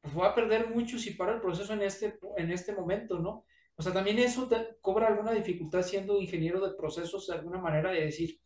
pues 0.00 0.14
voy 0.14 0.26
a 0.26 0.34
perder 0.34 0.68
mucho 0.68 0.98
si 0.98 1.12
paro 1.12 1.34
el 1.34 1.40
proceso 1.40 1.72
en 1.72 1.82
este, 1.82 2.18
en 2.36 2.50
este 2.50 2.72
momento, 2.72 3.18
¿no? 3.18 3.44
O 3.76 3.82
sea, 3.82 3.92
también 3.92 4.18
eso 4.18 4.48
cobra 4.80 5.08
alguna 5.08 5.32
dificultad 5.32 5.82
siendo 5.82 6.20
ingeniero 6.20 6.66
de 6.66 6.74
procesos, 6.74 7.26
de 7.26 7.34
alguna 7.34 7.58
manera 7.58 7.90
de 7.90 8.04
decir, 8.04 8.40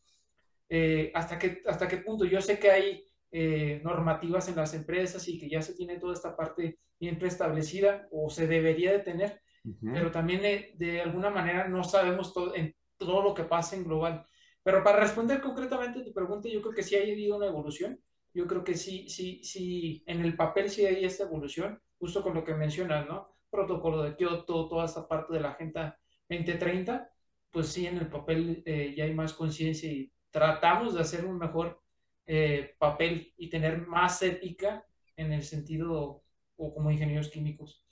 eh, 0.69 1.11
hasta, 1.15 1.39
qué, 1.39 1.63
hasta 1.67 1.89
qué 1.89 1.99
punto. 1.99 2.25
Yo 2.25 2.41
sé 2.41 2.59
que 2.59 2.71
hay 2.71 3.05
eh, 3.31 3.81
normativas 3.85 4.49
en 4.49 4.57
las 4.57 4.75
empresas 4.75 5.27
y 5.29 5.39
que 5.39 5.49
ya 5.49 5.63
se 5.63 5.75
tiene 5.75 5.99
toda 5.99 6.15
esta 6.15 6.37
parte 6.37 6.79
bien 6.99 7.19
preestablecida 7.19 8.09
o 8.11 8.31
se 8.31 8.47
debería 8.47 8.93
de 8.93 9.01
tener, 9.01 9.43
pero 9.81 10.11
también 10.11 10.43
de, 10.77 11.01
alguna 11.01 11.31
manera 11.31 11.69
no 11.69 11.83
sabemos 11.85 12.33
todo, 12.33 12.55
en 12.55 12.75
todo 12.97 13.23
lo 13.23 13.35
que 13.35 13.45
pasa 13.45 13.77
en 13.77 13.85
global. 13.85 14.27
Pero 14.63 14.83
para 14.83 15.01
responder 15.01 15.41
concretamente 15.41 16.01
a 16.01 16.05
tu 16.05 16.13
pregunta, 16.13 16.49
yo 16.49 16.61
creo 16.61 16.75
que 16.75 16.83
sí 16.83 16.97
ha 16.97 17.01
habido 17.01 17.37
una 17.37 17.47
evolución. 17.47 18.01
Yo 18.35 18.47
creo 18.47 18.65
que 18.65 18.75
sí, 18.75 19.09
sí, 19.09 19.43
sí, 19.43 20.03
en 20.07 20.21
el 20.23 20.37
papel 20.37 20.69
sí 20.71 20.85
hay 20.85 21.05
esta 21.05 21.25
evolución, 21.25 21.81
justo 21.99 22.23
con 22.23 22.35
lo 22.35 22.45
que 22.45 22.55
mencionas, 22.55 23.07
¿no? 23.07 23.35
Protocolo 23.49 24.03
de 24.03 24.17
Kioto, 24.17 24.69
toda 24.69 24.85
esta 24.85 25.09
parte 25.09 25.33
de 25.33 25.41
la 25.41 25.51
Agenda 25.53 25.99
2030, 26.29 27.09
pues 27.51 27.69
sí, 27.69 27.87
en 27.87 27.97
el 27.99 28.09
papel 28.09 28.63
eh, 28.67 28.93
ya 28.97 29.05
hay 29.05 29.15
más 29.15 29.33
conciencia 29.33 29.91
y 29.91 30.13
tratamos 30.31 30.95
de 30.95 31.01
hacer 31.01 31.25
un 31.25 31.39
mejor 31.39 31.81
eh, 32.27 32.75
papel 32.79 33.33
y 33.39 33.49
tener 33.49 33.87
más 33.87 34.21
ética 34.23 34.85
en 35.17 35.33
el 35.33 35.43
sentido 35.43 36.23
o 36.57 36.75
como 36.75 36.91
ingenieros 36.91 37.31
químicos. 37.31 37.86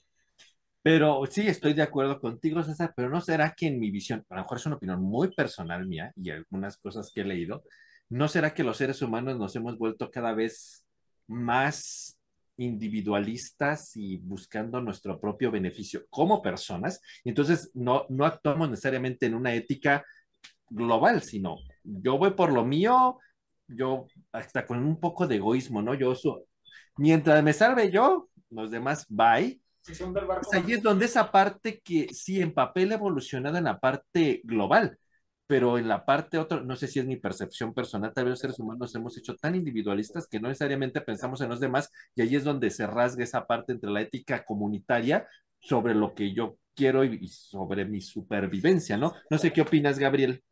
Pero 0.85 1.23
sí, 1.27 1.47
estoy 1.47 1.73
de 1.73 1.81
acuerdo 1.81 2.19
contigo, 2.21 2.61
César, 2.61 2.93
pero 2.95 3.09
no 3.09 3.19
será 3.19 3.55
que 3.57 3.65
en 3.65 3.79
mi 3.79 3.89
visión, 3.89 4.23
a 4.29 4.35
lo 4.35 4.41
mejor 4.43 4.59
es 4.59 4.67
una 4.67 4.75
opinión 4.75 5.01
muy 5.01 5.33
personal 5.33 5.87
mía 5.87 6.13
y 6.15 6.29
algunas 6.29 6.77
cosas 6.77 7.11
que 7.11 7.21
he 7.21 7.25
leído, 7.25 7.63
¿no 8.07 8.27
será 8.27 8.53
que 8.53 8.63
los 8.63 8.77
seres 8.77 9.01
humanos 9.01 9.35
nos 9.39 9.55
hemos 9.55 9.79
vuelto 9.79 10.11
cada 10.11 10.35
vez 10.35 10.85
más 11.25 12.19
individualistas 12.57 13.97
y 13.97 14.17
buscando 14.17 14.79
nuestro 14.79 15.19
propio 15.19 15.49
beneficio 15.49 16.05
como 16.11 16.43
personas? 16.43 17.01
Entonces, 17.23 17.71
no, 17.73 18.05
no 18.09 18.23
actuamos 18.23 18.69
necesariamente 18.69 19.25
en 19.25 19.33
una 19.33 19.55
ética 19.55 20.05
global, 20.69 21.23
sino 21.23 21.57
yo 21.83 22.19
voy 22.19 22.35
por 22.35 22.53
lo 22.53 22.63
mío, 22.63 23.17
yo 23.67 24.05
hasta 24.31 24.67
con 24.67 24.85
un 24.85 24.99
poco 24.99 25.25
de 25.25 25.37
egoísmo, 25.37 25.81
¿no? 25.81 25.95
Yo, 25.95 26.13
mientras 26.97 27.43
me 27.43 27.53
salve 27.53 27.89
yo, 27.89 28.29
los 28.51 28.69
demás, 28.69 29.07
bye. 29.09 29.59
Pues 30.39 30.53
ahí 30.53 30.73
es 30.73 30.83
donde 30.83 31.05
esa 31.05 31.31
parte 31.31 31.79
que 31.83 32.07
sí, 32.13 32.41
en 32.41 32.53
papel 32.53 32.91
ha 32.91 32.95
evolucionado 32.95 33.57
en 33.57 33.65
la 33.65 33.79
parte 33.79 34.41
global, 34.43 34.97
pero 35.47 35.77
en 35.77 35.87
la 35.87 36.05
parte 36.05 36.37
otra, 36.37 36.61
no 36.61 36.75
sé 36.75 36.87
si 36.87 36.99
es 36.99 37.05
mi 37.05 37.17
percepción 37.17 37.73
personal, 37.73 38.13
tal 38.13 38.25
vez 38.25 38.31
los 38.31 38.39
seres 38.39 38.59
humanos 38.59 38.93
hemos 38.95 39.17
hecho 39.17 39.35
tan 39.35 39.55
individualistas 39.55 40.27
que 40.27 40.39
no 40.39 40.47
necesariamente 40.49 41.01
pensamos 41.01 41.41
en 41.41 41.49
los 41.49 41.59
demás 41.59 41.91
y 42.15 42.21
ahí 42.21 42.35
es 42.35 42.43
donde 42.43 42.69
se 42.71 42.87
rasga 42.87 43.23
esa 43.23 43.45
parte 43.47 43.73
entre 43.73 43.91
la 43.91 44.01
ética 44.01 44.43
comunitaria 44.45 45.27
sobre 45.59 45.95
lo 45.95 46.13
que 46.13 46.33
yo 46.33 46.57
quiero 46.75 47.03
y 47.03 47.27
sobre 47.27 47.85
mi 47.85 48.01
supervivencia, 48.01 48.97
¿no? 48.97 49.13
No 49.29 49.37
sé 49.37 49.53
qué 49.53 49.61
opinas, 49.61 49.97
Gabriel. 49.99 50.43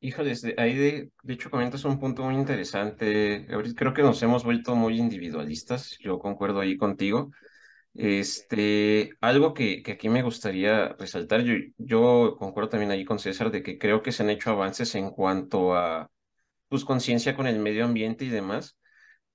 Híjoles, 0.00 0.44
ahí 0.58 0.74
de, 0.76 1.10
de 1.22 1.34
hecho 1.34 1.50
comentas 1.50 1.84
un 1.84 1.98
punto 1.98 2.22
muy 2.24 2.34
interesante, 2.36 3.46
Gabriel. 3.48 3.74
Creo 3.74 3.94
que 3.94 4.02
nos 4.02 4.22
hemos 4.22 4.44
vuelto 4.44 4.76
muy 4.76 4.98
individualistas. 4.98 5.96
Yo 6.00 6.18
concuerdo 6.18 6.60
ahí 6.60 6.76
contigo. 6.76 7.30
Este, 7.98 9.12
algo 9.20 9.54
que, 9.54 9.82
que 9.82 9.92
aquí 9.92 10.08
me 10.10 10.22
gustaría 10.22 10.88
resaltar, 10.98 11.42
yo, 11.42 11.54
yo 11.78 12.36
concuerdo 12.38 12.68
también 12.70 12.90
ahí 12.90 13.04
con 13.04 13.18
César 13.18 13.50
de 13.50 13.62
que 13.62 13.78
creo 13.78 14.02
que 14.02 14.12
se 14.12 14.22
han 14.22 14.30
hecho 14.30 14.50
avances 14.50 14.94
en 14.94 15.10
cuanto 15.10 15.74
a 15.74 16.10
pues 16.68 16.84
conciencia 16.84 17.36
con 17.36 17.46
el 17.46 17.58
medio 17.60 17.84
ambiente 17.84 18.24
y 18.24 18.28
demás, 18.30 18.78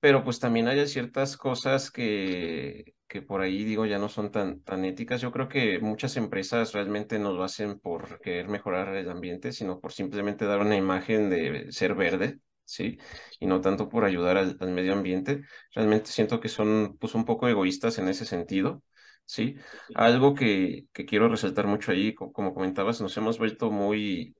pero 0.00 0.24
pues 0.24 0.40
también 0.40 0.68
hay 0.68 0.86
ciertas 0.88 1.36
cosas 1.36 1.90
que, 1.90 2.94
que 3.08 3.22
por 3.22 3.40
ahí 3.40 3.64
digo 3.64 3.86
ya 3.86 3.98
no 3.98 4.08
son 4.08 4.30
tan, 4.32 4.62
tan 4.62 4.84
éticas. 4.84 5.20
Yo 5.20 5.32
creo 5.32 5.48
que 5.48 5.78
muchas 5.80 6.16
empresas 6.16 6.72
realmente 6.72 7.18
no 7.18 7.32
lo 7.32 7.44
hacen 7.44 7.78
por 7.80 8.20
querer 8.20 8.48
mejorar 8.48 8.94
el 8.96 9.10
ambiente, 9.10 9.52
sino 9.52 9.80
por 9.80 9.92
simplemente 9.92 10.44
dar 10.46 10.60
una 10.60 10.76
imagen 10.76 11.30
de 11.30 11.70
ser 11.72 11.94
verde, 11.94 12.38
¿sí? 12.72 12.98
Y 13.38 13.46
no 13.46 13.60
tanto 13.60 13.88
por 13.88 14.04
ayudar 14.04 14.36
al, 14.38 14.56
medio 14.72 14.94
ambiente. 14.94 15.42
Realmente 15.74 16.10
siento 16.10 16.40
que 16.40 16.48
son 16.48 16.96
pues 16.98 17.14
un 17.14 17.24
poco 17.24 17.48
egoístas 17.48 17.98
en 17.98 18.08
ese 18.08 18.24
sentido. 18.24 18.82
¿Sí? 19.24 19.54
Algo 19.94 20.34
que, 20.34 20.86
que 20.92 21.06
quiero 21.06 21.28
resaltar 21.28 21.66
mucho 21.66 21.92
ahí, 21.92 22.12
como 22.14 22.52
comentabas, 22.54 23.00
nos 23.00 23.16
hemos 23.16 23.38
vuelto 23.38 23.70
muy 23.70 24.34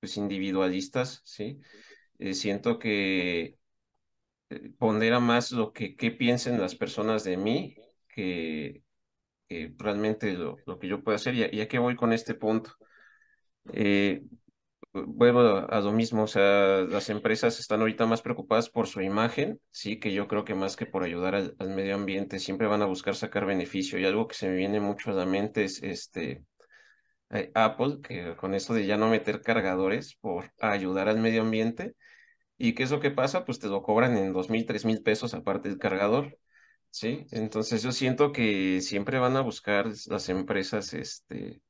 pues, 0.00 0.16
individualistas, 0.16 1.20
¿sí? 1.24 1.58
Eh, 2.18 2.34
siento 2.34 2.78
que 2.78 3.58
eh, 4.50 4.70
pondera 4.78 5.20
más 5.20 5.52
lo 5.52 5.72
que, 5.72 5.96
que 5.96 6.10
piensen 6.12 6.60
las 6.60 6.76
personas 6.76 7.24
de 7.24 7.36
mí 7.36 7.76
que, 8.08 8.82
realmente 9.78 10.32
lo, 10.34 10.56
lo, 10.66 10.78
que 10.78 10.88
yo 10.88 11.02
puedo 11.02 11.16
hacer. 11.16 11.34
Y, 11.34 11.56
ya 11.56 11.68
que 11.68 11.78
voy 11.78 11.96
con 11.96 12.12
este 12.12 12.34
punto, 12.34 12.72
eh, 13.72 14.22
vuelvo 15.06 15.66
a, 15.68 15.80
lo 15.80 15.92
mismo, 15.92 16.24
o 16.24 16.26
sea, 16.26 16.80
las 16.82 17.10
empresas 17.10 17.60
están 17.60 17.80
ahorita 17.80 18.06
más 18.06 18.22
preocupadas 18.22 18.70
por 18.70 18.86
su 18.86 19.00
imagen, 19.00 19.60
sí, 19.70 19.98
que 19.98 20.12
yo 20.12 20.28
creo 20.28 20.44
que 20.44 20.54
más 20.54 20.76
que 20.76 20.86
por 20.86 21.04
ayudar 21.04 21.34
al, 21.34 21.54
medio 21.74 21.94
ambiente, 21.94 22.38
siempre 22.38 22.66
van 22.66 22.82
a 22.82 22.86
buscar 22.86 23.14
sacar 23.14 23.46
beneficio. 23.46 23.98
Y 23.98 24.04
algo 24.04 24.28
que 24.28 24.34
se 24.34 24.48
me 24.48 24.56
viene 24.56 24.80
mucho 24.80 25.10
a 25.10 25.14
la 25.14 25.26
mente 25.26 25.64
es 25.64 25.82
este 25.82 26.44
eh, 27.30 27.50
Apple, 27.54 27.98
que 28.02 28.36
con 28.36 28.54
esto 28.54 28.74
de 28.74 28.86
ya 28.86 28.96
no 28.96 29.08
meter 29.08 29.40
cargadores 29.42 30.16
por 30.16 30.52
ayudar 30.60 31.08
al 31.08 31.18
medio 31.18 31.42
ambiente. 31.42 31.94
¿Y 32.58 32.74
qué 32.74 32.84
es 32.84 32.90
lo 32.90 33.00
que 33.00 33.10
pasa? 33.10 33.44
Pues 33.44 33.60
te 33.60 33.68
lo 33.68 33.82
cobran 33.82 34.16
en 34.16 34.32
dos 34.32 34.50
mil, 34.50 34.66
tres 34.66 34.84
mil 34.84 35.02
pesos 35.02 35.34
aparte 35.34 35.68
del 35.68 35.78
cargador. 35.78 36.38
Sí, 36.90 37.26
entonces 37.30 37.82
yo 37.82 37.92
siento 37.92 38.32
que 38.32 38.80
siempre 38.80 39.18
van 39.18 39.36
a 39.36 39.42
buscar 39.42 39.86
las 40.06 40.28
empresas, 40.28 40.94
este, 40.94 41.60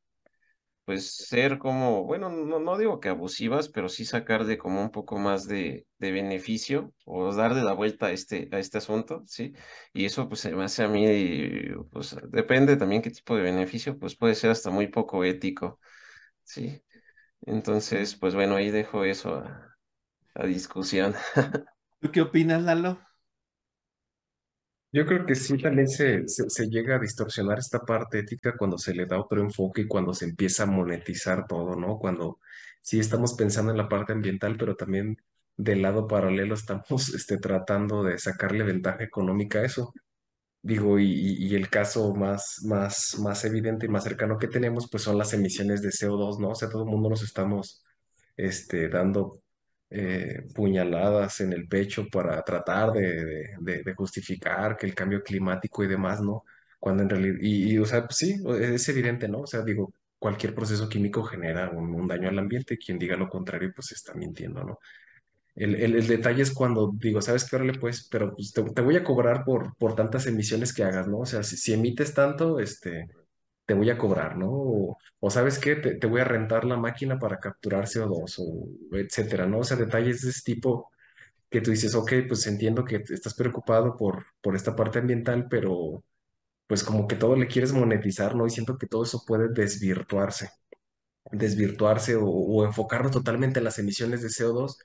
pues 0.88 1.12
ser 1.28 1.58
como, 1.58 2.04
bueno, 2.06 2.30
no, 2.30 2.58
no 2.60 2.78
digo 2.78 2.98
que 3.00 3.10
abusivas, 3.10 3.68
pero 3.68 3.90
sí 3.90 4.06
sacar 4.06 4.46
de 4.46 4.56
como 4.58 4.80
un 4.82 4.90
poco 4.90 5.18
más 5.18 5.46
de, 5.46 5.86
de 5.98 6.12
beneficio 6.12 6.94
o 7.04 7.34
darle 7.34 7.62
la 7.62 7.74
vuelta 7.74 8.06
a 8.06 8.12
este, 8.12 8.48
a 8.52 8.58
este 8.58 8.78
asunto, 8.78 9.22
¿sí? 9.26 9.52
Y 9.92 10.06
eso 10.06 10.28
pues 10.30 10.40
se 10.40 10.56
me 10.56 10.64
hace 10.64 10.84
a 10.84 10.88
mí, 10.88 11.04
pues 11.92 12.16
depende 12.30 12.76
también 12.78 13.02
qué 13.02 13.10
tipo 13.10 13.36
de 13.36 13.42
beneficio, 13.42 13.98
pues 13.98 14.16
puede 14.16 14.34
ser 14.34 14.50
hasta 14.50 14.70
muy 14.70 14.86
poco 14.88 15.24
ético, 15.24 15.78
¿sí? 16.44 16.82
Entonces, 17.42 18.16
pues 18.16 18.34
bueno, 18.34 18.56
ahí 18.56 18.70
dejo 18.70 19.04
eso 19.04 19.36
a, 19.36 19.76
a 20.34 20.46
discusión. 20.46 21.14
¿Tú 22.00 22.10
qué 22.10 22.20
opinas, 22.22 22.62
Lalo? 22.62 22.98
Yo 24.90 25.04
creo 25.06 25.26
que 25.26 25.34
sí, 25.34 25.58
también 25.58 25.88
se, 25.88 26.26
se, 26.26 26.68
llega 26.68 26.96
a 26.96 26.98
distorsionar 26.98 27.58
esta 27.58 27.80
parte 27.80 28.20
ética 28.20 28.56
cuando 28.56 28.78
se 28.78 28.94
le 28.94 29.04
da 29.06 29.20
otro 29.20 29.42
enfoque 29.42 29.82
y 29.82 29.86
cuando 29.86 30.14
se 30.14 30.24
empieza 30.24 30.62
a 30.62 30.66
monetizar 30.66 31.46
todo, 31.46 31.76
¿no? 31.76 31.98
Cuando 31.98 32.38
sí 32.80 32.98
estamos 32.98 33.34
pensando 33.34 33.70
en 33.70 33.76
la 33.78 33.88
parte 33.88 34.12
ambiental, 34.14 34.56
pero 34.58 34.76
también 34.76 35.18
del 35.56 35.82
lado 35.82 36.06
paralelo 36.08 36.54
estamos 36.54 37.08
este, 37.14 37.38
tratando 37.38 38.02
de 38.02 38.18
sacarle 38.18 38.64
ventaja 38.64 39.04
económica 39.04 39.60
a 39.60 39.64
eso. 39.66 39.92
Digo, 40.62 40.98
y 40.98 41.54
el 41.54 41.70
caso 41.70 42.14
más, 42.14 42.60
más, 42.64 43.16
más 43.20 43.44
evidente 43.44 43.86
y 43.86 43.88
más 43.88 44.04
cercano 44.04 44.38
que 44.38 44.48
tenemos, 44.48 44.88
pues 44.90 45.02
son 45.04 45.16
las 45.18 45.32
emisiones 45.32 45.82
de 45.82 45.90
CO2, 45.90 46.40
¿no? 46.40 46.50
O 46.50 46.54
sea, 46.54 46.68
todo 46.68 46.82
el 46.84 46.90
mundo 46.90 47.10
nos 47.10 47.22
estamos 47.22 47.84
este, 48.36 48.88
dando 48.88 49.42
eh, 49.90 50.42
puñaladas 50.54 51.40
en 51.40 51.52
el 51.52 51.66
pecho 51.66 52.06
para 52.08 52.42
tratar 52.42 52.92
de, 52.92 53.94
justificar 53.96 54.76
que 54.76 54.86
el 54.86 54.94
cambio 54.94 55.22
climático 55.22 55.82
y 55.82 55.88
demás, 55.88 56.20
¿no? 56.20 56.44
Cuando 56.78 57.02
en 57.02 57.08
realidad, 57.08 57.38
y, 57.40 57.78
o 57.78 57.86
sea, 57.86 58.06
sí, 58.10 58.36
es 58.60 58.88
evidente, 58.88 59.28
¿no? 59.28 59.40
O 59.40 59.46
sea, 59.46 59.62
digo, 59.62 59.92
cualquier 60.18 60.54
proceso 60.54 60.88
químico 60.88 61.22
genera 61.24 61.70
un, 61.70 62.06
daño 62.06 62.28
al 62.28 62.38
ambiente, 62.38 62.76
quien 62.78 62.98
diga 62.98 63.16
lo 63.16 63.28
contrario, 63.28 63.72
pues 63.74 63.92
está 63.92 64.14
mintiendo, 64.14 64.62
¿no? 64.64 64.78
El, 65.54 65.74
el, 65.74 66.06
detalle 66.06 66.42
es 66.42 66.52
cuando 66.52 66.92
digo, 66.94 67.20
¿sabes 67.20 67.44
qué? 67.48 67.56
Órale, 67.56 67.74
pues, 67.78 68.08
pero 68.10 68.32
pues 68.34 68.52
te, 68.52 68.82
voy 68.82 68.96
a 68.96 69.02
cobrar 69.02 69.44
por, 69.44 69.76
por 69.76 69.96
tantas 69.96 70.26
emisiones 70.26 70.72
que 70.72 70.84
hagas, 70.84 71.08
¿no? 71.08 71.18
O 71.18 71.26
sea, 71.26 71.42
si 71.42 71.72
emites 71.72 72.14
tanto, 72.14 72.60
este, 72.60 73.08
te 73.68 73.74
voy 73.74 73.90
a 73.90 73.98
cobrar, 73.98 74.36
¿no? 74.38 74.48
O, 74.50 74.98
o 75.20 75.30
¿sabes 75.30 75.60
qué? 75.60 75.76
Te, 75.76 76.08
voy 76.08 76.22
a 76.22 76.24
rentar 76.24 76.64
la 76.66 76.78
máquina 76.78 77.20
para 77.20 77.38
capturar 77.40 77.86
CO2 77.88 78.36
o 78.40 78.96
etcétera, 78.96 79.46
¿no? 79.46 79.60
O 79.60 79.64
sea, 79.64 79.76
detalles 79.78 80.22
de 80.22 80.30
ese 80.30 80.42
tipo 80.44 80.90
que 81.50 81.60
tú 81.62 81.70
dices, 81.72 81.94
ok, 81.94 82.12
pues 82.28 82.46
entiendo 82.48 82.84
que 82.84 82.96
estás 83.10 83.34
preocupado 83.34 83.96
por, 83.96 84.26
por 84.42 84.56
esta 84.56 84.76
parte 84.76 84.98
ambiental, 85.00 85.48
pero 85.50 86.04
pues 86.68 86.84
como 86.84 87.08
que 87.08 87.16
todo 87.16 87.36
le 87.36 87.48
quieres 87.48 87.72
monetizar, 87.72 88.34
¿no? 88.36 88.46
Y 88.46 88.50
siento 88.50 88.78
que 88.78 88.86
todo 88.88 89.04
eso 89.04 89.24
puede 89.26 89.48
desvirtuarse 89.50 90.50
desvirtuarse 91.32 92.16
o, 92.16 92.24
o 92.26 92.64
enfocarnos 92.64 93.12
totalmente 93.12 93.58
en 93.60 93.64
las 93.64 93.78
emisiones 93.78 94.22
de 94.22 94.30
CO2, 94.30 94.78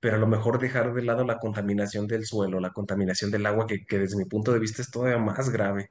pero 0.00 0.16
a 0.16 0.18
lo 0.20 0.26
mejor 0.28 0.60
dejar 0.60 0.94
de 0.94 1.02
lado 1.02 1.24
la 1.24 1.38
contaminación 1.38 2.06
del 2.06 2.24
suelo, 2.26 2.60
la 2.60 2.72
contaminación 2.72 3.30
del 3.30 3.46
agua, 3.46 3.66
que, 3.66 3.84
que 3.86 3.98
desde 3.98 4.16
mi 4.16 4.24
punto 4.26 4.52
de 4.52 4.60
vista 4.60 4.82
es 4.82 4.90
todavía 4.90 5.18
más 5.18 5.50
grave. 5.50 5.90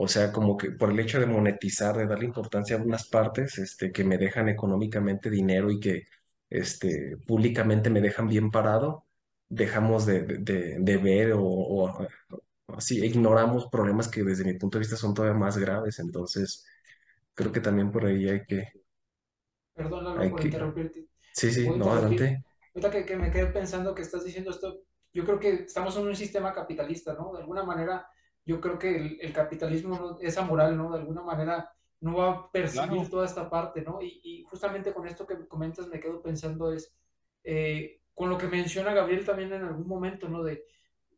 O 0.00 0.08
sea, 0.08 0.32
como 0.32 0.56
que 0.56 0.70
por 0.72 0.90
el 0.92 1.00
hecho 1.00 1.18
de 1.20 1.26
monetizar, 1.26 1.96
de 1.96 2.06
darle 2.06 2.26
importancia 2.26 2.76
a 2.76 2.82
unas 2.82 3.08
partes, 3.08 3.58
este, 3.58 3.92
que 3.92 4.04
me 4.04 4.18
dejan 4.18 4.48
económicamente 4.48 5.30
dinero 5.30 5.70
y 5.72 5.80
que, 5.80 6.04
este, 6.50 7.16
públicamente 7.26 7.90
me 7.90 8.00
dejan 8.00 8.28
bien 8.28 8.50
parado, 8.50 9.06
dejamos 9.48 10.06
de, 10.06 10.22
de, 10.22 10.76
de- 10.80 10.96
ver 10.98 11.32
o, 11.34 11.42
o 11.42 12.06
así 12.68 13.04
ignoramos 13.04 13.68
problemas 13.70 14.08
que 14.08 14.22
desde 14.24 14.44
mi 14.44 14.54
punto 14.58 14.78
de 14.78 14.82
vista 14.82 14.96
son 14.96 15.14
todavía 15.14 15.38
más 15.38 15.56
graves. 15.58 15.98
Entonces, 16.00 16.64
creo 17.34 17.52
que 17.52 17.60
también 17.60 17.92
por 17.92 18.06
ahí 18.06 18.28
hay 18.28 18.44
que, 18.46 18.68
Perdón, 19.74 20.04
Lalo, 20.04 20.28
hay 20.28 20.30
por 20.30 20.40
que, 20.40 20.48
interrumpirte. 20.48 21.06
Sí, 21.32 21.52
¿Te 21.52 21.52
sí, 21.52 21.72
no, 21.76 21.92
adelante. 21.92 22.44
Ahorita 22.74 22.90
que, 22.90 23.06
que 23.06 23.16
me 23.16 23.30
quedé 23.30 23.46
pensando 23.46 23.94
que 23.94 24.02
estás 24.02 24.24
diciendo 24.24 24.50
esto, 24.50 24.80
yo 25.12 25.24
creo 25.24 25.38
que 25.40 25.50
estamos 25.64 25.96
en 25.96 26.06
un 26.06 26.16
sistema 26.16 26.52
capitalista, 26.54 27.14
¿no? 27.14 27.32
De 27.32 27.40
alguna 27.40 27.64
manera, 27.64 28.06
yo 28.48 28.60
creo 28.60 28.78
que 28.78 28.96
el, 28.96 29.18
el 29.22 29.32
capitalismo 29.34 29.96
no- 29.98 30.18
es 30.20 30.38
amoral, 30.38 30.76
¿no? 30.76 30.92
De 30.92 31.00
alguna 31.00 31.22
manera 31.22 31.70
no 32.00 32.16
va 32.16 32.30
a 32.32 32.52
percibir 32.52 33.00
Claro. 33.00 33.10
toda 33.10 33.26
esta 33.26 33.50
parte, 33.50 33.82
¿no? 33.82 34.00
Y, 34.02 34.20
y 34.24 34.44
justamente 34.44 34.94
con 34.94 35.06
esto 35.08 35.26
que 35.26 35.36
me 35.36 35.48
comentas 35.48 35.88
me 35.88 36.00
quedo 36.00 36.22
pensando 36.22 36.72
es, 36.72 36.94
eh, 37.44 38.00
con 38.14 38.30
lo 38.30 38.38
que 38.38 38.48
menciona 38.48 38.94
Gabriel 38.94 39.24
también 39.26 39.52
en 39.54 39.64
algún 39.64 39.88
momento, 39.88 40.28
¿no? 40.28 40.42
De, 40.44 40.64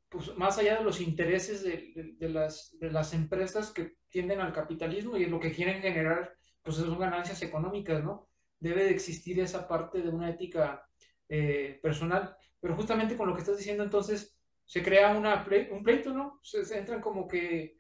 pues 0.09 0.37
más 0.37 0.59
allá 0.59 0.79
de 0.79 0.85
los 0.85 1.01
intereses 1.01 1.63
de, 1.63 1.93
de- 1.95 2.13
de 2.19 2.29
las, 2.29 2.77
de 2.81 2.91
las 2.91 3.15
empresas 3.15 3.71
que 3.73 3.97
tienden 4.09 4.41
al 4.41 4.53
capitalismo 4.53 5.17
y 5.17 5.27
lo 5.27 5.39
que 5.41 5.53
quieren 5.53 5.81
generar, 5.83 6.35
pues 6.63 6.77
son 6.77 6.99
ganancias 6.99 7.43
económicas, 7.43 8.03
¿no? 8.05 8.29
Debe 8.59 8.85
de 8.85 8.91
existir 8.91 9.39
esa 9.41 9.69
parte 9.69 10.03
de 10.03 10.09
una 10.11 10.31
ética 10.31 10.85
eh, 11.29 11.79
personal. 11.83 12.37
Pero 12.61 12.75
justamente 12.77 13.17
con 13.17 13.29
lo 13.29 13.35
que 13.35 13.41
estás 13.41 13.57
diciendo, 13.59 13.85
entonces, 13.85 14.37
se 14.71 14.85
crea 14.85 15.17
una 15.17 15.45
ple- 15.45 15.69
un 15.73 15.83
pleito, 15.83 16.15
¿no? 16.15 16.39
Se, 16.45 16.65
se 16.65 16.79
entran 16.79 17.01
como 17.01 17.27
que 17.27 17.75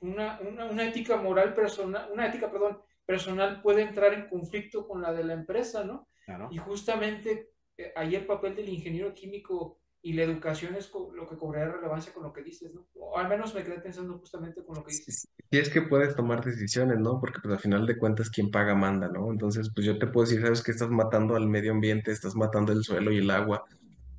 una, 0.00 0.40
una, 0.40 0.64
una 0.66 0.84
ética 0.84 1.16
moral 1.16 1.54
personal, 1.54 2.10
una 2.12 2.26
ética, 2.26 2.50
perdón, 2.50 2.80
personal 3.06 3.62
puede 3.62 3.82
entrar 3.82 4.12
en 4.14 4.28
conflicto 4.28 4.84
con 4.88 5.00
la 5.00 5.12
de 5.12 5.22
la 5.22 5.34
empresa, 5.34 5.84
¿no? 5.84 6.08
Claro. 6.26 6.48
Y 6.50 6.58
justamente 6.58 7.50
eh, 7.78 7.92
ahí 7.94 8.16
el 8.16 8.26
papel 8.26 8.56
del 8.56 8.68
ingeniero 8.68 9.14
químico 9.14 9.78
y 10.02 10.14
la 10.14 10.24
educación 10.24 10.74
es 10.74 10.90
lo 10.92 11.24
que 11.28 11.36
cobraría 11.36 11.72
relevancia 11.72 12.12
con 12.12 12.24
lo 12.24 12.32
que 12.32 12.42
dices, 12.42 12.74
¿no? 12.74 12.88
O 12.94 13.16
al 13.16 13.28
menos 13.28 13.54
me 13.54 13.62
quedé 13.62 13.78
pensando 13.78 14.18
justamente 14.18 14.64
con 14.64 14.74
lo 14.74 14.84
que 14.84 14.90
dices. 14.90 15.28
sí 15.52 15.58
es 15.58 15.70
que 15.70 15.82
puedes 15.82 16.16
tomar 16.16 16.44
decisiones, 16.44 16.98
¿no? 16.98 17.20
Porque 17.20 17.38
pues 17.40 17.54
al 17.54 17.60
final 17.60 17.86
de 17.86 17.96
cuentas 17.96 18.28
quien 18.28 18.50
paga 18.50 18.74
manda, 18.74 19.06
¿no? 19.06 19.30
Entonces, 19.30 19.70
pues 19.72 19.86
yo 19.86 19.96
te 20.00 20.08
puedo 20.08 20.26
decir, 20.26 20.42
sabes 20.42 20.64
que 20.64 20.72
estás 20.72 20.90
matando 20.90 21.36
al 21.36 21.46
medio 21.46 21.70
ambiente, 21.70 22.10
estás 22.10 22.34
matando 22.34 22.72
el 22.72 22.82
suelo 22.82 23.12
y 23.12 23.18
el 23.18 23.30
agua. 23.30 23.64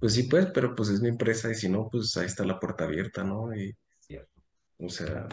Pues 0.06 0.14
sí, 0.14 0.24
pues, 0.30 0.46
pero 0.54 0.76
pues 0.76 0.90
es 0.90 1.02
mi 1.02 1.10
empresa 1.10 1.50
y 1.50 1.56
si 1.56 1.68
no, 1.68 1.90
pues 1.90 2.16
ahí 2.16 2.28
está 2.28 2.46
la 2.46 2.60
puerta 2.60 2.84
abierta, 2.84 3.24
¿no? 3.24 3.56
Y, 3.56 3.76
Cierto. 4.02 4.40
o 4.78 4.88
sea, 4.88 5.28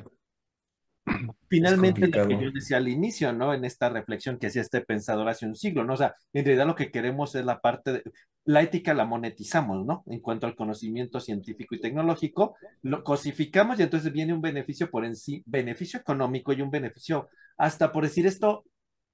Finalmente, 1.51 2.07
lo 2.07 2.27
que 2.27 2.43
yo 2.43 2.51
decía 2.51 2.79
al 2.79 2.89
inicio, 2.89 3.35
¿no? 3.35 3.53
En 3.53 3.67
esta 3.67 3.91
reflexión 3.91 4.39
que 4.39 4.47
hacía 4.47 4.63
este 4.63 4.81
pensador 4.81 5.29
hace 5.29 5.45
un 5.45 5.57
siglo, 5.57 5.85
¿no? 5.85 5.93
O 5.93 5.97
sea, 5.99 6.15
en 6.33 6.47
realidad 6.47 6.67
lo 6.67 6.75
que 6.75 6.91
queremos 6.91 7.35
es 7.35 7.45
la 7.45 7.61
parte 7.61 7.93
de, 7.93 8.03
la 8.47 8.63
ética 8.63 8.95
la 8.95 9.05
monetizamos, 9.05 9.85
¿no? 9.85 10.05
En 10.07 10.21
cuanto 10.21 10.47
al 10.47 10.57
conocimiento 10.57 11.21
científico 11.21 11.75
y 11.75 11.81
tecnológico, 11.83 12.57
lo 12.81 13.05
cosificamos 13.05 13.79
y 13.79 13.83
entonces 13.83 14.11
viene 14.11 14.33
un 14.33 14.41
beneficio 14.41 14.91
por 14.91 15.05
en 15.05 15.17
sí, 15.17 15.43
beneficio 15.45 16.01
económico 16.01 16.55
y 16.55 16.63
un 16.63 16.71
beneficio, 16.71 17.29
hasta 17.59 17.93
por 17.93 18.05
decir 18.05 18.27
esto, 18.27 18.65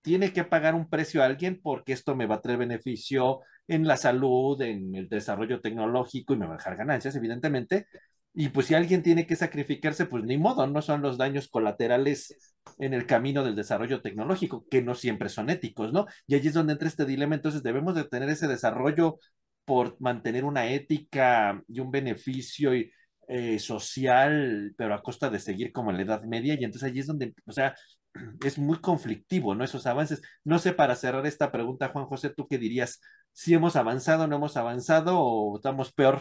tiene 0.03 0.33
que 0.33 0.45
pagar 0.45 0.77
un 0.77 0.89
precio 0.89 1.21
a 1.21 1.27
alguien 1.27 1.61
porque 1.61 1.95
esto 1.95 2.15
me 2.15 2.27
va 2.27 2.37
a 2.37 2.41
traer 2.41 2.59
beneficio 2.61 3.41
en 3.69 3.87
la 3.87 3.97
salud, 3.97 4.61
en 4.63 4.95
el 4.95 5.09
desarrollo 5.09 5.61
tecnológico 5.61 6.35
y 6.35 6.39
me 6.39 6.47
va 6.47 6.55
a 6.55 6.57
dejar 6.57 6.77
ganancias, 6.77 7.15
evidentemente. 7.17 7.87
Y 8.35 8.51
pues 8.51 8.67
si 8.67 8.75
alguien 8.75 9.03
tiene 9.03 9.27
que 9.27 9.37
sacrificarse, 9.37 10.07
pues 10.07 10.25
ni 10.25 10.39
modo, 10.39 10.67
no 10.67 10.83
son 10.83 11.03
los 11.03 11.19
daños 11.19 11.49
colaterales 11.49 12.55
en 12.79 12.95
el 12.95 13.07
camino 13.07 13.45
del 13.45 13.57
desarrollo 13.57 14.01
tecnológico, 14.01 14.67
que 14.71 14.83
no 14.83 14.95
siempre 14.95 15.29
son 15.29 15.51
éticos, 15.51 15.93
¿no? 15.93 16.07
Y 16.27 16.35
allí 16.35 16.49
es 16.49 16.55
donde 16.55 16.75
entra 16.75 16.89
este 16.89 17.05
dilema, 17.05 17.35
entonces 17.35 17.63
debemos 17.63 17.95
de 17.95 18.05
tener 18.05 18.29
ese 18.29 18.47
desarrollo 18.49 19.19
por 19.65 19.97
mantener 20.01 20.45
una 20.45 20.67
ética 20.71 21.63
y 21.69 21.81
un 21.81 21.91
beneficio 21.91 22.75
y, 22.75 22.91
eh, 23.29 23.59
social, 23.59 24.73
pero 24.77 24.95
a 24.95 25.03
costa 25.03 25.29
de 25.31 25.39
seguir 25.39 25.73
como 25.73 25.91
en 25.91 25.97
la 25.99 26.03
Edad 26.05 26.23
Media, 26.25 26.55
y 26.55 26.65
entonces 26.65 26.89
allí 26.89 27.01
es 27.01 27.07
donde, 27.07 27.35
o 27.47 27.53
sea, 27.53 27.75
es 28.45 28.59
muy 28.59 28.81
conflictivo, 28.81 29.55
¿no? 29.55 29.65
Esos 29.65 29.87
avances. 29.87 30.23
No 30.45 30.59
sé, 30.59 30.73
para 30.73 30.95
cerrar 30.97 31.27
esta 31.27 31.51
pregunta, 31.53 31.89
Juan 31.91 32.07
José, 32.07 32.31
¿tú 32.31 32.47
qué 32.49 32.59
dirías? 32.59 33.01
¿Si 33.41 33.55
hemos 33.55 33.77
avanzado, 33.77 34.27
no 34.27 34.37
hemos 34.37 34.57
avanzado 34.57 35.19
o 35.21 35.57
estamos 35.57 35.93
peor? 35.93 36.19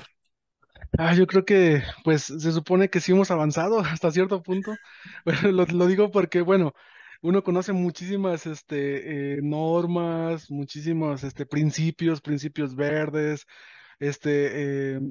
Ah, 0.98 1.14
yo 1.14 1.28
creo 1.28 1.46
que, 1.46 1.84
pues, 2.04 2.24
se 2.24 2.52
supone 2.52 2.90
que 2.90 3.00
sí 3.02 3.12
hemos 3.12 3.32
avanzado 3.32 3.80
hasta 3.82 4.12
cierto 4.12 4.42
punto. 4.44 4.80
Bueno, 5.26 5.52
lo, 5.52 5.66
lo 5.66 5.88
digo 5.88 6.12
porque, 6.12 6.42
bueno, 6.42 6.74
uno 7.22 7.44
conoce 7.44 7.74
muchísimas, 7.74 8.46
este, 8.46 9.36
eh, 9.38 9.40
normas, 9.42 10.50
muchísimos, 10.52 11.24
este, 11.24 11.46
principios, 11.46 12.22
principios 12.22 12.76
verdes, 12.76 13.46
este, 14.00 14.96
eh, 14.98 15.02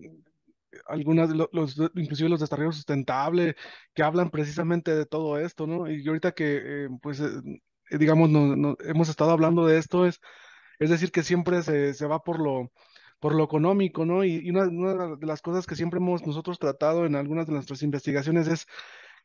algunas, 0.86 1.30
lo- 1.30 1.50
los, 1.52 1.76
inclusive 1.94 2.28
los 2.30 2.40
desarrollos 2.40 2.76
sustentables, 2.76 3.56
que 3.94 4.02
hablan 4.02 4.30
precisamente 4.30 4.94
de 4.96 5.06
todo 5.06 5.38
esto, 5.38 5.66
¿no? 5.66 5.90
Y 5.90 6.06
ahorita 6.08 6.32
que, 6.32 6.84
eh, 6.86 6.88
pues, 7.02 7.20
eh, 7.20 7.30
digamos, 7.98 8.30
no, 8.30 8.56
no- 8.56 8.76
hemos 8.84 9.08
estado 9.08 9.30
hablando 9.32 9.66
de 9.66 9.78
esto, 9.78 10.06
es, 10.06 10.20
es 10.78 10.90
decir, 10.90 11.10
que 11.12 11.22
siempre 11.22 11.62
se, 11.62 12.06
va 12.06 12.22
por 12.22 12.40
lo, 12.40 12.70
por 13.20 13.34
lo 13.34 13.44
económico, 13.44 14.04
¿no? 14.06 14.24
Y, 14.24 14.48
una, 14.50 14.66
de 15.16 15.26
las 15.26 15.42
cosas 15.42 15.66
que 15.66 15.76
siempre 15.76 15.98
hemos 15.98 16.26
nosotros 16.26 16.58
tratado 16.58 17.06
en 17.06 17.16
algunas 17.16 17.46
de 17.46 17.52
nuestras 17.54 17.82
investigaciones 17.82 18.48
es 18.48 18.66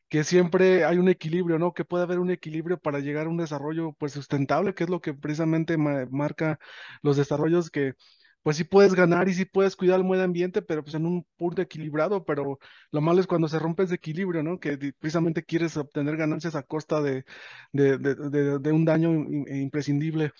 que 0.08 0.24
siempre 0.24 0.84
hay 0.84 0.98
un 0.98 1.08
equilibrio, 1.08 1.58
¿no? 1.58 1.72
Que 1.72 1.84
puede 1.84 2.04
haber 2.04 2.18
un 2.18 2.30
equilibrio 2.30 2.78
para 2.78 3.00
llegar 3.00 3.26
a 3.26 3.30
un 3.30 3.38
desarrollo, 3.38 3.92
pues, 3.98 4.12
sustentable, 4.12 4.74
que 4.74 4.84
es 4.84 4.90
lo 4.90 5.00
que 5.00 5.14
precisamente 5.14 5.76
ma- 5.78 6.06
marca 6.10 6.58
los 7.02 7.16
desarrollos 7.16 7.70
que, 7.70 7.94
pues, 8.42 8.56
sí 8.56 8.64
puedes 8.64 8.94
ganar 8.94 9.28
y 9.28 9.34
sí 9.34 9.44
puedes 9.46 9.76
cuidar 9.76 10.00
el 10.00 10.04
medio 10.06 10.24
ambiente, 10.24 10.60
pero 10.62 10.82
pues 10.82 10.94
en 10.96 11.06
un 11.06 11.26
punto 11.36 11.62
equilibrado, 11.62 12.24
pero 12.24 12.58
lo 12.90 13.00
malo 13.00 13.20
es 13.20 13.26
cuando 13.26 13.48
se 13.48 13.58
rompe 13.58 13.84
ese 13.84 13.94
equilibrio, 13.94 14.42
¿no? 14.42 14.58
Que 14.60 14.76
precisamente 14.98 15.44
quieres 15.44 15.76
obtener 15.76 16.16
ganancias 16.16 16.54
a 16.56 16.62
costa 16.62 17.00
de, 17.00 17.24
de, 17.72 18.72
un 18.72 18.84
daño 18.84 19.10
im- 19.12 19.46
imprescindible. 19.62 20.32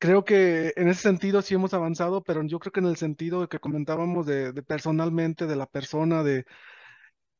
Creo 0.00 0.24
que 0.24 0.72
en 0.76 0.88
ese 0.88 1.02
sentido 1.02 1.42
sí 1.42 1.54
hemos 1.54 1.74
avanzado, 1.74 2.22
pero 2.22 2.42
yo 2.44 2.60
creo 2.60 2.72
que 2.72 2.78
en 2.80 2.86
el 2.86 2.96
sentido 2.96 3.48
que 3.48 3.58
comentábamos 3.58 4.26
de, 4.26 4.52
de 4.52 4.62
personalmente, 4.62 5.46
de 5.46 5.56
la 5.56 5.66
persona, 5.66 6.22
de 6.22 6.44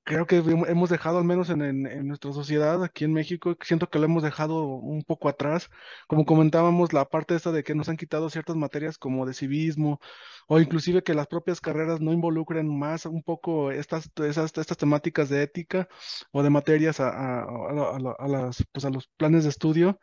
creo 0.05 0.27
que 0.27 0.43
hem- 0.43 0.67
hemos 0.69 0.89
dejado, 0.91 1.19
al 1.19 1.25
menos 1.25 1.51
en, 1.51 1.63
en- 1.63 2.07
nuestra 2.09 2.33
sociedad 2.33 2.83
aquí 2.83 3.05
en 3.05 3.13
México, 3.13 3.57
siento 3.63 3.91
que 3.91 3.99
lo 3.99 4.07
hemos 4.07 4.23
dejado 4.23 4.65
un 4.65 5.03
poco 5.05 5.29
atrás. 5.29 5.69
Como 6.09 6.25
comentábamos, 6.25 6.93
la 6.95 7.05
parte 7.09 7.35
esta 7.35 7.53
de 7.53 7.63
que 7.63 7.75
nos 7.75 7.89
han 7.89 7.97
quitado 7.99 8.31
ciertas 8.31 8.57
materias 8.57 8.97
como 8.99 9.27
de 9.27 9.35
civismo, 9.35 10.01
o 10.49 10.61
inclusive 10.61 11.03
que 11.03 11.15
las 11.15 11.27
propias 11.27 11.61
carreras 11.61 12.01
no 12.01 12.13
involucren 12.13 12.69
más 12.79 13.05
un 13.07 13.23
poco 13.23 13.71
estas, 13.71 14.11
esas, 14.25 14.57
estas 14.57 14.77
temáticas 14.79 15.29
de 15.29 15.43
ética 15.43 15.89
o 16.33 16.43
de 16.43 16.51
materias 16.51 17.01
a, 17.01 17.09
a- 17.11 17.97
a 18.19 18.29
las, 18.29 18.65
pues 18.73 18.85
a 18.85 18.91
los 18.91 19.09
planes 19.17 19.45
de 19.45 19.51
estudio 19.51 20.01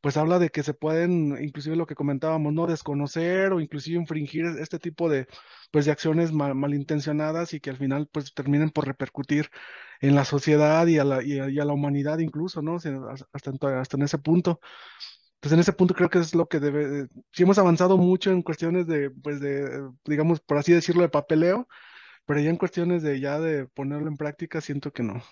pues 0.00 0.16
habla 0.16 0.38
de 0.38 0.50
que 0.50 0.62
se 0.62 0.74
pueden, 0.74 1.36
inclusive 1.42 1.76
lo 1.76 1.86
que 1.86 1.94
comentábamos, 1.96 2.52
¿no? 2.52 2.66
Desconocer 2.66 3.52
o 3.52 3.60
inclusive 3.60 3.98
infringir 4.00 4.46
este 4.60 4.78
tipo 4.78 5.08
de, 5.08 5.26
pues, 5.72 5.84
de 5.86 5.92
acciones 5.92 6.32
mal- 6.32 6.54
malintencionadas 6.54 7.54
y 7.54 7.60
que 7.60 7.70
al 7.70 7.76
final, 7.78 8.08
pues, 8.12 8.32
terminen 8.34 8.70
por 8.70 8.86
repercutir 8.86 9.50
en 10.00 10.14
la 10.14 10.24
sociedad 10.24 10.86
y 10.86 10.98
a 10.98 11.04
la, 11.04 11.22
y 11.24 11.38
a, 11.40 11.64
la 11.64 11.72
humanidad 11.72 12.18
incluso, 12.20 12.62
¿no? 12.62 12.76
Hasta, 12.76 13.50
en 13.50 13.58
hasta 13.78 13.96
en 13.96 14.02
ese 14.04 14.18
punto. 14.18 14.60
Entonces, 15.36 15.52
en 15.54 15.60
ese 15.60 15.72
punto 15.72 15.94
creo 15.94 16.10
que 16.10 16.18
es 16.18 16.34
lo 16.34 16.46
que 16.48 16.60
debe, 16.60 17.08
sí 17.32 17.42
hemos 17.44 17.58
avanzado 17.58 17.96
mucho 17.98 18.30
en 18.32 18.42
cuestiones 18.42 18.86
de, 18.86 19.10
pues, 19.10 19.40
de, 19.40 19.90
digamos, 20.04 20.40
por 20.40 20.58
así 20.58 20.72
decirlo, 20.72 21.02
de 21.02 21.08
papeleo, 21.10 21.68
pero 22.26 22.40
ya 22.40 22.50
en 22.50 22.56
cuestiones 22.58 23.02
de 23.02 23.20
ya 23.20 23.40
de 23.40 23.66
ponerlo 23.68 24.08
en 24.08 24.16
práctica, 24.18 24.60
siento 24.62 24.92
que 24.92 25.02
no. 25.04 25.22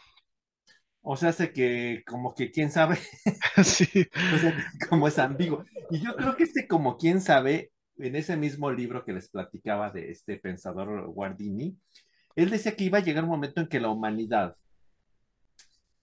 O 1.07 1.17
sea, 1.17 1.29
hace 1.29 1.53
que 1.53 2.03
como 2.07 2.35
que 2.35 2.51
quién 2.51 2.71
sabe, 2.71 2.99
Sí, 3.63 4.09
o 4.35 4.39
sea, 4.39 4.57
como 4.89 5.07
es 5.07 5.19
ambiguo. 5.19 5.63
Y 5.91 6.01
yo 6.01 6.17
creo 6.17 6.35
que 6.35 6.45
este 6.45 6.67
como 6.67 6.97
quién 6.97 7.21
sabe 7.21 7.73
en 7.99 8.17
ese 8.17 8.39
mismo 8.39 8.73
libro 8.73 9.05
que 9.05 9.13
les 9.13 9.29
platicaba 9.29 9.91
de 9.91 10.11
este 10.11 10.39
pensador 10.39 11.07
Guardini, 11.13 11.77
él 12.35 12.49
decía 12.49 12.75
que 12.75 12.85
iba 12.85 12.99
a 12.99 13.03
llegar 13.03 13.25
un 13.25 13.31
momento 13.31 13.61
en 13.61 13.69
que 13.69 13.81
la 13.81 13.91
humanidad 13.91 14.57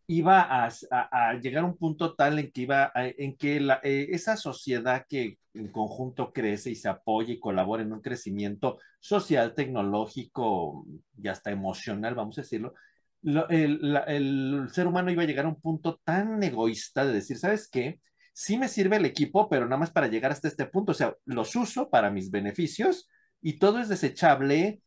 iba 0.06 0.42
a, 0.42 0.70
a, 0.92 1.34
llegar 1.36 1.64
a 1.64 1.68
un 1.68 1.78
punto 1.78 2.14
tal 2.16 2.38
en 2.38 2.52
que 2.52 2.62
iba 2.62 2.92
en 2.96 3.36
que 3.38 3.60
la, 3.60 3.80
eh, 3.84 4.08
esa 4.12 4.38
sociedad 4.38 5.06
que 5.10 5.40
en 5.56 5.72
conjunto 5.72 6.32
crece 6.32 6.70
y 6.70 6.76
se 6.76 6.90
apoya 6.90 7.34
y 7.34 7.40
colabora 7.40 7.82
en 7.82 7.92
un 7.92 8.02
crecimiento 8.02 8.78
social, 9.00 9.56
tecnológico 9.56 10.86
y 11.18 11.28
hasta 11.28 11.50
emocional, 11.50 12.14
vamos 12.14 12.38
a 12.38 12.42
decirlo, 12.42 12.76
el, 13.24 14.04
el, 14.08 14.68
ser 14.72 14.88
humano 14.88 15.12
iba 15.12 15.24
a 15.24 15.26
llegar 15.26 15.46
a 15.46 15.50
un 15.50 15.62
punto 15.62 16.00
tan 16.04 16.42
egoísta 16.44 17.06
de 17.06 17.14
decir, 17.14 17.38
¿sabes 17.38 17.70
qué? 17.70 18.00
Sí 18.34 18.58
me 18.58 18.68
sirve 18.68 18.98
el 18.98 19.06
equipo, 19.06 19.50
pero 19.50 19.66
nada 19.66 19.78
más 19.78 19.92
para 19.92 20.08
llegar 20.08 20.32
hasta 20.32 20.48
este 20.48 20.66
punto, 20.66 20.94
o 20.94 20.96
sea, 20.96 21.16
los 21.26 21.56
uso 21.56 21.90
para 21.90 22.10
mis 22.10 22.32
beneficios 22.32 23.10
y 23.42 23.60
todo 23.60 23.80
es 23.80 23.90
desechable, 23.90 24.82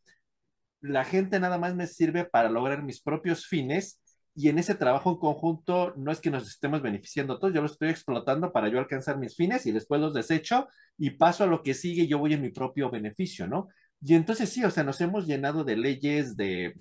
la 0.81 1.05
gente 1.05 1.39
nada 1.39 1.57
más 1.57 1.75
me 1.75 1.87
sirve 1.87 2.25
para 2.25 2.49
lograr 2.49 2.83
mis 2.83 3.01
propios 3.01 3.47
fines 3.47 4.01
y 4.35 4.49
en 4.49 4.59
ese 4.59 4.75
trabajo 4.75 5.11
en 5.11 5.17
conjunto 5.17 5.93
no 5.95 6.11
es 6.11 6.19
que 6.19 6.29
nos 6.29 6.47
estemos 6.47 6.81
beneficiando 6.81 7.39
todos, 7.39 7.53
yo 7.53 7.61
lo 7.61 7.67
estoy 7.67 7.89
explotando 7.89 8.51
para 8.51 8.67
yo 8.67 8.79
alcanzar 8.79 9.17
mis 9.17 9.35
fines 9.35 9.65
y 9.65 9.71
después 9.71 10.01
los 10.01 10.13
desecho 10.13 10.67
y 10.97 11.11
paso 11.11 11.45
a 11.45 11.47
lo 11.47 11.63
que 11.63 11.73
sigue 11.73 12.07
yo 12.07 12.19
voy 12.19 12.33
en 12.33 12.41
mi 12.41 12.49
propio 12.49 12.89
beneficio, 12.89 13.47
¿no? 13.47 13.69
Y 14.01 14.13
entonces 14.13 14.49
sí, 14.49 14.63
o 14.65 14.71
sea, 14.71 14.83
nos 14.83 14.99
hemos 15.01 15.25
llenado 15.25 15.63
de 15.63 15.77
leyes, 15.77 16.35
de 16.35 16.75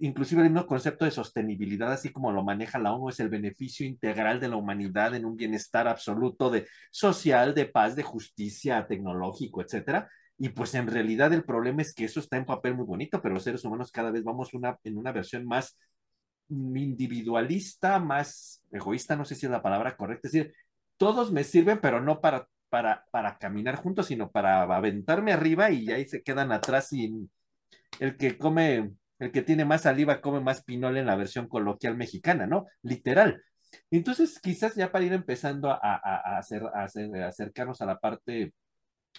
inclusive 0.00 0.42
el 0.42 0.50
mismo 0.50 0.66
concepto 0.66 1.04
de 1.04 1.10
sostenibilidad, 1.10 1.92
así 1.92 2.10
como 2.10 2.30
lo 2.30 2.44
maneja 2.44 2.78
la 2.78 2.92
ONU, 2.92 3.08
es 3.08 3.18
el 3.20 3.28
beneficio 3.28 3.84
integral 3.84 4.38
de 4.38 4.48
la 4.48 4.56
humanidad 4.56 5.14
en 5.14 5.24
un 5.24 5.36
bienestar 5.36 5.88
absoluto 5.88 6.50
de 6.50 6.68
social, 6.90 7.54
de 7.54 7.66
paz, 7.66 7.96
de 7.96 8.04
justicia, 8.04 8.86
tecnológico, 8.86 9.60
etcétera. 9.60 10.08
Y 10.38 10.50
pues 10.50 10.74
en 10.74 10.86
realidad 10.86 11.32
el 11.32 11.44
problema 11.44 11.82
es 11.82 11.92
que 11.92 12.04
eso 12.04 12.20
está 12.20 12.36
en 12.36 12.46
papel 12.46 12.74
muy 12.74 12.86
bonito, 12.86 13.20
pero 13.20 13.34
los 13.34 13.44
seres 13.44 13.64
humanos 13.64 13.90
cada 13.90 14.10
vez 14.10 14.22
vamos 14.24 14.54
una, 14.54 14.78
en 14.84 14.96
una 14.96 15.12
versión 15.12 15.44
más 15.44 15.76
individualista, 16.48 17.98
más 17.98 18.62
egoísta, 18.70 19.16
no 19.16 19.24
sé 19.24 19.34
si 19.34 19.46
es 19.46 19.52
la 19.52 19.62
palabra 19.62 19.96
correcta, 19.96 20.28
es 20.28 20.32
decir, 20.32 20.54
todos 20.96 21.32
me 21.32 21.44
sirven, 21.44 21.80
pero 21.80 22.00
no 22.00 22.20
para, 22.20 22.46
para, 22.68 23.04
para 23.10 23.38
caminar 23.38 23.76
juntos, 23.76 24.06
sino 24.06 24.30
para 24.30 24.62
aventarme 24.62 25.32
arriba 25.32 25.70
y 25.70 25.90
ahí 25.90 26.06
se 26.06 26.22
quedan 26.22 26.52
atrás 26.52 26.88
sin 26.88 27.30
el 27.98 28.16
que 28.16 28.38
come, 28.38 28.92
el 29.20 29.30
que 29.30 29.42
tiene 29.42 29.64
más 29.64 29.82
saliva 29.82 30.20
come 30.20 30.40
más 30.40 30.64
pinole 30.64 31.00
en 31.00 31.06
la 31.06 31.14
versión 31.14 31.46
coloquial 31.46 31.96
mexicana, 31.96 32.46
¿no? 32.46 32.66
Literal. 32.82 33.42
Entonces, 33.90 34.40
quizás 34.40 34.74
ya 34.74 34.90
para 34.90 35.04
ir 35.04 35.12
empezando 35.12 35.70
a, 35.70 36.38
hacer, 36.38 36.64
acercarnos 36.66 37.80
a 37.80 37.86
la 37.86 37.98
parte 38.00 38.54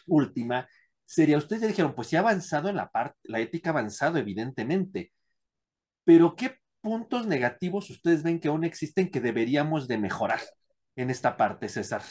última, 0.07 0.67
sería, 1.05 1.37
ustedes 1.37 1.61
ya 1.61 1.67
dijeron, 1.67 1.93
pues 1.95 2.09
ya 2.09 2.19
ha 2.19 2.21
avanzado 2.23 2.69
en 2.69 2.75
la 2.77 2.89
parte, 2.89 3.17
la 3.23 3.39
ética 3.39 3.69
ha 3.69 3.73
avanzado, 3.73 4.17
evidentemente, 4.17 5.13
pero 6.03 6.35
¿qué 6.35 6.57
puntos 6.81 7.27
negativos 7.27 7.89
ustedes 7.91 8.23
ven 8.23 8.39
que 8.39 8.47
aún 8.47 8.63
existen 8.63 9.11
que 9.11 9.21
deberíamos 9.21 9.87
de 9.87 9.99
mejorar 9.99 10.41
en 10.95 11.11
esta 11.11 11.37
parte, 11.37 11.69
César? 11.69 12.01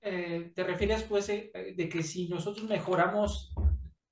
Eh, 0.00 0.52
¿Te 0.54 0.64
refieres 0.64 1.02
pues 1.02 1.28
eh, 1.30 1.50
de 1.76 1.88
que 1.88 2.04
si 2.04 2.28
nosotros 2.28 2.68
mejoramos... 2.68 3.52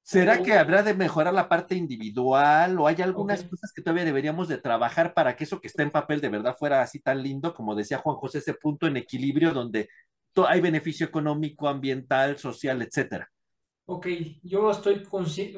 ¿Será 0.03 0.43
que 0.43 0.55
habrá 0.55 0.83
de 0.83 0.95
mejorar 0.95 1.33
la 1.33 1.49
parte 1.49 1.77
individual 1.77 2.79
o 2.79 2.87
hay 2.87 3.01
algunas 3.01 3.45
cosas 3.45 3.73
que 3.73 3.83
todavía 3.83 4.05
deberíamos 4.05 4.49
de 4.49 4.59
trabajar 4.59 5.15
para 5.15 5.37
que 5.37 5.45
eso 5.45 5.61
que 5.61 5.69
está 5.69 5.83
en 5.83 5.91
papel 5.91 6.21
de 6.21 6.29
verdad 6.29 6.57
fuera 6.59 6.83
así 6.83 7.01
tan 7.01 7.23
lindo, 7.23 7.55
como 7.55 7.75
decía 7.75 7.99
Juan 7.99 8.17
José, 8.17 8.39
ese 8.39 8.55
punto 8.55 8.87
en 8.87 8.97
equilibrio 8.97 9.53
donde 9.53 9.89
hay 10.49 10.61
beneficio 10.61 11.07
económico, 11.07 11.69
ambiental, 11.69 12.37
social, 12.39 12.83
etcétera? 12.83 13.31
Ok, 13.85 14.07
yo 14.43 14.71
estoy 14.71 15.03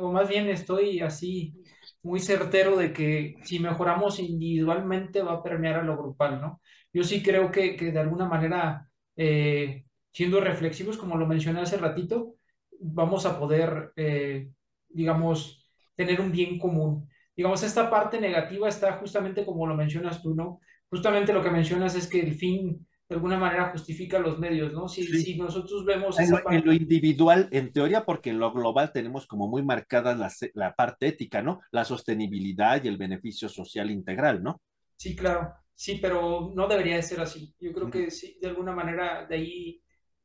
o 0.01 0.13
más 0.13 0.29
bien 0.29 0.49
estoy 0.49 1.01
así 1.01 1.55
muy 2.03 2.21
certero 2.21 2.77
de 2.77 2.93
que 2.93 3.37
si 3.45 3.59
mejoramos 3.59 4.19
individualmente 4.19 5.23
va 5.23 5.35
a 5.35 5.43
permear 5.43 5.77
a 5.77 5.83
lo 5.83 5.97
grupal, 5.97 6.41
¿no? 6.41 6.61
Yo 6.93 7.05
sí 7.05 7.23
creo 7.23 7.51
que, 7.51 7.77
que 7.77 7.93
de 7.93 7.99
alguna 7.99 8.27
manera, 8.27 8.89
eh, 9.17 9.85
siendo 10.13 10.41
reflexivos, 10.41 10.97
como 10.97 11.17
lo 11.17 11.27
mencioné 11.27 11.61
hace 11.61 11.77
ratito, 11.77 12.35
vamos 12.81 13.27
a 13.27 13.39
poder, 13.39 13.93
eh, 13.97 14.51
digamos, 14.89 15.71
tener 15.95 16.21
un 16.21 16.33
bien 16.33 16.59
común. 16.59 17.09
Digamos, 17.37 17.63
esta 17.63 17.91
parte 17.91 18.21
negativa 18.21 18.69
está 18.69 18.93
justamente 18.95 19.45
como 19.45 19.67
lo 19.67 19.75
mencionas 19.75 20.23
tú, 20.23 20.35
¿no? 20.35 20.61
Justamente 20.89 21.33
lo 21.33 21.43
que 21.43 21.51
mencionas 21.51 21.95
es 21.97 22.07
que 22.07 22.21
el 22.21 22.35
fin 22.35 22.87
de 23.09 23.17
alguna 23.17 23.39
manera 23.39 23.71
justifica 23.71 24.19
los 24.19 24.39
medios, 24.39 24.73
¿no? 24.73 24.89
Si, 24.89 25.05
si 25.05 25.37
nosotros 25.37 25.85
vemos... 25.85 26.19
En, 26.19 26.33
en, 26.51 26.65
lo 26.65 26.73
individual, 26.73 27.49
en 27.51 27.71
teoría, 27.71 28.05
porque 28.05 28.31
en 28.31 28.39
lo 28.39 28.53
global 28.53 28.93
tenemos 28.93 29.27
como 29.27 29.47
muy 29.47 29.63
marcada 29.63 30.15
la, 30.15 30.33
la, 30.55 30.75
parte 30.75 31.09
ética, 31.09 31.43
¿no? 31.43 31.61
La 31.71 31.85
sostenibilidad 31.85 32.83
y 32.83 32.89
el 32.89 32.97
beneficio 32.97 33.49
social 33.49 33.91
integral, 33.91 34.43
¿no? 34.43 34.63
Sí, 34.97 35.15
claro, 35.15 35.53
sí, 35.75 35.99
pero 36.01 36.51
no 36.55 36.67
debería 36.67 36.97
de 36.97 37.03
ser 37.03 37.21
así. 37.21 37.55
Yo 37.61 37.73
creo 37.73 37.91
que 37.91 38.11
sí, 38.11 38.39
de 38.41 38.49
alguna 38.49 38.73
manera 38.73 39.27
de 39.27 39.37
ahí, 39.37 39.83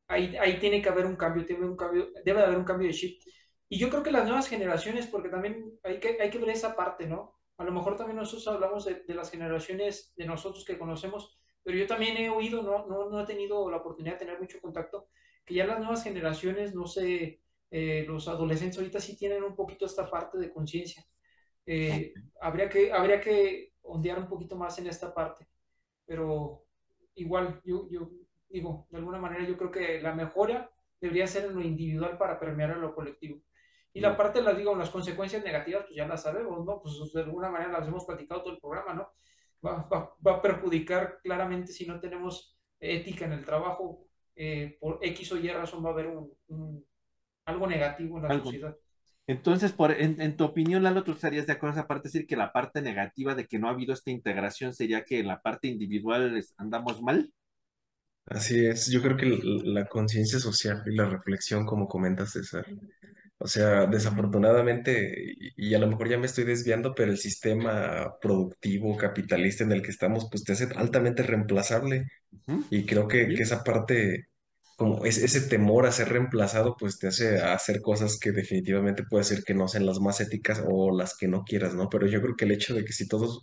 ahí, 0.10 0.36
ahí 0.38 0.60
tiene 0.60 0.82
que 0.82 0.90
haber 0.90 1.06
un 1.08 1.16
cambio, 1.18 1.46
tiene 1.46 1.66
un 1.66 1.78
cambio, 1.78 2.10
debe 2.26 2.40
de 2.42 2.46
haber 2.48 2.60
un 2.60 2.66
cambio 2.66 2.88
de 2.90 2.96
chip. 2.96 3.22
Y 3.70 3.80
yo 3.80 3.90
creo 3.90 4.04
que 4.04 4.12
las 4.12 4.26
nuevas 4.26 4.50
generaciones, 4.50 5.08
porque 5.08 5.30
también 5.30 5.80
hay 5.84 6.00
que, 6.02 6.18
hay 6.22 6.30
que 6.32 6.40
ver 6.40 6.50
esa 6.52 6.76
parte, 6.76 7.08
¿no? 7.08 7.40
A 7.58 7.64
lo 7.64 7.72
mejor 7.72 7.96
también 7.98 8.18
nosotros 8.18 8.48
hablamos 8.48 8.86
de, 8.86 9.04
de 9.08 9.16
las 9.16 9.32
generaciones 9.32 10.14
de 10.18 10.26
nosotros 10.26 10.66
que 10.66 10.78
conocemos, 10.80 11.40
pero 11.64 11.78
yo 11.78 11.88
también 11.88 12.18
he 12.18 12.30
oído, 12.30 12.64
no, 12.64 12.88
no, 12.88 13.10
no 13.10 13.22
he 13.22 13.26
tenido 13.26 13.70
la 13.70 13.78
oportunidad 13.78 14.16
de 14.16 14.20
tener 14.20 14.40
mucho 14.40 14.62
contacto, 14.62 15.10
que 15.46 15.56
ya 15.56 15.68
las 15.68 15.80
nuevas 15.80 16.04
generaciones, 16.04 16.74
no 16.76 16.88
sé, 16.88 17.42
eh, 17.72 18.06
los 18.08 18.28
adolescentes 18.28 18.78
ahorita 18.80 19.00
sí 19.00 19.16
tienen 19.18 19.44
un 19.44 19.56
poquito 19.56 19.86
esta 19.86 20.10
parte 20.10 20.38
de 20.38 20.52
conciencia. 20.52 21.06
Eh, 21.66 22.14
habría, 22.42 22.70
que, 22.70 22.92
habría 22.92 23.22
que 23.22 23.74
ondear 23.84 24.20
un 24.20 24.28
poquito 24.28 24.56
más 24.56 24.80
en 24.80 24.88
esta 24.88 25.14
parte, 25.14 25.48
pero 26.06 26.66
igual, 27.16 27.62
yo, 27.66 27.88
yo 27.90 28.10
digo, 28.50 28.88
de 28.90 28.98
alguna 28.98 29.20
manera 29.20 29.48
yo 29.48 29.58
creo 29.58 29.72
que 29.72 30.02
la 30.02 30.14
mejora 30.14 30.70
debería 31.00 31.28
ser 31.28 31.46
en 31.46 31.56
lo 31.56 31.62
individual 31.62 32.18
para 32.18 32.40
permear 32.40 32.72
en 32.72 32.82
lo 32.82 32.94
colectivo. 32.94 33.42
Y 33.94 34.02
la 34.02 34.16
parte, 34.16 34.42
las 34.42 34.58
digo, 34.58 34.76
las 34.76 34.90
consecuencias 34.90 35.44
negativas, 35.44 35.86
pues 35.86 35.96
ya 35.96 36.08
las 36.08 36.22
sabemos, 36.22 36.64
¿no? 36.66 36.82
Pues 36.82 36.96
de 37.14 37.22
alguna 37.22 37.50
manera 37.50 37.80
las 37.80 37.88
hemos 37.88 38.06
platicado 38.06 38.44
todo 38.44 38.54
el 38.54 38.60
programa, 38.60 38.94
¿no? 38.94 39.10
va, 39.66 39.88
va, 40.26 40.36
a 40.36 40.42
perjudicar 40.42 41.20
claramente 41.22 41.74
si 41.74 41.86
no 41.86 42.00
tenemos 42.00 42.58
ética 42.80 43.26
en 43.26 43.34
el 43.34 43.46
trabajo, 43.46 44.06
eh, 44.36 44.78
por 44.80 45.00
X 45.02 45.32
o 45.34 45.38
Y 45.38 45.50
razón 45.50 45.84
va 45.84 45.90
a 45.90 45.94
haber 45.94 46.08
un, 46.08 46.86
algo 47.46 47.68
negativo 47.68 48.18
en 48.18 48.24
la 48.24 48.40
sociedad. 48.40 48.78
Entonces, 49.28 49.74
por, 49.74 49.92
en, 49.92 50.38
tu 50.38 50.44
opinión, 50.44 50.82
Lalo, 50.82 51.04
¿tú 51.04 51.12
estarías 51.12 51.46
de 51.46 51.54
acuerdo 51.54 51.76
en 51.76 51.80
esa 51.80 51.88
parte? 51.88 52.08
decir 52.08 52.26
que 52.26 52.36
la 52.36 52.52
parte 52.52 52.82
negativa 52.82 53.36
de 53.36 53.46
que 53.46 53.60
no 53.60 53.68
ha 53.68 53.72
habido 53.72 53.94
esta 53.94 54.10
integración 54.10 54.74
sería 54.74 55.04
que 55.04 55.20
en 55.20 55.28
la 55.28 55.42
parte 55.42 55.68
individual 55.68 56.44
andamos 56.58 57.02
mal. 57.02 57.32
Así 58.30 58.64
es, 58.66 58.88
yo 58.88 59.02
creo 59.02 59.18
que 59.18 59.26
la, 59.26 59.86
conciencia 59.86 60.40
social 60.40 60.84
y 60.86 60.96
la 60.96 61.10
reflexión, 61.10 61.66
como 61.66 61.88
comentas, 61.88 62.32
César, 62.34 62.66
o 63.40 63.48
sea, 63.48 63.88
desafortunadamente, 63.88 65.34
y 65.56 65.74
a 65.74 65.80
lo 65.80 65.88
mejor 65.88 66.10
ya 66.10 66.18
me 66.20 66.28
estoy 66.28 66.44
desviando, 66.44 66.94
pero 66.94 67.12
el 67.12 67.18
sistema 67.18 68.14
productivo 68.22 68.96
capitalista 68.98 69.64
en 69.64 69.72
el 69.72 69.82
que 69.82 69.92
estamos, 69.92 70.28
pues 70.30 70.44
te 70.44 70.52
hace 70.54 70.68
altamente 70.76 71.24
reemplazable. 71.24 72.06
Y 72.70 72.86
creo 72.86 73.08
que, 73.08 73.28
que 73.30 73.42
esa 73.42 73.64
parte, 73.64 74.28
como 74.76 75.06
es, 75.06 75.18
ese 75.18 75.42
temor 75.42 75.86
a 75.88 75.92
ser 75.92 76.10
reemplazado, 76.10 76.76
pues 76.78 77.00
te 77.00 77.08
hace 77.08 77.40
hacer 77.40 77.82
cosas 77.82 78.20
que 78.20 78.32
definitivamente 78.32 79.04
puede 79.10 79.24
ser 79.24 79.44
que 79.44 79.54
no 79.54 79.68
sean 79.68 79.86
las 79.86 80.00
más 80.00 80.22
éticas 80.22 80.62
o 80.68 80.96
las 80.96 81.16
que 81.18 81.28
no 81.28 81.44
quieras, 81.46 81.76
¿no? 81.76 81.90
Pero 81.90 82.08
yo 82.08 82.22
creo 82.22 82.36
que 82.36 82.46
el 82.46 82.52
hecho 82.52 82.76
de 82.76 82.86
que 82.86 82.94
si 82.94 83.08
todos 83.08 83.42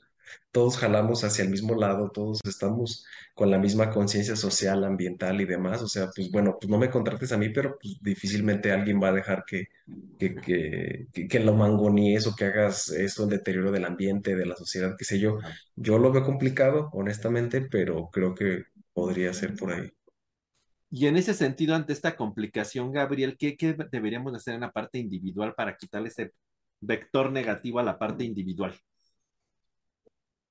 todos 0.51 0.79
jalamos 0.79 1.25
hacia 1.25 1.45
el 1.45 1.51
mismo 1.51 1.75
lado, 1.75 2.11
todos 2.11 2.41
estamos 2.45 3.05
con 3.35 3.51
la 3.51 3.59
misma 3.59 3.91
conciencia 3.91 4.37
social, 4.37 4.85
ambiental 4.85 5.41
y 5.41 5.45
demás. 5.45 5.83
O 5.83 5.89
sea, 5.89 6.09
pues 6.15 6.31
bueno, 6.31 6.57
pues 6.61 6.71
no 6.71 6.79
me 6.79 6.91
contrates 6.91 7.33
a 7.33 7.37
mí, 7.37 7.51
pero 7.51 7.79
pues 7.81 7.99
difícilmente 8.01 8.73
alguien 8.73 9.03
va 9.03 9.09
a 9.09 9.13
dejar 9.13 9.45
que, 9.47 9.69
que, 10.19 10.35
que, 10.35 11.29
que, 11.29 11.41
lo 11.41 11.55
mangoníes 11.55 12.27
o 12.27 12.35
que 12.35 12.47
hagas 12.47 12.91
esto 12.91 13.25
en 13.25 13.31
deterioro 13.31 13.71
del 13.71 13.85
ambiente, 13.85 14.35
de 14.35 14.47
la 14.47 14.57
sociedad, 14.57 14.95
qué 14.99 15.05
sé 15.05 15.19
yo. 15.19 15.39
Yo 15.75 15.99
lo 15.99 16.13
veo 16.13 16.25
complicado, 16.25 16.89
honestamente, 16.93 17.61
pero 17.61 18.09
creo 18.11 18.35
que 18.35 18.65
podría 18.95 19.33
ser 19.35 19.55
por 19.55 19.73
ahí. 19.73 19.93
Y 20.91 21.07
en 21.07 21.17
ese 21.17 21.35
sentido, 21.35 21.75
ante 21.75 21.93
esta 21.93 22.17
complicación, 22.17 22.93
Gabriel, 22.93 23.37
¿qué, 23.39 23.57
qué 23.57 23.77
deberíamos 23.91 24.35
hacer 24.35 24.55
en 24.55 24.61
la 24.63 24.73
parte 24.73 24.99
individual 24.99 25.55
para 25.55 25.77
quitarle 25.77 26.09
ese 26.09 26.33
vector 26.81 27.33
negativo 27.33 27.81
a 27.81 27.83
la 27.83 27.99
parte 27.99 28.25
individual? 28.25 28.75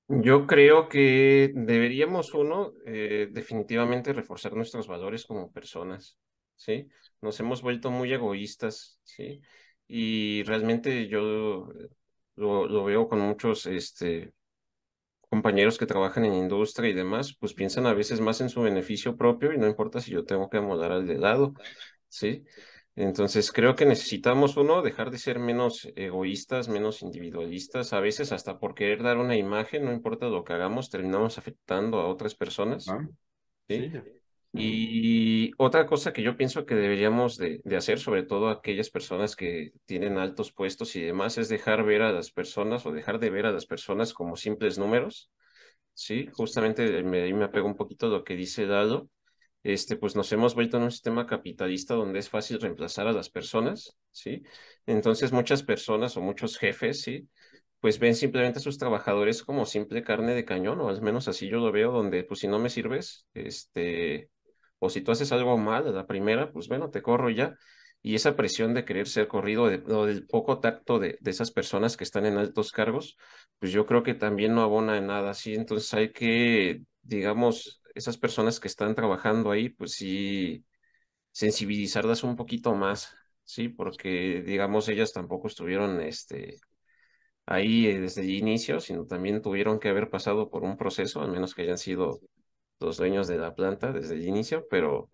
Yo 0.08 0.46
creo 0.46 0.88
que 0.88 1.52
deberíamos, 1.56 2.34
uno, 2.36 2.74
eh, 2.86 3.28
definitivamente 3.32 4.14
reforzar 4.14 4.54
nuestros 4.54 4.88
valores 4.88 5.26
como 5.26 5.52
personas, 5.52 6.18
¿sí? 6.56 6.88
Nos 7.22 7.40
hemos 7.40 7.64
vuelto 7.64 7.90
muy 7.90 8.14
egoístas, 8.14 9.00
¿sí? 9.04 9.42
Y 9.88 10.44
realmente 10.44 11.08
yo 11.08 11.68
lo, 12.36 12.84
veo 12.84 13.08
con 13.10 13.20
muchos, 13.20 13.66
este, 13.66 14.32
compañeros 15.30 15.78
que 15.80 15.88
trabajan 15.88 16.26
en 16.26 16.34
industria 16.36 16.90
y 16.90 16.94
demás, 16.94 17.36
pues 17.40 17.54
piensan 17.56 17.88
a 17.88 17.94
veces 17.94 18.22
más 18.22 18.42
en 18.42 18.50
su 18.50 18.62
beneficio 18.62 19.18
propio 19.18 19.54
y 19.54 19.58
no 19.58 19.68
importa 19.68 20.02
si 20.02 20.12
yo 20.12 20.24
tengo 20.26 20.50
que 20.50 20.58
amolar 20.58 20.92
al 20.92 21.08
de 21.08 21.18
lado, 21.18 21.54
¿sí? 22.10 22.44
Entonces 22.96 23.52
creo 23.52 23.76
que 23.76 23.86
necesitamos 23.86 24.56
uno 24.56 24.82
dejar 24.82 25.12
de 25.12 25.18
ser 25.18 25.38
menos 25.38 25.90
egoístas, 25.96 26.70
menos 26.70 27.02
individualistas, 27.02 27.92
a 27.92 28.00
veces 28.00 28.32
hasta 28.32 28.58
por 28.58 28.74
querer 28.74 29.04
dar 29.04 29.18
una 29.18 29.36
imagen, 29.36 29.84
no 29.84 29.92
importa 29.92 30.28
lo 30.28 30.46
que 30.46 30.54
hagamos, 30.54 30.90
terminamos 30.90 31.38
afectando 31.38 32.00
a 32.00 32.08
otras 32.08 32.36
personas. 32.36 32.88
Ah, 32.88 33.06
¿sí? 33.68 33.92
sí. 33.92 34.02
Y 34.58 35.52
otra 35.58 35.86
cosa 35.86 36.14
que 36.14 36.22
yo 36.24 36.38
pienso 36.38 36.66
que 36.66 36.76
deberíamos 36.76 37.36
de, 37.36 37.60
de, 37.66 37.76
hacer, 37.76 38.00
sobre 38.00 38.24
todo 38.24 38.48
aquellas 38.48 38.90
personas 38.90 39.36
que 39.36 39.74
tienen 39.84 40.18
altos 40.18 40.54
puestos 40.54 40.96
y 40.96 41.02
demás, 41.02 41.38
es 41.38 41.50
dejar 41.50 41.84
ver 41.84 42.02
a 42.02 42.14
las 42.14 42.32
personas 42.32 42.86
o 42.86 42.94
dejar 42.94 43.20
de 43.20 43.30
ver 43.30 43.46
a 43.46 43.52
las 43.52 43.66
personas 43.66 44.14
como 44.14 44.38
simples 44.38 44.78
números. 44.78 45.30
Sí, 45.94 46.28
justamente 46.32 47.04
me, 47.04 47.34
me 47.34 47.46
apego 47.46 47.68
un 47.68 47.76
poquito 47.76 48.08
a 48.08 48.10
lo 48.10 48.24
que 48.24 48.38
dice 48.38 48.66
Dado. 48.66 49.10
Este, 49.66 49.96
pues 49.96 50.16
nos 50.16 50.32
hemos 50.32 50.54
vuelto 50.54 50.78
en 50.78 50.84
un 50.84 50.92
sistema 50.92 51.26
capitalista 51.26 51.96
donde 51.96 52.20
es 52.20 52.30
fácil 52.30 52.62
reemplazar 52.62 53.08
a 53.08 53.12
las 53.12 53.32
personas, 53.32 53.98
¿sí? 54.12 54.44
Entonces 54.86 55.32
muchas 55.32 55.64
personas 55.64 56.16
o 56.18 56.22
muchos 56.22 56.60
jefes, 56.60 57.02
¿sí? 57.02 57.28
Pues 57.80 57.98
ven 57.98 58.14
simplemente 58.14 58.60
a 58.60 58.62
sus 58.62 58.78
trabajadores 58.78 59.42
como 59.42 59.66
simple 59.66 60.04
carne 60.04 60.36
de 60.36 60.46
cañón, 60.46 60.82
o 60.82 60.90
al 60.90 61.02
menos 61.02 61.28
así 61.28 61.50
yo 61.50 61.58
lo 61.58 61.72
veo, 61.72 61.92
donde 61.92 62.24
pues 62.24 62.42
si 62.42 62.48
no 62.48 62.60
me 62.60 62.70
sirves, 62.70 63.26
este, 63.34 64.30
o 64.78 64.92
si 64.92 65.02
tú 65.02 65.12
haces 65.12 65.32
algo 65.32 65.58
mal 65.58 65.88
a 65.88 65.92
la 65.92 66.06
primera, 66.06 66.52
pues 66.52 66.68
bueno, 66.68 66.92
te 66.92 67.02
corro 67.02 67.32
ya. 67.32 67.56
Y 68.04 68.14
esa 68.14 68.36
presión 68.36 68.76
de 68.76 68.86
querer 68.86 69.08
ser 69.08 69.28
corrido 69.28 69.68
de, 69.68 69.82
o 69.92 70.06
del 70.06 70.28
poco 70.28 70.60
tacto 70.60 71.00
de, 71.00 71.18
de, 71.22 71.32
esas 71.32 71.50
personas 71.50 71.98
que 71.98 72.04
están 72.04 72.28
en 72.28 72.38
altos 72.38 72.72
cargos, 72.72 73.18
pues 73.58 73.72
yo 73.72 73.88
creo 73.88 74.04
que 74.04 74.14
también 74.14 74.54
no 74.54 74.62
abona 74.62 75.00
en 75.00 75.08
nada 75.08 75.32
así. 75.32 75.56
Entonces 75.56 75.92
hay 75.96 76.12
que, 76.12 76.84
digamos, 77.02 77.82
esas 77.96 78.18
personas 78.18 78.60
que 78.60 78.68
están 78.70 78.96
trabajando 78.96 79.52
ahí, 79.52 79.70
pues 79.70 79.94
sí, 79.94 80.66
sensibilizarlas 81.32 82.24
un 82.24 82.36
poquito 82.38 82.76
más, 82.76 83.16
sí, 83.46 83.70
porque, 83.70 84.44
digamos, 84.46 84.90
ellas 84.90 85.14
tampoco 85.14 85.48
estuvieron, 85.48 86.02
este, 86.02 86.58
ahí 87.46 87.86
desde 88.00 88.22
el 88.22 88.30
inicio, 88.32 88.80
sino 88.80 89.06
también 89.06 89.42
tuvieron 89.42 89.80
que 89.80 89.90
haber 89.90 90.10
pasado 90.10 90.50
por 90.50 90.64
un 90.64 90.78
proceso, 90.78 91.22
al 91.22 91.32
menos 91.32 91.54
que 91.56 91.64
hayan 91.64 91.78
sido 91.78 92.20
los 92.80 92.98
dueños 92.98 93.28
de 93.28 93.38
la 93.38 93.56
planta 93.56 93.92
desde 93.92 94.16
el 94.16 94.26
inicio, 94.28 94.66
pero 94.70 95.10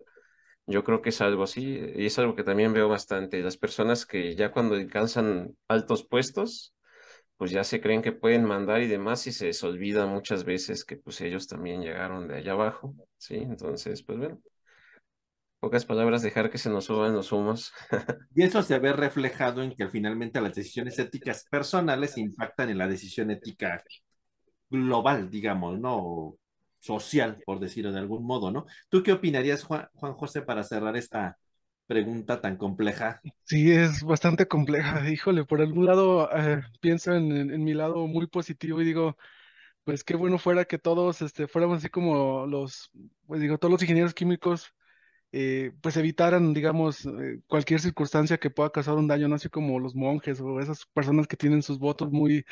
yo 0.66 0.84
creo 0.84 1.02
que 1.02 1.10
es 1.10 1.20
algo 1.20 1.44
así, 1.44 1.80
y 1.96 2.06
es 2.06 2.18
algo 2.18 2.34
que 2.36 2.44
también 2.44 2.72
veo 2.72 2.88
bastante. 2.88 3.42
Las 3.42 3.56
personas 3.58 4.06
que 4.06 4.34
ya 4.36 4.52
cuando 4.52 4.76
alcanzan 4.76 5.56
altos 5.68 6.04
puestos, 6.06 6.74
pues 7.36 7.50
ya 7.50 7.64
se 7.64 7.80
creen 7.80 8.02
que 8.02 8.12
pueden 8.12 8.44
mandar 8.44 8.82
y 8.82 8.88
demás, 8.88 9.26
y 9.26 9.32
se 9.32 9.46
les 9.46 9.62
olvida 9.64 10.06
muchas 10.06 10.44
veces 10.44 10.84
que 10.84 10.96
pues 10.96 11.20
ellos 11.20 11.48
también 11.48 11.82
llegaron 11.82 12.28
de 12.28 12.36
allá 12.36 12.52
abajo, 12.52 12.94
¿sí? 13.18 13.36
Entonces, 13.36 14.02
pues 14.02 14.18
bueno, 14.18 14.40
pocas 15.60 15.84
palabras, 15.84 16.22
dejar 16.22 16.50
que 16.50 16.58
se 16.58 16.70
nos 16.70 16.86
suban 16.86 17.14
los 17.14 17.32
humos. 17.32 17.72
y 18.34 18.42
eso 18.42 18.62
se 18.62 18.78
ve 18.78 18.92
reflejado 18.92 19.62
en 19.62 19.74
que 19.74 19.88
finalmente 19.88 20.40
las 20.40 20.54
decisiones 20.54 20.98
éticas 20.98 21.46
personales 21.50 22.18
impactan 22.18 22.70
en 22.70 22.78
la 22.78 22.88
decisión 22.88 23.30
ética 23.30 23.82
global, 24.70 25.30
digamos, 25.30 25.78
¿no? 25.78 26.36
social, 26.82 27.40
por 27.46 27.60
decirlo 27.60 27.92
de 27.92 28.00
algún 28.00 28.24
modo, 28.24 28.50
¿no? 28.50 28.66
¿Tú 28.88 29.02
qué 29.02 29.12
opinarías, 29.12 29.62
Juan, 29.62 29.88
Juan 29.94 30.14
José, 30.14 30.42
para 30.42 30.64
cerrar 30.64 30.96
esta 30.96 31.38
pregunta 31.92 32.40
tan 32.40 32.56
compleja? 32.56 33.20
Sí, 33.44 33.70
es 33.70 34.02
bastante 34.02 34.48
compleja. 34.48 35.08
Híjole, 35.10 35.44
por 35.44 35.60
algún 35.60 35.86
lado 35.86 36.28
eh, 36.34 36.62
pienso 36.80 37.14
en, 37.14 37.50
en, 37.50 37.64
mi 37.64 37.74
lado 37.74 38.06
muy 38.06 38.26
positivo 38.26 38.80
y 38.80 38.84
digo, 38.84 39.16
pues 39.84 40.04
qué 40.04 40.16
bueno 40.16 40.38
fuera 40.38 40.64
que 40.64 40.78
todos 40.78 41.22
este, 41.22 41.46
fuéramos 41.48 41.78
así 41.78 41.90
como 41.90 42.46
los, 42.46 42.90
pues 43.26 43.40
digo, 43.40 43.58
todos 43.58 43.72
los 43.72 43.82
ingenieros 43.82 44.14
químicos, 44.14 44.74
eh, 45.32 45.72
pues 45.82 45.96
evitaran, 45.96 46.54
digamos, 46.54 47.06
eh, 47.06 47.40
cualquier 47.46 47.80
circunstancia 47.80 48.38
que 48.38 48.50
pueda 48.50 48.70
causar 48.70 48.94
un 48.94 49.08
daño, 49.08 49.28
no 49.28 49.36
así 49.36 49.48
como 49.50 49.78
los 49.78 49.94
monjes 49.94 50.40
o 50.40 50.60
esas 50.60 50.86
personas 50.86 51.26
que 51.26 51.36
tienen 51.36 51.62
sus 51.62 51.78
votos 51.78 52.10
muy 52.10 52.44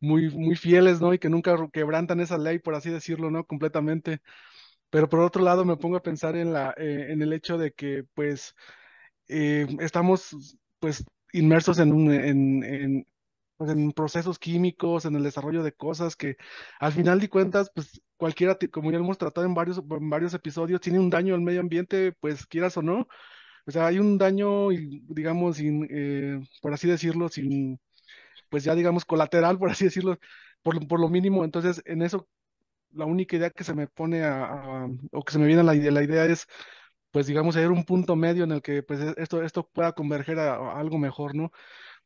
muy, 0.00 0.30
muy 0.30 0.56
fieles, 0.56 1.00
¿no? 1.00 1.12
Y 1.14 1.18
que 1.18 1.28
nunca 1.28 1.56
quebrantan 1.72 2.20
esa 2.20 2.38
ley, 2.38 2.58
por 2.58 2.74
así 2.74 2.90
decirlo, 2.90 3.30
¿no? 3.30 3.44
Completamente. 3.46 4.20
Pero 4.90 5.08
por 5.08 5.20
otro 5.20 5.42
lado 5.42 5.64
me 5.64 5.76
pongo 5.76 5.96
a 5.96 6.02
pensar 6.02 6.36
en, 6.36 6.52
la, 6.52 6.74
eh, 6.76 7.08
en 7.10 7.22
el 7.22 7.32
hecho 7.32 7.58
de 7.58 7.72
que, 7.72 8.04
pues, 8.14 8.54
eh, 9.28 9.66
estamos, 9.80 10.36
pues, 10.80 11.04
inmersos 11.32 11.78
en, 11.78 11.92
un, 11.92 12.12
en, 12.12 12.64
en, 12.64 13.06
pues, 13.56 13.70
en, 13.70 13.92
procesos 13.92 14.38
químicos, 14.38 15.04
en 15.04 15.16
el 15.16 15.22
desarrollo 15.24 15.62
de 15.62 15.72
cosas 15.72 16.16
que, 16.16 16.36
al 16.80 16.92
final 16.92 17.20
de 17.20 17.28
cuentas, 17.28 17.70
pues, 17.74 18.00
cualquiera, 18.16 18.58
como 18.72 18.90
ya 18.92 18.98
hemos 18.98 19.18
tratado 19.18 19.46
en 19.46 19.54
varios, 19.54 19.78
en 19.78 20.10
varios 20.10 20.34
episodios, 20.34 20.80
tiene 20.80 20.98
un 20.98 21.10
daño 21.10 21.34
al 21.34 21.40
medio 21.42 21.60
ambiente, 21.60 22.12
pues, 22.20 22.46
quieras 22.46 22.76
o 22.76 22.82
no. 22.82 23.08
O 23.66 23.70
sea, 23.70 23.86
hay 23.86 23.98
un 23.98 24.18
daño, 24.18 24.68
digamos, 24.70 25.58
sin, 25.58 25.86
eh, 25.90 26.40
por 26.62 26.72
así 26.74 26.88
decirlo, 26.88 27.28
sin 27.28 27.80
pues 28.50 28.64
ya 28.64 28.74
digamos 28.74 29.04
colateral, 29.04 29.58
por 29.58 29.70
así 29.70 29.84
decirlo, 29.86 30.18
por, 30.62 30.86
por 30.86 31.00
lo 31.00 31.08
mínimo. 31.08 31.44
Entonces, 31.44 31.82
en 31.86 32.02
eso, 32.02 32.28
la 32.92 33.04
única 33.06 33.36
idea 33.36 33.50
que 33.50 33.64
se 33.64 33.74
me 33.74 33.86
pone 33.88 34.22
o 35.12 35.22
que 35.24 35.32
se 35.32 35.38
me 35.38 35.46
viene 35.46 35.60
a 35.62 35.64
la, 35.64 35.74
la 35.74 36.02
idea 36.02 36.24
es, 36.26 36.46
pues 37.10 37.26
digamos, 37.26 37.56
hallar 37.56 37.72
un 37.72 37.84
punto 37.84 38.16
medio 38.16 38.44
en 38.44 38.52
el 38.52 38.62
que 38.62 38.82
pues 38.82 39.00
esto, 39.16 39.42
esto 39.42 39.68
pueda 39.72 39.92
converger 39.92 40.38
a, 40.38 40.78
algo 40.78 40.98
mejor, 40.98 41.34
¿no? 41.34 41.50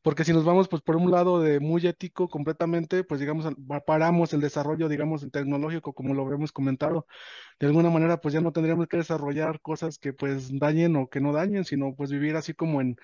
Porque 0.01 0.23
si 0.23 0.33
nos 0.33 0.45
vamos, 0.45 0.67
pues 0.69 0.83
por 0.83 0.97
un 0.97 1.11
lado 1.11 1.41
de 1.41 1.59
muy 1.59 1.85
ético 1.87 2.29
completamente, 2.29 3.03
pues 3.03 3.19
digamos, 3.19 3.47
paramos 3.87 4.33
el 4.33 4.41
desarrollo, 4.41 4.87
digamos, 4.87 5.27
tecnológico, 5.31 5.93
como 5.93 6.13
lo 6.13 6.23
habíamos 6.25 6.51
comentado. 6.51 7.07
De 7.59 7.67
alguna 7.67 7.89
manera, 7.89 8.21
pues 8.21 8.33
ya 8.33 8.41
no 8.41 8.51
tendríamos 8.51 8.87
que 8.87 8.97
desarrollar 8.97 9.61
cosas 9.61 9.97
que 9.97 10.13
pues 10.13 10.57
dañen 10.59 10.95
o 10.95 11.09
que 11.09 11.21
no 11.21 11.33
dañen, 11.33 11.65
sino 11.65 11.95
pues 11.95 12.11
vivir 12.11 12.35
así 12.35 12.53
como 12.53 12.81
en, 12.81 12.97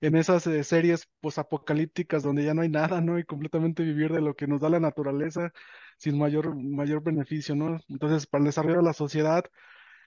en 0.00 0.16
esas 0.16 0.46
eh, 0.46 0.64
series 0.64 1.08
posapocalípticas 1.20 2.22
donde 2.22 2.44
ya 2.44 2.54
no 2.54 2.62
hay 2.62 2.68
nada, 2.68 3.00
¿no? 3.00 3.18
Y 3.18 3.24
completamente 3.24 3.82
vivir 3.84 4.12
de 4.12 4.20
lo 4.20 4.34
que 4.34 4.46
nos 4.46 4.60
da 4.60 4.68
la 4.68 4.80
naturaleza 4.80 5.52
sin 5.98 6.18
mayor, 6.18 6.54
mayor 6.56 7.02
beneficio, 7.02 7.54
¿no? 7.54 7.80
Entonces, 7.88 8.26
para 8.26 8.42
el 8.42 8.46
desarrollo 8.46 8.78
de 8.78 8.84
la 8.84 8.92
sociedad, 8.92 9.44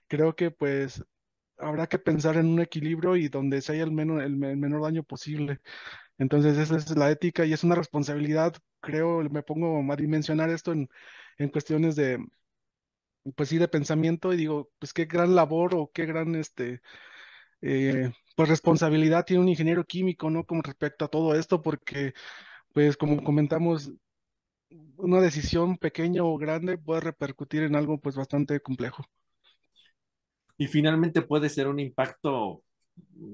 creo 0.08 0.36
que 0.36 0.50
pues 0.50 1.04
habrá 1.58 1.88
que 1.88 1.98
pensar 1.98 2.36
en 2.36 2.46
un 2.46 2.60
equilibrio 2.60 3.16
y 3.16 3.28
donde 3.28 3.60
se 3.62 3.72
haya 3.72 3.84
el, 3.84 3.92
menor, 3.92 4.22
el, 4.22 4.36
menor 4.36 4.82
daño 4.82 5.02
posible. 5.04 5.60
Entonces, 6.18 6.58
esa 6.58 6.76
es 6.76 6.96
la 6.96 7.10
ética 7.10 7.44
y 7.46 7.52
es 7.52 7.64
una 7.64 7.74
responsabilidad, 7.76 8.54
creo, 8.80 9.22
me 9.30 9.42
pongo 9.42 9.80
a 9.92 9.96
dimensionar 9.96 10.50
esto 10.50 10.72
en, 10.72 10.88
en 11.38 11.50
cuestiones 11.50 11.96
de, 11.96 12.18
pues 13.36 13.48
sí, 13.48 13.58
de 13.58 13.68
pensamiento 13.68 14.32
y 14.32 14.36
digo, 14.36 14.70
pues 14.78 14.92
qué 14.92 15.04
gran 15.06 15.34
labor 15.34 15.74
o 15.74 15.90
qué 15.92 16.06
gran, 16.06 16.34
este, 16.34 16.80
eh, 17.62 18.12
pues 18.36 18.48
responsabilidad 18.48 19.24
tiene 19.24 19.42
un 19.42 19.48
ingeniero 19.48 19.84
químico, 19.84 20.30
¿no? 20.30 20.44
Con 20.44 20.62
respecto 20.62 21.04
a 21.04 21.08
todo 21.08 21.34
esto, 21.34 21.62
porque, 21.62 22.14
pues 22.72 22.96
como 22.96 23.22
comentamos, 23.24 23.92
una 24.96 25.20
decisión 25.20 25.78
pequeña 25.78 26.24
o 26.24 26.36
grande 26.38 26.78
puede 26.78 27.00
repercutir 27.00 27.62
en 27.62 27.76
algo 27.76 27.98
pues 27.98 28.16
bastante 28.16 28.60
complejo. 28.60 29.04
Y 30.56 30.66
finalmente 30.66 31.22
puede 31.22 31.48
ser 31.48 31.68
un 31.68 31.78
impacto 31.78 32.64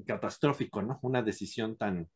catastrófico, 0.07 0.83
¿no? 0.83 0.99
Una 1.03 1.23
decisión 1.23 1.77
tan, 1.77 2.09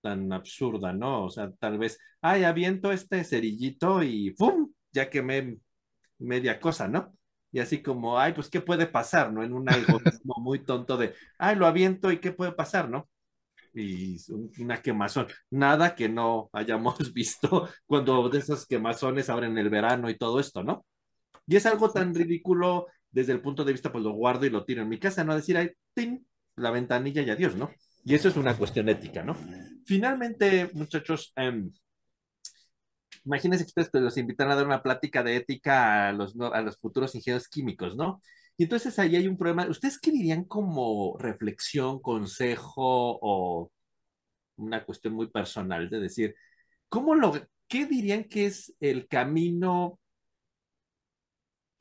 tan 0.00 0.32
absurda, 0.32 0.92
¿no? 0.92 1.24
O 1.24 1.30
sea, 1.30 1.52
tal 1.52 1.78
vez, 1.78 1.98
ay, 2.20 2.44
aviento 2.44 2.92
este 2.92 3.24
cerillito 3.24 4.02
y 4.02 4.32
¡pum! 4.32 4.72
Ya 4.92 5.10
quemé 5.10 5.58
media 6.18 6.60
cosa, 6.60 6.88
¿no? 6.88 7.14
Y 7.52 7.60
así 7.60 7.82
como, 7.82 8.18
ay, 8.18 8.32
pues, 8.34 8.50
¿qué 8.50 8.60
puede 8.60 8.86
pasar, 8.86 9.32
no? 9.32 9.42
En 9.44 9.52
un 9.52 9.68
algoritmo 9.70 10.34
muy 10.38 10.64
tonto 10.64 10.96
de, 10.96 11.14
ay, 11.38 11.56
lo 11.56 11.66
aviento 11.66 12.10
y 12.12 12.20
¿qué 12.20 12.32
puede 12.32 12.52
pasar, 12.52 12.90
no? 12.90 13.08
Y 13.76 14.16
una 14.58 14.80
quemazón. 14.80 15.26
Nada 15.50 15.94
que 15.94 16.08
no 16.08 16.48
hayamos 16.52 16.96
visto 17.12 17.68
cuando 17.86 18.28
de 18.28 18.38
esas 18.38 18.66
quemazones 18.66 19.28
abren 19.28 19.58
el 19.58 19.68
verano 19.68 20.08
y 20.08 20.16
todo 20.16 20.40
esto, 20.40 20.62
¿no? 20.62 20.86
Y 21.46 21.56
es 21.56 21.66
algo 21.66 21.90
tan 21.90 22.14
ridículo 22.14 22.86
desde 23.10 23.32
el 23.32 23.40
punto 23.40 23.64
de 23.64 23.72
vista, 23.72 23.92
pues 23.92 24.02
lo 24.02 24.12
guardo 24.12 24.46
y 24.46 24.50
lo 24.50 24.64
tiro 24.64 24.82
en 24.82 24.88
mi 24.88 24.98
casa, 24.98 25.24
no 25.24 25.34
decir, 25.34 25.56
ay, 25.56 25.70
¡tin! 25.94 26.26
la 26.56 26.70
ventanilla 26.70 27.22
y 27.22 27.30
adiós, 27.30 27.54
¿no? 27.54 27.70
Y 28.04 28.14
eso 28.14 28.28
es 28.28 28.36
una 28.36 28.56
cuestión 28.56 28.88
ética, 28.88 29.22
¿no? 29.22 29.36
Finalmente, 29.84 30.70
muchachos, 30.72 31.32
eh, 31.36 31.64
imagínense 33.24 33.64
que 33.64 33.80
ustedes 33.80 34.04
los 34.04 34.16
invitan 34.16 34.50
a 34.50 34.54
dar 34.56 34.66
una 34.66 34.82
plática 34.82 35.22
de 35.22 35.36
ética 35.36 36.08
a 36.08 36.12
los, 36.12 36.34
a 36.40 36.60
los 36.62 36.78
futuros 36.78 37.14
ingenieros 37.14 37.48
químicos, 37.48 37.96
¿no? 37.96 38.22
Y 38.56 38.64
entonces 38.64 38.98
ahí 38.98 39.16
hay 39.16 39.28
un 39.28 39.36
problema. 39.36 39.66
¿Ustedes 39.68 39.98
qué 40.00 40.10
dirían 40.10 40.44
como 40.44 41.16
reflexión, 41.18 42.00
consejo 42.00 43.18
o 43.20 43.70
una 44.56 44.84
cuestión 44.84 45.14
muy 45.14 45.28
personal 45.28 45.90
de 45.90 46.00
decir, 46.00 46.34
¿cómo 46.88 47.14
lo, 47.14 47.34
qué 47.68 47.86
dirían 47.86 48.24
que 48.24 48.46
es 48.46 48.74
el 48.80 49.08
camino, 49.08 49.98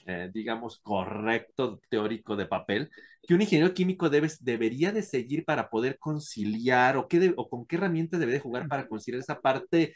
eh, 0.06 0.30
digamos, 0.34 0.80
correcto, 0.80 1.80
teórico 1.90 2.36
de 2.36 2.46
papel, 2.46 2.90
que 3.24 3.34
un 3.34 3.42
ingeniero 3.42 3.74
químico 3.74 4.10
debe, 4.10 4.30
debería 4.42 4.92
de 4.92 5.02
seguir 5.02 5.46
para 5.46 5.70
poder 5.70 5.98
conciliar 5.98 6.98
o, 6.98 7.08
qué 7.08 7.20
de, 7.20 7.34
o 7.38 7.50
con 7.50 7.66
qué 7.66 7.78
herramientas 7.78 8.20
debe 8.20 8.34
de 8.34 8.40
jugar 8.40 8.68
para 8.68 8.88
conciliar 8.88 9.22
esa 9.22 9.42
parte 9.42 9.96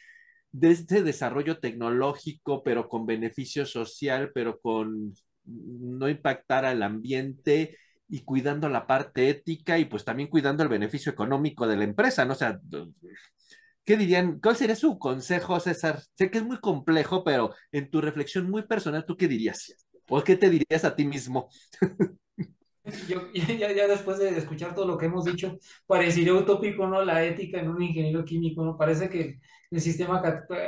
de 0.52 0.72
este 0.72 1.04
desarrollo 1.04 1.60
tecnológico, 1.60 2.64
pero 2.64 2.90
con 2.90 3.06
beneficio 3.06 3.66
social, 3.66 4.32
pero 4.34 4.60
con 4.60 5.14
no 5.46 6.10
impactar 6.10 6.66
al 6.66 6.84
ambiente 6.84 7.78
y 8.08 8.22
cuidando 8.22 8.70
la 8.70 8.88
parte 8.88 9.30
ética 9.30 9.78
y 9.78 9.86
pues 9.86 10.04
también 10.04 10.30
cuidando 10.30 10.64
el 10.64 10.70
beneficio 10.70 11.12
económico 11.12 11.68
de 11.68 11.78
la 11.78 11.84
empresa, 11.84 12.26
¿no? 12.26 12.34
O 12.34 12.36
sea, 12.36 12.60
¿qué 13.86 13.98
dirían? 13.98 14.40
¿Cuál 14.40 14.56
sería 14.56 14.76
su 14.76 14.98
consejo, 14.98 15.60
César? 15.60 16.02
Sé 16.16 16.32
que 16.32 16.40
es 16.40 16.44
muy 16.44 16.60
complejo, 16.60 17.24
pero 17.24 17.54
en 17.72 17.90
tu 17.90 18.02
reflexión 18.02 18.50
muy 18.50 18.64
personal, 18.64 19.06
¿tú 19.06 19.16
qué 19.16 19.28
dirías? 19.28 19.88
¿O 20.10 20.24
qué 20.24 20.36
te 20.36 20.50
dirías 20.50 20.86
a 20.86 20.96
ti 20.96 21.06
mismo? 21.06 21.50
Yo, 23.08 23.32
ya, 23.34 23.72
ya, 23.72 23.88
después 23.88 24.18
de 24.20 24.30
escuchar 24.38 24.74
todo 24.76 24.88
lo 24.88 24.98
que 24.98 25.06
hemos 25.06 25.26
dicho, 25.26 25.58
parecería 25.86 26.34
utópico, 26.34 26.88
¿no? 26.88 27.04
La 27.04 27.24
ética 27.24 27.60
en 27.60 27.70
un 27.70 27.82
ingeniero 27.82 28.26
químico, 28.26 28.64
¿no? 28.64 28.78
Parece 28.78 29.10
que 29.10 29.40
el 29.72 29.82
sistema 29.82 30.22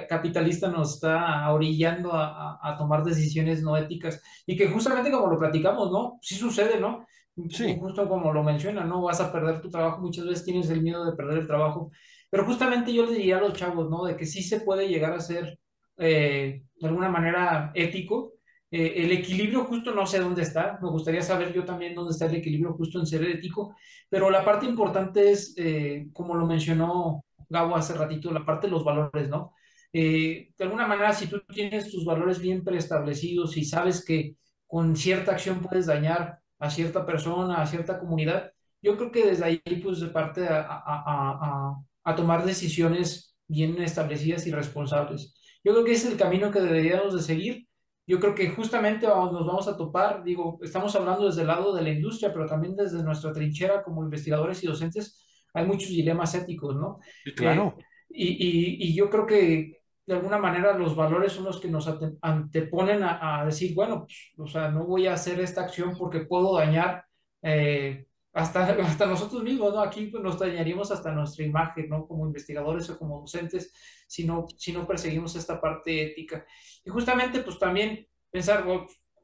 capitalista 0.07 0.69
nos 0.69 0.95
está 0.95 1.51
orillando 1.51 2.13
a, 2.13 2.59
a, 2.61 2.77
tomar 2.77 3.03
decisiones 3.03 3.63
no 3.63 3.75
éticas 3.75 4.21
y 4.45 4.55
que 4.55 4.67
justamente 4.67 5.11
como 5.11 5.27
lo 5.27 5.39
platicamos, 5.39 5.91
¿no? 5.91 6.19
Sí 6.21 6.35
sucede, 6.35 6.79
¿no? 6.79 7.05
Sí. 7.49 7.77
Justo 7.79 8.07
como 8.07 8.33
lo 8.33 8.43
menciona, 8.43 8.83
¿no? 8.83 9.01
Vas 9.01 9.21
a 9.21 9.31
perder 9.31 9.61
tu 9.61 9.69
trabajo, 9.69 10.01
muchas 10.01 10.25
veces 10.25 10.45
tienes 10.45 10.69
el 10.69 10.81
miedo 10.81 11.05
de 11.05 11.15
perder 11.15 11.39
el 11.39 11.47
trabajo, 11.47 11.91
pero 12.29 12.45
justamente 12.45 12.93
yo 12.93 13.05
le 13.05 13.13
diría 13.13 13.37
a 13.37 13.41
los 13.41 13.53
chavos, 13.53 13.89
¿no? 13.89 14.05
De 14.05 14.15
que 14.17 14.25
sí 14.25 14.43
se 14.43 14.61
puede 14.61 14.87
llegar 14.87 15.13
a 15.13 15.19
ser 15.19 15.59
eh, 15.97 16.63
de 16.75 16.87
alguna 16.87 17.09
manera 17.09 17.71
ético, 17.73 18.33
eh, 18.69 18.93
el 19.03 19.11
equilibrio 19.11 19.65
justo 19.65 19.93
no 19.93 20.05
sé 20.05 20.19
dónde 20.19 20.43
está, 20.43 20.79
me 20.81 20.89
gustaría 20.89 21.21
saber 21.21 21.53
yo 21.53 21.65
también 21.65 21.93
dónde 21.93 22.11
está 22.11 22.25
el 22.25 22.35
equilibrio 22.35 22.73
justo 22.73 22.99
en 22.99 23.05
ser 23.05 23.23
ético, 23.23 23.75
pero 24.09 24.29
la 24.29 24.45
parte 24.45 24.65
importante 24.65 25.31
es, 25.31 25.53
eh, 25.57 26.07
como 26.13 26.35
lo 26.35 26.45
mencionó 26.45 27.25
Gabo 27.51 27.75
hace 27.75 27.93
ratito, 27.93 28.31
la 28.31 28.45
parte 28.45 28.67
de 28.67 28.71
los 28.71 28.83
valores, 28.83 29.29
¿no? 29.29 29.53
Eh, 29.93 30.51
de 30.57 30.63
alguna 30.63 30.87
manera, 30.87 31.13
si 31.13 31.27
tú 31.27 31.41
tienes 31.53 31.91
tus 31.91 32.05
valores 32.05 32.39
bien 32.39 32.63
preestablecidos 32.63 33.57
y 33.57 33.65
sabes 33.65 34.03
que 34.05 34.37
con 34.67 34.95
cierta 34.95 35.33
acción 35.33 35.59
puedes 35.61 35.85
dañar 35.87 36.39
a 36.59 36.69
cierta 36.69 37.05
persona, 37.05 37.61
a 37.61 37.67
cierta 37.67 37.99
comunidad, 37.99 38.51
yo 38.81 38.97
creo 38.97 39.11
que 39.11 39.25
desde 39.25 39.45
ahí 39.45 39.61
pues 39.83 39.99
se 39.99 40.07
parte 40.07 40.47
a, 40.47 40.61
a, 40.67 41.75
a 42.03 42.15
tomar 42.15 42.45
decisiones 42.45 43.35
bien 43.47 43.81
establecidas 43.81 44.47
y 44.47 44.51
responsables. 44.51 45.33
Yo 45.63 45.73
creo 45.73 45.83
que 45.85 45.91
ese 45.93 46.07
es 46.07 46.13
el 46.13 46.19
camino 46.19 46.51
que 46.51 46.61
deberíamos 46.61 47.13
de 47.13 47.21
seguir 47.21 47.67
yo 48.07 48.19
creo 48.19 48.35
que 48.35 48.49
justamente 48.49 49.07
nos 49.07 49.45
vamos 49.45 49.67
a 49.67 49.77
topar, 49.77 50.23
digo, 50.23 50.59
estamos 50.61 50.93
hablando 50.95 51.27
desde 51.27 51.41
el 51.41 51.47
lado 51.47 51.73
de 51.73 51.81
la 51.81 51.91
industria, 51.91 52.33
pero 52.33 52.45
también 52.45 52.75
desde 52.75 53.03
nuestra 53.03 53.31
trinchera 53.31 53.83
como 53.83 54.03
investigadores 54.03 54.61
y 54.63 54.67
docentes, 54.67 55.23
hay 55.53 55.65
muchos 55.65 55.89
dilemas 55.89 56.33
éticos, 56.35 56.75
¿no? 56.75 56.99
claro. 57.35 57.75
Eh, 57.77 57.85
y, 58.13 58.89
y, 58.89 58.93
yo 58.93 59.09
creo 59.09 59.25
que 59.25 59.81
de 60.05 60.13
alguna 60.13 60.37
manera 60.37 60.77
los 60.77 60.95
valores 60.95 61.31
son 61.31 61.45
los 61.45 61.59
que 61.59 61.69
nos 61.69 61.89
anteponen 62.21 63.01
a, 63.03 63.45
decir, 63.45 63.73
bueno, 63.73 64.05
pues, 64.05 64.33
o 64.37 64.47
sea, 64.47 64.69
no 64.69 64.85
voy 64.85 65.07
a 65.07 65.13
hacer 65.13 65.39
esta 65.39 65.61
acción 65.61 65.95
porque 65.97 66.21
puedo 66.21 66.57
dañar 66.57 67.05
eh, 67.41 68.05
hasta, 68.33 68.65
hasta 68.85 69.05
nosotros 69.05 69.43
mismos, 69.43 69.73
¿no? 69.73 69.81
Aquí 69.81 70.07
pues, 70.07 70.23
nos 70.23 70.39
dañaríamos 70.39 70.91
hasta 70.91 71.11
nuestra 71.11 71.45
imagen, 71.45 71.89
¿no? 71.89 72.07
Como 72.07 72.25
investigadores 72.25 72.89
o 72.89 72.97
como 72.97 73.21
docentes, 73.21 73.73
si 74.07 74.25
no, 74.25 74.47
si 74.57 74.73
no 74.73 74.85
perseguimos 74.85 75.35
esta 75.35 75.61
parte 75.61 76.03
ética. 76.03 76.45
Y 76.83 76.89
justamente, 76.89 77.41
pues 77.41 77.57
también 77.59 78.07
pensar, 78.29 78.65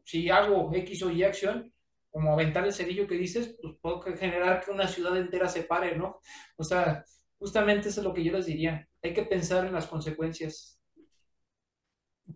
si 0.03 0.30
hago 0.30 0.71
X 0.73 1.03
o 1.03 1.11
Y 1.11 1.23
acción, 1.23 1.73
como 2.12 2.34
aventar 2.34 2.66
el 2.66 2.74
cerillo 2.74 3.08
que 3.08 3.16
dices, 3.16 3.58
pues 3.62 3.76
puedo 3.82 4.01
generar 4.01 4.64
que 4.64 4.72
una 4.72 4.88
ciudad 4.88 5.18
entera 5.18 5.47
se 5.47 5.64
pare, 5.64 5.97
¿no? 5.97 6.20
O 6.55 6.64
sea, 6.64 7.03
justamente 7.38 7.89
eso 7.89 8.01
es 8.01 8.05
lo 8.05 8.14
que 8.14 8.24
yo 8.24 8.32
les 8.32 8.45
diría. 8.45 8.88
Hay 9.03 9.14
que 9.14 9.24
pensar 9.24 9.66
en 9.66 9.74
las 9.74 9.88
consecuencias. 9.88 10.80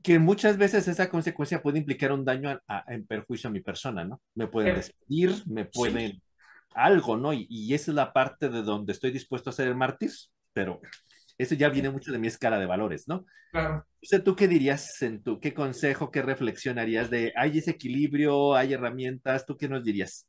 Que 0.03 0.19
muchas 0.19 0.57
veces 0.57 0.87
esa 0.87 1.09
consecuencia 1.09 1.61
puede 1.61 1.79
implicar 1.79 2.11
un 2.11 2.23
daño 2.23 2.59
en 2.87 3.05
perjuicio 3.05 3.49
a 3.49 3.53
mi 3.53 3.61
persona, 3.61 4.05
¿no? 4.05 4.21
Me 4.35 4.47
pueden 4.47 4.75
despedir, 4.75 5.43
me 5.47 5.65
pueden 5.65 6.21
algo, 6.73 7.17
¿no? 7.17 7.33
Y, 7.33 7.45
y, 7.49 7.73
esa 7.73 7.91
es 7.91 7.95
la 7.95 8.13
parte 8.13 8.47
de 8.47 8.61
donde 8.61 8.93
estoy 8.93 9.11
dispuesto 9.11 9.49
a 9.49 9.53
ser 9.53 9.67
el 9.67 9.75
mártir, 9.75 10.11
pero 10.53 10.79
eso 11.41 11.55
ya 11.55 11.69
viene 11.69 11.89
mucho 11.89 12.11
de 12.11 12.19
mi 12.19 12.27
escala 12.27 12.59
de 12.59 12.65
valores, 12.65 13.07
¿no? 13.07 13.25
Claro. 13.51 13.85
O 14.01 14.05
sea, 14.05 14.23
¿tú 14.23 14.35
qué 14.35 14.47
dirías 14.47 15.01
en 15.01 15.21
tu, 15.21 15.39
qué 15.39 15.53
consejo, 15.53 16.11
qué 16.11 16.21
reflexión 16.21 16.79
harías 16.79 17.09
de, 17.09 17.33
hay 17.35 17.57
ese 17.57 17.71
equilibrio, 17.71 18.55
hay 18.55 18.73
herramientas, 18.73 19.45
¿tú 19.45 19.57
qué 19.57 19.67
nos 19.67 19.83
dirías? 19.83 20.27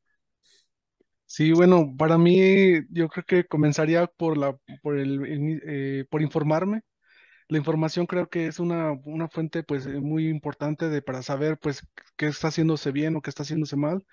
Sí, 1.26 1.52
bueno, 1.52 1.94
para 1.96 2.18
mí 2.18 2.80
yo 2.90 3.08
creo 3.08 3.24
que 3.24 3.46
comenzaría 3.46 4.06
por 4.06 4.36
la, 4.36 4.56
por 4.82 4.98
el, 4.98 5.60
eh, 5.66 6.04
por 6.10 6.20
informarme. 6.20 6.82
La 7.48 7.58
información 7.58 8.06
creo 8.06 8.28
que 8.28 8.46
es 8.46 8.58
una, 8.58 8.92
una 9.04 9.28
fuente 9.28 9.62
pues 9.62 9.86
muy 9.86 10.28
importante 10.28 10.88
de, 10.88 11.02
para 11.02 11.22
saber 11.22 11.58
pues 11.58 11.86
qué 12.16 12.26
está 12.26 12.48
haciéndose 12.48 12.92
bien 12.92 13.16
o 13.16 13.22
qué 13.22 13.30
está 13.30 13.42
haciéndose 13.44 13.76
mal 13.76 14.04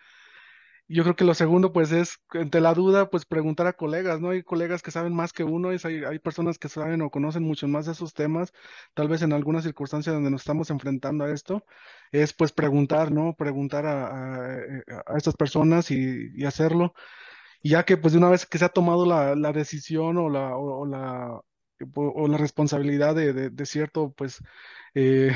yo 0.90 1.04
creo 1.04 1.16
que 1.16 1.24
lo 1.24 1.36
segundo, 1.36 1.72
pues, 1.72 1.92
es, 1.92 2.20
entre 2.34 2.62
la 2.62 2.74
duda, 2.74 3.10
pues, 3.12 3.26
preguntar 3.26 3.68
a 3.68 3.74
colegas, 3.74 4.20
¿no? 4.20 4.32
Hay 4.32 4.44
colegas 4.44 4.82
que 4.82 4.92
saben 4.92 5.14
más 5.14 5.34
que 5.34 5.44
uno, 5.44 5.72
y 5.72 5.78
hay, 5.84 6.04
hay 6.04 6.20
personas 6.20 6.58
que 6.58 6.68
saben 6.68 7.02
o 7.04 7.12
conocen 7.12 7.44
mucho 7.44 7.68
más 7.68 7.86
de 7.86 7.92
esos 7.92 8.14
temas, 8.14 8.52
tal 8.96 9.08
vez 9.08 9.22
en 9.22 9.32
alguna 9.34 9.62
circunstancia 9.62 10.12
donde 10.12 10.32
nos 10.32 10.42
estamos 10.42 10.72
enfrentando 10.72 11.26
a 11.26 11.32
esto, 11.32 11.64
es, 12.12 12.34
pues, 12.34 12.52
preguntar, 12.52 13.12
¿no? 13.12 13.36
Preguntar 13.36 13.86
a, 13.86 14.56
a, 14.56 15.18
estas 15.18 15.36
personas 15.36 15.92
y, 15.92 16.32
y, 16.36 16.46
hacerlo. 16.46 16.94
Y 17.62 17.72
ya 17.72 17.86
que, 17.86 17.98
pues, 17.98 18.14
de 18.14 18.20
una 18.20 18.30
vez 18.30 18.46
que 18.46 18.58
se 18.58 18.66
ha 18.66 18.70
tomado 18.70 19.06
la, 19.06 19.36
la 19.36 19.54
decisión 19.54 20.18
o 20.18 20.30
la, 20.30 20.56
o, 20.58 20.86
la, 20.88 21.42
o 21.96 22.28
la 22.28 22.38
responsabilidad 22.38 23.16
de, 23.16 23.34
de, 23.34 23.50
de 23.52 23.66
cierto, 23.66 24.12
pues, 24.18 24.40
eh, 24.96 25.34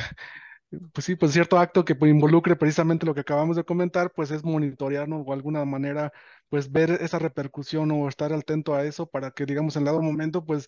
pues 0.93 1.05
sí, 1.05 1.15
pues 1.15 1.32
cierto 1.34 1.57
acto 1.59 1.86
que 1.86 1.95
pues, 1.95 2.11
involucre 2.11 2.55
precisamente 2.55 3.05
lo 3.05 3.13
que 3.13 3.21
acabamos 3.21 3.55
de 3.55 3.63
comentar, 3.63 4.11
pues 4.13 4.32
es 4.32 4.43
monitorearnos 4.43 5.24
o 5.26 5.34
alguna 5.34 5.65
manera, 5.65 6.11
pues 6.49 6.71
ver 6.71 6.91
esa 7.01 7.19
repercusión 7.19 7.91
o 7.91 8.07
estar 8.07 8.34
atento 8.34 8.74
a 8.76 8.84
eso 8.86 9.07
para 9.07 9.32
que, 9.32 9.45
digamos, 9.45 9.76
en 9.76 9.86
dado 9.86 10.01
momento, 10.01 10.45
pues 10.45 10.67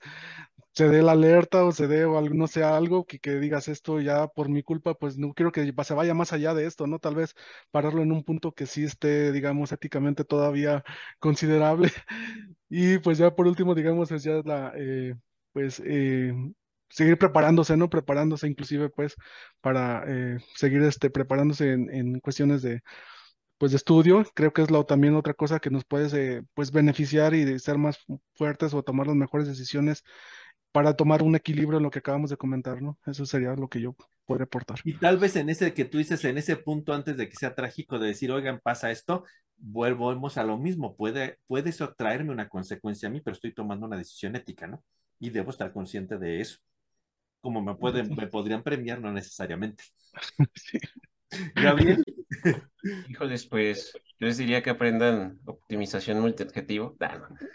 se 0.73 0.89
dé 0.89 1.01
la 1.01 1.13
alerta 1.13 1.63
o 1.65 1.71
se 1.71 1.87
dé 1.87 2.05
o 2.05 2.19
no 2.21 2.47
sea 2.47 2.75
algo 2.77 3.05
que, 3.05 3.19
que 3.19 3.39
digas 3.39 3.67
esto 3.67 3.99
ya 4.01 4.27
por 4.27 4.49
mi 4.49 4.63
culpa, 4.63 4.93
pues 4.95 5.17
no 5.17 5.33
quiero 5.33 5.51
que 5.51 5.73
se 5.83 5.93
vaya 5.93 6.13
más 6.13 6.33
allá 6.33 6.53
de 6.53 6.65
esto, 6.65 6.87
¿no? 6.87 6.99
Tal 6.99 7.15
vez 7.15 7.35
pararlo 7.71 8.01
en 8.03 8.11
un 8.11 8.23
punto 8.23 8.53
que 8.53 8.65
sí 8.65 8.83
esté, 8.83 9.31
digamos, 9.31 9.71
éticamente 9.71 10.23
todavía 10.25 10.83
considerable. 11.19 11.91
Y 12.69 12.97
pues 12.99 13.17
ya 13.19 13.33
por 13.35 13.47
último, 13.47 13.75
digamos, 13.75 14.11
es 14.11 14.23
ya 14.23 14.41
la, 14.43 14.73
eh, 14.75 15.15
pues, 15.53 15.81
eh, 15.85 16.33
seguir 16.89 17.17
preparándose, 17.17 17.77
¿no? 17.77 17.89
Preparándose 17.89 18.47
inclusive, 18.47 18.89
pues, 18.89 19.15
para 19.61 20.03
eh, 20.07 20.37
seguir 20.55 20.81
este, 20.83 21.09
preparándose 21.09 21.71
en, 21.71 21.89
en, 21.93 22.19
cuestiones 22.19 22.61
de, 22.61 22.81
pues, 23.57 23.71
de 23.71 23.77
estudio. 23.77 24.25
Creo 24.33 24.53
que 24.53 24.61
es 24.61 24.71
lo, 24.71 24.85
también 24.85 25.15
otra 25.15 25.33
cosa 25.33 25.59
que 25.59 25.69
nos 25.69 25.85
puede, 25.85 26.37
eh, 26.37 26.43
pues, 26.53 26.71
beneficiar 26.71 27.33
y 27.33 27.43
de 27.43 27.59
ser 27.59 27.77
más 27.77 27.99
fuertes 28.35 28.73
o 28.73 28.83
tomar 28.83 29.07
las 29.07 29.15
mejores 29.15 29.47
decisiones 29.47 30.03
para 30.71 30.93
tomar 30.93 31.23
un 31.23 31.35
equilibrio 31.35 31.77
en 31.77 31.83
lo 31.83 31.89
que 31.89 31.99
acabamos 31.99 32.29
de 32.29 32.37
comentar, 32.37 32.81
¿no? 32.81 32.99
Eso 33.05 33.25
sería 33.25 33.55
lo 33.55 33.69
que 33.69 33.79
yo 33.79 33.95
podría 34.25 34.43
aportar. 34.43 34.79
Y 34.83 34.97
tal 34.97 35.17
vez 35.17 35.37
en 35.37 35.49
ese 35.49 35.73
que 35.73 35.85
tú 35.85 35.99
dices, 35.99 36.25
en 36.25 36.37
ese 36.37 36.57
punto 36.57 36.93
antes 36.93 37.15
de 37.15 37.29
que 37.29 37.35
sea 37.37 37.55
trágico 37.55 37.97
de 37.97 38.07
decir, 38.07 38.29
oigan, 38.29 38.59
pasa 38.61 38.91
esto, 38.91 39.23
volvemos 39.55 40.37
a 40.37 40.43
lo 40.43 40.57
mismo. 40.57 40.97
Puede, 40.97 41.39
puede 41.47 41.69
eso 41.69 41.93
traerme 41.97 42.33
una 42.33 42.49
consecuencia 42.49 43.07
a 43.07 43.11
mí, 43.11 43.21
pero 43.21 43.35
estoy 43.35 43.53
tomando 43.53 43.85
una 43.85 43.95
decisión 43.95 44.35
ética, 44.35 44.67
¿no? 44.67 44.83
Y 45.17 45.29
debo 45.29 45.51
estar 45.51 45.71
consciente 45.71 46.17
de 46.17 46.41
eso 46.41 46.57
como 47.45 47.61
me 47.61 47.75
pueden, 47.75 48.15
me 48.15 48.25
podrían 48.25 48.63
premiar, 48.63 48.99
no 48.99 49.13
necesariamente. 49.13 49.83
Sí. 50.55 50.79
Gabriel. 51.55 52.03
Híjoles, 53.07 53.45
pues 53.45 53.93
yo 54.19 54.27
les 54.27 54.37
diría 54.37 54.63
que 54.63 54.71
aprendan 54.71 55.39
optimización 55.45 56.19
multiobjetivo. 56.21 56.97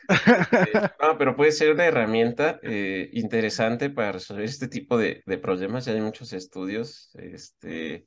No, 1.01 1.19
pero 1.19 1.35
puede 1.35 1.51
ser 1.51 1.73
una 1.73 1.87
herramienta 1.87 2.61
eh, 2.63 3.11
interesante 3.13 3.91
para 3.91 4.13
resolver 4.13 4.45
este 4.45 4.69
tipo 4.69 4.97
de, 4.97 5.23
de, 5.27 5.39
problemas. 5.39 5.87
Ya 5.87 5.93
hay 5.93 6.01
muchos 6.01 6.33
estudios 6.33 7.11
este, 7.15 8.07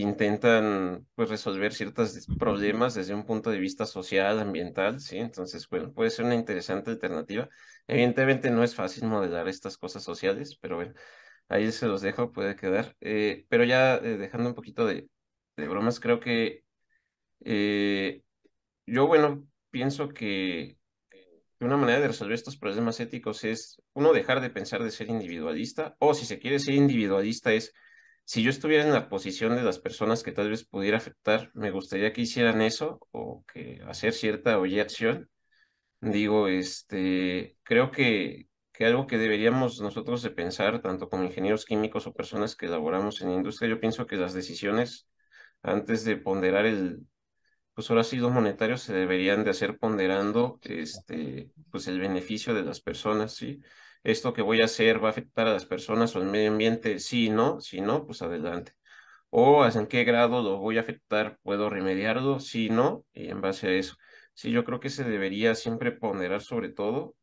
que 0.00 0.08
intentan 0.08 1.06
pues, 1.14 1.28
resolver 1.28 1.74
ciertos 1.74 2.26
problemas 2.38 2.94
desde 2.94 3.14
un 3.14 3.24
punto 3.24 3.50
de 3.50 3.58
vista 3.58 3.84
social, 3.86 4.38
ambiental, 4.40 5.00
¿sí? 5.00 5.18
Entonces, 5.18 5.68
bueno, 5.68 5.92
puede 5.92 6.10
ser 6.10 6.24
una 6.24 6.34
interesante 6.34 6.90
alternativa. 6.90 7.48
Evidentemente 7.86 8.50
no 8.50 8.64
es 8.64 8.74
fácil 8.74 9.04
modelar 9.04 9.48
estas 9.48 9.76
cosas 9.76 10.02
sociales, 10.02 10.56
pero 10.60 10.76
bueno, 10.76 10.94
ahí 11.48 11.70
se 11.72 11.86
los 11.86 12.00
dejo, 12.00 12.32
puede 12.32 12.56
quedar. 12.56 12.96
Eh, 13.00 13.44
pero 13.48 13.64
ya 13.64 13.96
eh, 13.96 14.16
dejando 14.16 14.48
un 14.48 14.54
poquito 14.54 14.86
de, 14.86 15.08
de 15.56 15.68
bromas, 15.68 16.00
creo 16.00 16.20
que 16.20 16.64
eh, 17.44 18.22
yo, 18.86 19.06
bueno, 19.06 19.46
pienso 19.70 20.08
que 20.08 20.78
una 21.60 21.76
manera 21.76 22.00
de 22.00 22.08
resolver 22.08 22.34
estos 22.34 22.56
problemas 22.56 23.00
éticos 23.00 23.44
es, 23.44 23.82
uno, 23.92 24.14
dejar 24.14 24.40
de 24.40 24.50
pensar 24.50 24.82
de 24.82 24.90
ser 24.90 25.10
individualista, 25.10 25.94
o 25.98 26.14
si 26.14 26.24
se 26.24 26.38
quiere 26.38 26.58
ser 26.58 26.74
individualista 26.74 27.52
es, 27.52 27.74
si 28.24 28.42
yo 28.42 28.50
estuviera 28.50 28.84
en 28.84 28.92
la 28.92 29.08
posición 29.08 29.56
de 29.56 29.62
las 29.62 29.78
personas 29.78 30.22
que 30.22 30.32
tal 30.32 30.50
vez 30.50 30.64
pudiera 30.64 30.98
afectar, 30.98 31.50
me 31.54 31.70
gustaría 31.70 32.12
que 32.12 32.22
hicieran 32.22 32.62
eso 32.62 33.00
o 33.12 33.44
que 33.52 33.80
hacer 33.86 34.12
cierta 34.12 34.58
o 34.58 34.64
acción 34.80 35.28
digo, 36.00 36.48
este, 36.48 37.56
creo 37.62 37.90
que, 37.90 38.48
que 38.72 38.86
algo 38.86 39.06
que 39.06 39.18
deberíamos 39.18 39.80
nosotros 39.80 40.22
de 40.22 40.30
pensar, 40.30 40.80
tanto 40.82 41.08
como 41.08 41.24
ingenieros 41.24 41.64
químicos 41.64 42.06
o 42.06 42.14
personas 42.14 42.56
que 42.56 42.68
laboramos 42.68 43.20
en 43.20 43.30
industria, 43.32 43.70
yo 43.70 43.80
pienso 43.80 44.06
que 44.06 44.16
las 44.16 44.32
decisiones, 44.34 45.08
antes 45.62 46.04
de 46.04 46.16
ponderar 46.16 46.66
el, 46.66 47.06
pues 47.74 47.90
ahora 47.90 48.04
sí 48.04 48.16
los 48.16 48.32
monetarios 48.32 48.82
se 48.82 48.94
deberían 48.94 49.44
de 49.44 49.50
hacer 49.50 49.78
ponderando 49.78 50.58
este, 50.62 51.50
pues 51.70 51.88
el 51.88 52.00
beneficio 52.00 52.54
de 52.54 52.62
las 52.62 52.80
personas, 52.80 53.34
¿sí? 53.34 53.60
Esto 54.02 54.32
que 54.32 54.42
voy 54.42 54.60
a 54.62 54.64
hacer 54.66 55.02
va 55.02 55.08
a 55.08 55.10
afectar 55.12 55.46
a 55.46 55.52
las 55.52 55.66
personas 55.66 56.14
o 56.16 56.20
al 56.20 56.26
medio 56.26 56.50
ambiente, 56.50 56.98
sí, 57.00 57.28
no, 57.30 57.60
si 57.60 57.80
no, 57.80 58.06
pues 58.06 58.22
adelante. 58.22 58.72
O 59.30 59.66
en 59.66 59.86
qué 59.88 60.04
grado 60.04 60.42
lo 60.42 60.58
voy 60.58 60.78
a 60.78 60.82
afectar, 60.82 61.38
puedo 61.42 61.70
remediarlo, 61.70 62.40
sí, 62.40 62.70
no, 62.70 63.04
y 63.14 63.28
en 63.30 63.40
base 63.40 63.68
a 63.68 63.72
eso. 63.72 63.96
Sí, 64.34 64.50
yo 64.52 64.64
creo 64.64 64.80
que 64.80 64.90
se 64.90 65.04
debería 65.04 65.54
siempre 65.54 65.92
ponderar 65.92 66.42
sobre 66.42 66.70
todo, 66.70 67.16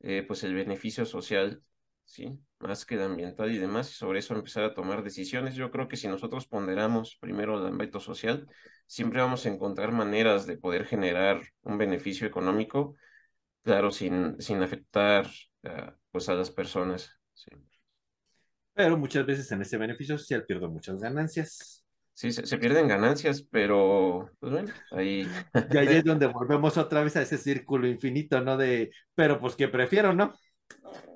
eh, 0.00 0.24
pues 0.26 0.44
el 0.44 0.54
beneficio 0.54 1.04
social, 1.06 1.62
sí, 2.04 2.38
más 2.58 2.84
que 2.86 2.94
el 2.96 3.02
ambiental 3.02 3.52
y 3.52 3.58
demás, 3.58 3.90
y 3.90 3.94
sobre 3.94 4.18
eso 4.20 4.34
empezar 4.34 4.64
a 4.64 4.74
tomar 4.74 5.02
decisiones. 5.02 5.54
Yo 5.54 5.70
creo 5.70 5.88
que 5.88 5.96
si 5.96 6.08
nosotros 6.08 6.46
ponderamos 6.46 7.16
primero 7.20 7.58
el 7.58 7.66
ámbito 7.66 8.00
social, 8.00 8.46
siempre 8.86 9.20
vamos 9.20 9.46
a 9.46 9.50
encontrar 9.50 9.92
maneras 9.92 10.46
de 10.46 10.58
poder 10.58 10.86
generar 10.86 11.40
un 11.62 11.78
beneficio 11.78 12.26
económico, 12.26 12.94
claro, 13.62 13.90
sin, 13.90 14.40
sin 14.40 14.62
afectar 14.62 15.28
pues 16.10 16.28
a 16.28 16.34
las 16.34 16.50
personas. 16.50 17.10
Sí. 17.34 17.50
Pero 18.74 18.96
muchas 18.96 19.24
veces 19.24 19.50
en 19.52 19.62
ese 19.62 19.78
beneficio 19.78 20.18
social 20.18 20.44
pierdo 20.44 20.68
muchas 20.68 20.98
ganancias. 21.00 21.84
Sí, 22.12 22.32
se, 22.32 22.56
pierden 22.56 22.88
ganancias, 22.88 23.42
pero 23.50 24.30
pues 24.40 24.50
bueno, 24.50 24.72
ahí. 24.92 25.28
Y 25.70 25.76
ahí 25.76 25.88
es 25.88 26.04
donde 26.04 26.26
volvemos 26.26 26.78
otra 26.78 27.02
vez 27.02 27.14
a 27.16 27.22
ese 27.22 27.36
círculo 27.36 27.86
infinito, 27.86 28.40
¿no? 28.40 28.56
De, 28.56 28.90
pero 29.14 29.38
pues 29.38 29.54
que 29.54 29.68
prefiero, 29.68 30.14
¿no? 30.14 30.32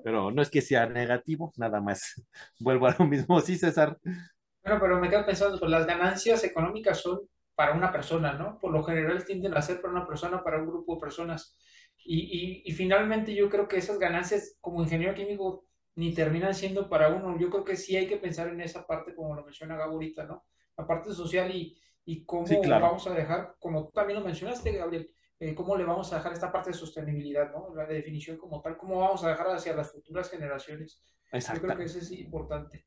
Pero 0.03 0.29
no 0.29 0.41
es 0.43 0.51
que 0.51 0.61
sea 0.61 0.85
negativo, 0.85 1.51
nada 1.57 1.81
más. 1.81 2.21
Vuelvo 2.59 2.87
a 2.87 2.95
lo 2.97 3.05
mismo, 3.05 3.41
sí, 3.41 3.57
César. 3.57 3.97
Bueno, 4.03 4.79
pero 4.79 4.99
me 4.99 5.09
quedo 5.09 5.25
pensando, 5.25 5.59
pues 5.59 5.71
las 5.71 5.87
ganancias 5.87 6.43
económicas 6.43 7.01
son 7.01 7.21
para 7.55 7.73
una 7.73 7.91
persona, 7.91 8.33
¿no? 8.33 8.59
Por 8.59 8.71
lo 8.71 8.83
general 8.83 9.25
tienden 9.25 9.55
a 9.55 9.61
ser 9.61 9.81
para 9.81 9.93
una 9.93 10.07
persona, 10.07 10.43
para 10.43 10.59
un 10.59 10.67
grupo 10.67 10.95
de 10.95 11.01
personas. 11.01 11.57
Y, 12.03 12.63
y, 12.65 12.71
finalmente 12.71 13.33
yo 13.33 13.49
creo 13.49 13.67
que 13.67 13.77
esas 13.77 13.99
ganancias 13.99 14.57
como 14.59 14.81
ingeniero 14.81 15.13
químico 15.13 15.65
ni 15.95 16.13
terminan 16.13 16.55
siendo 16.55 16.89
para 16.89 17.09
uno. 17.09 17.37
Yo 17.39 17.49
creo 17.49 17.63
que 17.63 17.75
sí 17.75 17.95
hay 17.95 18.07
que 18.07 18.17
pensar 18.17 18.47
en 18.47 18.61
esa 18.61 18.87
parte, 18.87 19.13
como 19.13 19.35
lo 19.35 19.43
menciona 19.43 19.77
Gabo 19.77 19.93
ahorita, 19.93 20.25
¿no? 20.25 20.45
La 20.77 20.87
parte 20.87 21.13
social 21.13 21.53
y, 21.53 21.79
y 22.05 22.25
cómo 22.25 22.45
vamos 22.67 23.07
a 23.07 23.13
dejar, 23.13 23.55
como 23.59 23.85
tú 23.85 23.91
también 23.91 24.19
lo 24.19 24.25
mencionaste, 24.25 24.71
Gabriel, 24.71 25.11
eh, 25.39 25.55
cómo 25.55 25.75
le 25.75 25.83
vamos 25.83 26.11
a 26.11 26.17
dejar 26.17 26.33
esta 26.33 26.51
parte 26.51 26.69
de 26.69 26.77
sostenibilidad, 26.77 27.51
¿no? 27.51 27.73
La 27.75 27.85
definición 27.85 28.37
como 28.37 28.61
tal, 28.61 28.77
cómo 28.77 28.99
vamos 28.99 29.23
a 29.23 29.29
dejar 29.29 29.47
hacia 29.47 29.75
las 29.75 29.91
futuras 29.91 30.29
generaciones. 30.29 31.01
Yo 31.33 31.61
creo 31.61 31.77
que 31.77 31.83
eso 31.83 31.99
es 31.99 32.11
importante. 32.11 32.85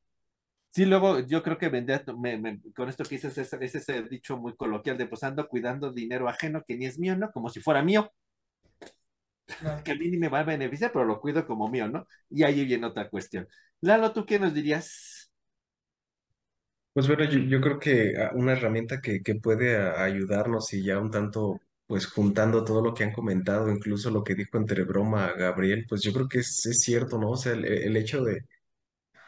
Sí, 0.70 0.84
luego 0.86 1.20
yo 1.20 1.42
creo 1.42 1.56
que 1.56 1.68
vendría, 1.68 2.04
con 2.04 2.88
esto 2.88 3.04
que 3.04 3.14
dices, 3.14 3.38
ese, 3.38 3.58
ese 3.64 4.02
dicho 4.04 4.36
muy 4.36 4.56
coloquial 4.56 4.98
de 4.98 5.06
pues 5.06 5.22
ando 5.22 5.46
cuidando 5.48 5.92
dinero 5.92 6.28
ajeno 6.28 6.64
que 6.66 6.76
ni 6.76 6.86
es 6.86 6.98
mío, 6.98 7.16
¿no? 7.16 7.30
Como 7.30 7.48
si 7.48 7.60
fuera 7.60 7.82
mío. 7.82 8.10
Que 9.84 9.92
a 9.92 9.94
mí 9.94 10.08
ni 10.08 10.16
me 10.16 10.28
va 10.28 10.40
a 10.40 10.44
beneficiar, 10.44 10.92
pero 10.92 11.04
lo 11.04 11.20
cuido 11.20 11.46
como 11.46 11.68
mío, 11.68 11.88
¿no? 11.88 12.06
Y 12.30 12.42
ahí 12.44 12.64
viene 12.64 12.86
otra 12.86 13.08
cuestión. 13.08 13.48
Lalo, 13.80 14.12
¿tú 14.12 14.24
qué 14.24 14.38
nos 14.38 14.54
dirías? 14.54 15.30
Pues 16.92 17.08
bueno, 17.08 17.24
yo, 17.24 17.60
creo 17.60 17.78
que 17.78 18.14
ah, 18.16 18.30
una 18.34 18.52
herramienta 18.52 19.00
que, 19.00 19.20
que 19.22 19.34
puede 19.34 19.76
ayudarnos 19.76 20.72
y 20.74 20.84
ya 20.84 20.98
un 21.00 21.10
tanto, 21.10 21.60
pues 21.86 22.06
juntando 22.06 22.64
todo 22.64 22.82
lo 22.82 22.94
que 22.94 23.04
han 23.04 23.12
comentado, 23.12 23.70
incluso 23.70 24.10
lo 24.10 24.22
que 24.22 24.34
dijo 24.34 24.58
entre 24.58 24.84
broma 24.84 25.32
Gabriel, 25.36 25.86
pues 25.88 26.02
yo 26.02 26.12
creo 26.12 26.28
que 26.28 26.38
es, 26.38 26.64
es 26.66 26.80
cierto, 26.80 27.18
¿no? 27.18 27.30
O 27.30 27.36
sea, 27.36 27.52
el 27.52 27.96
hecho 27.96 28.22
de, 28.22 28.44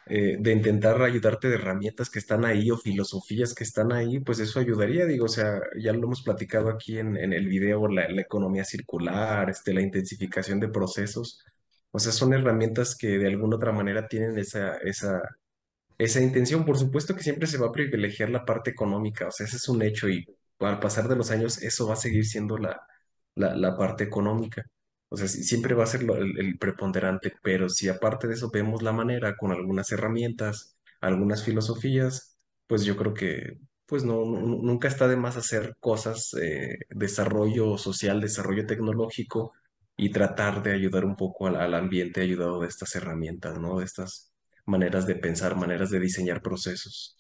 eh, 0.09 0.37
de 0.39 0.53
intentar 0.53 1.03
ayudarte 1.03 1.49
de 1.49 1.57
herramientas 1.57 2.11
que 2.11 2.21
están 2.21 2.45
ahí 2.45 2.71
o 2.71 2.79
filosofías 2.79 3.55
que 3.55 3.65
están 3.65 3.93
ahí, 3.93 4.21
pues 4.21 4.39
eso 4.39 4.61
ayudaría, 4.61 5.05
digo, 5.07 5.25
o 5.27 5.29
sea, 5.29 5.61
ya 5.79 5.93
lo 5.93 6.05
hemos 6.05 6.23
platicado 6.23 6.71
aquí 6.71 6.99
en, 6.99 7.17
en 7.17 7.33
el 7.33 7.49
video, 7.49 7.89
la, 7.89 8.09
la, 8.09 8.23
economía 8.23 8.65
circular, 8.65 9.51
este, 9.51 9.75
la 9.75 9.83
intensificación 9.83 10.61
de 10.61 10.69
procesos, 10.69 11.43
o 11.91 11.99
sea, 11.99 12.13
son 12.13 12.35
herramientas 12.35 12.97
que 12.97 13.19
de 13.19 13.27
alguna 13.29 13.57
otra 13.57 13.73
manera 13.73 14.07
tienen 14.09 14.39
esa, 14.39 14.77
esa, 14.79 15.23
esa 15.99 16.21
intención. 16.21 16.65
Por 16.65 16.79
supuesto 16.79 17.15
que 17.17 17.23
siempre 17.23 17.47
se 17.47 17.59
va 17.59 17.69
a 17.69 17.73
privilegiar 17.73 18.31
la 18.31 18.45
parte 18.45 18.71
económica, 18.71 19.29
o 19.29 19.31
sea, 19.33 19.47
ese 19.47 19.57
es 19.57 19.69
un 19.69 19.83
hecho 19.83 20.09
y 20.09 20.25
al 20.61 20.81
pasar 20.81 21.09
de 21.09 21.17
los 21.17 21.31
años 21.31 21.63
eso 21.63 21.87
va 21.89 21.95
a 21.95 21.97
seguir 21.97 22.27
siendo 22.27 22.59
la, 22.59 22.81
la, 23.35 23.57
la 23.57 23.77
parte 23.77 24.05
económica. 24.05 24.65
O 25.09 25.17
sea, 25.17 25.29
siempre 25.29 25.75
va 25.75 25.85
a 25.85 25.87
ser 25.87 26.03
el, 26.03 26.59
preponderante, 26.59 27.33
pero 27.43 27.69
si 27.69 27.89
aparte 27.89 28.27
de 28.27 28.35
eso 28.35 28.51
vemos 28.51 28.83
la 28.83 28.93
manera 28.93 29.37
con 29.37 29.53
algunas 29.53 29.93
herramientas, 29.93 30.77
algunas 31.01 31.45
filosofías, 31.45 32.39
pues 32.67 32.85
yo 32.85 32.97
creo 32.97 33.15
que 33.15 33.59
pues 33.87 34.05
no, 34.05 34.25
nunca 34.25 34.89
está 34.89 35.07
de 35.07 35.17
más 35.17 35.37
hacer 35.37 35.77
cosas, 35.79 36.35
eh, 36.43 36.79
desarrollo 36.91 37.79
social, 37.79 38.21
desarrollo 38.21 38.67
tecnológico 38.67 39.53
y 39.97 40.11
tratar 40.11 40.63
de 40.63 40.73
ayudar 40.73 41.05
un 41.05 41.17
poco 41.17 41.47
al, 41.47 41.57
al 41.57 41.75
ambiente 41.75 42.21
ayudado 42.23 42.61
de 42.61 42.69
estas 42.69 42.97
herramientas, 42.97 43.59
¿no? 43.61 43.79
De 43.79 43.85
estas 43.85 44.33
maneras 44.67 45.07
de 45.07 45.15
pensar, 45.17 45.57
maneras 45.57 45.91
de 45.91 46.01
diseñar 46.01 46.43
procesos 46.43 47.17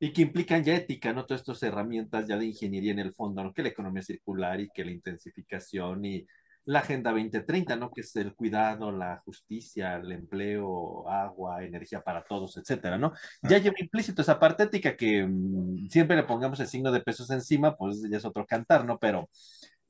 y 0.00 0.12
que 0.12 0.22
implican 0.22 0.62
ya 0.64 0.76
ética, 0.76 1.12
¿no? 1.12 1.26
Todas 1.26 1.40
estas 1.42 1.62
herramientas 1.62 2.26
ya 2.28 2.36
de 2.36 2.46
ingeniería 2.46 2.92
en 2.92 3.00
el 3.00 3.14
fondo, 3.14 3.42
¿no? 3.42 3.52
Que 3.52 3.62
la 3.62 3.70
economía 3.70 4.02
circular 4.02 4.60
y 4.60 4.68
que 4.70 4.84
la 4.84 4.92
intensificación 4.92 6.04
y 6.04 6.26
la 6.68 6.80
Agenda 6.80 7.12
2030, 7.12 7.76
¿no? 7.76 7.90
Que 7.90 8.02
es 8.02 8.14
el 8.16 8.34
cuidado, 8.34 8.92
la 8.92 9.22
justicia, 9.24 9.96
el 9.96 10.12
empleo, 10.12 11.08
agua, 11.08 11.64
energía 11.64 12.02
para 12.02 12.22
todos, 12.24 12.58
etcétera, 12.58 12.98
¿no? 12.98 13.14
Ya 13.42 13.56
lleva 13.56 13.76
implícito 13.80 14.20
esa 14.20 14.38
parte 14.38 14.64
ética 14.64 14.94
que 14.94 15.26
mm, 15.26 15.88
siempre 15.88 16.14
le 16.14 16.24
pongamos 16.24 16.60
el 16.60 16.66
signo 16.66 16.92
de 16.92 17.00
pesos 17.00 17.30
encima, 17.30 17.74
pues 17.74 18.02
ya 18.10 18.18
es 18.18 18.24
otro 18.26 18.44
cantar, 18.44 18.84
¿no? 18.84 18.98
Pero, 18.98 19.30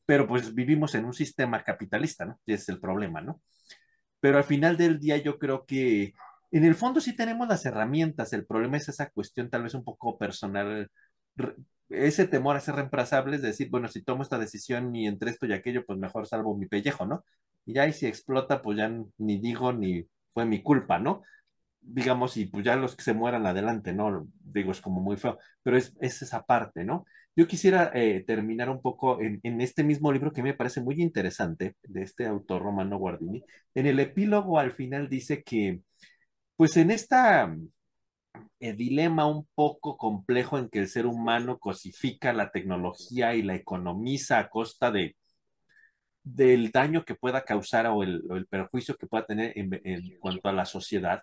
pero 0.06 0.28
pues 0.28 0.54
vivimos 0.54 0.94
en 0.94 1.04
un 1.04 1.14
sistema 1.14 1.64
capitalista, 1.64 2.24
¿no? 2.26 2.38
Y 2.46 2.52
es 2.52 2.68
el 2.68 2.78
problema, 2.78 3.20
¿no? 3.22 3.42
Pero 4.20 4.38
al 4.38 4.44
final 4.44 4.76
del 4.76 5.00
día 5.00 5.16
yo 5.16 5.36
creo 5.38 5.64
que 5.66 6.14
en 6.52 6.64
el 6.64 6.76
fondo 6.76 7.00
sí 7.00 7.16
tenemos 7.16 7.48
las 7.48 7.66
herramientas, 7.66 8.32
el 8.32 8.46
problema 8.46 8.76
es 8.76 8.88
esa 8.88 9.10
cuestión 9.10 9.50
tal 9.50 9.64
vez 9.64 9.74
un 9.74 9.84
poco 9.84 10.16
personal 10.16 10.88
ese 11.89 12.26
temor 12.26 12.57
a 12.57 12.61
ser 12.61 12.76
reemplazable 12.76 13.36
es 13.36 13.43
decir, 13.43 13.70
bueno, 13.70 13.89
si 13.89 14.03
tomo 14.03 14.22
esta 14.22 14.39
decisión 14.39 14.95
y 14.95 15.07
entre 15.07 15.30
esto 15.30 15.47
y 15.47 15.53
aquello, 15.53 15.84
pues 15.86 15.99
mejor 15.99 16.26
salvo 16.26 16.57
mi 16.57 16.66
pellejo, 16.66 17.07
¿no? 17.07 17.24
Y 17.64 17.74
ya 17.74 17.86
y 17.86 17.93
si 17.93 18.07
explota, 18.07 18.62
pues 18.62 18.78
ya 18.78 18.91
ni 19.18 19.39
digo 19.39 19.72
ni 19.72 20.07
fue 20.34 20.47
mi 20.47 20.62
culpa, 20.62 20.99
¿no? 20.99 21.22
Digamos, 21.80 22.36
y 22.36 22.47
pues 22.47 22.64
ya 22.64 22.76
los 22.76 22.97
que 22.97 23.03
se 23.05 23.14
mueran 23.14 23.47
adelante, 23.47 23.93
¿no? 23.93 24.28
Digo, 24.41 24.72
es 24.72 24.80
como 24.80 25.01
muy 25.01 25.16
feo, 25.16 25.39
pero 25.62 25.76
es, 25.76 25.95
esa 26.01 26.45
parte, 26.45 26.84
¿no? 26.84 27.05
Yo 27.36 27.47
quisiera 27.47 27.91
eh, 27.95 28.24
terminar 28.26 28.68
un 28.70 28.82
poco 28.82 29.20
en, 29.20 29.41
en, 29.45 29.61
este 29.61 29.84
mismo 29.84 30.12
libro 30.12 30.32
que 30.32 30.43
me 30.43 30.55
parece 30.55 30.80
muy 30.80 31.01
interesante, 31.01 31.76
de 31.84 32.03
este 32.03 32.26
autor 32.26 32.62
romano 32.62 32.99
Guardini. 32.99 33.45
En 33.74 33.86
el 33.86 34.01
epílogo 34.01 34.59
al 34.59 34.72
final 34.72 35.09
dice 35.09 35.43
que, 35.43 35.80
pues 36.57 36.76
en 36.76 36.91
esta 36.91 37.55
el 38.60 38.76
dilema 38.76 39.26
un 39.26 39.46
poco 39.54 39.96
complejo 39.96 40.58
en 40.58 40.68
que 40.68 40.80
el 40.80 40.88
ser 40.88 41.06
humano 41.06 41.58
cosifica 41.58 42.32
la 42.32 42.50
tecnología 42.50 43.34
y 43.34 43.42
la 43.42 43.54
economiza 43.54 44.38
a 44.38 44.48
costa 44.48 44.90
de 44.90 45.16
del 46.34 46.70
daño 46.70 47.04
que 47.04 47.14
pueda 47.14 47.44
causar 47.44 47.86
o 47.86 48.02
el, 48.02 48.46
perjuicio 48.50 48.96
que 48.96 49.06
pueda 49.06 49.26
tener 49.26 49.52
en, 49.56 49.70
cuanto 50.20 50.48
a 50.48 50.52
la 50.52 50.64
sociedad. 50.64 51.22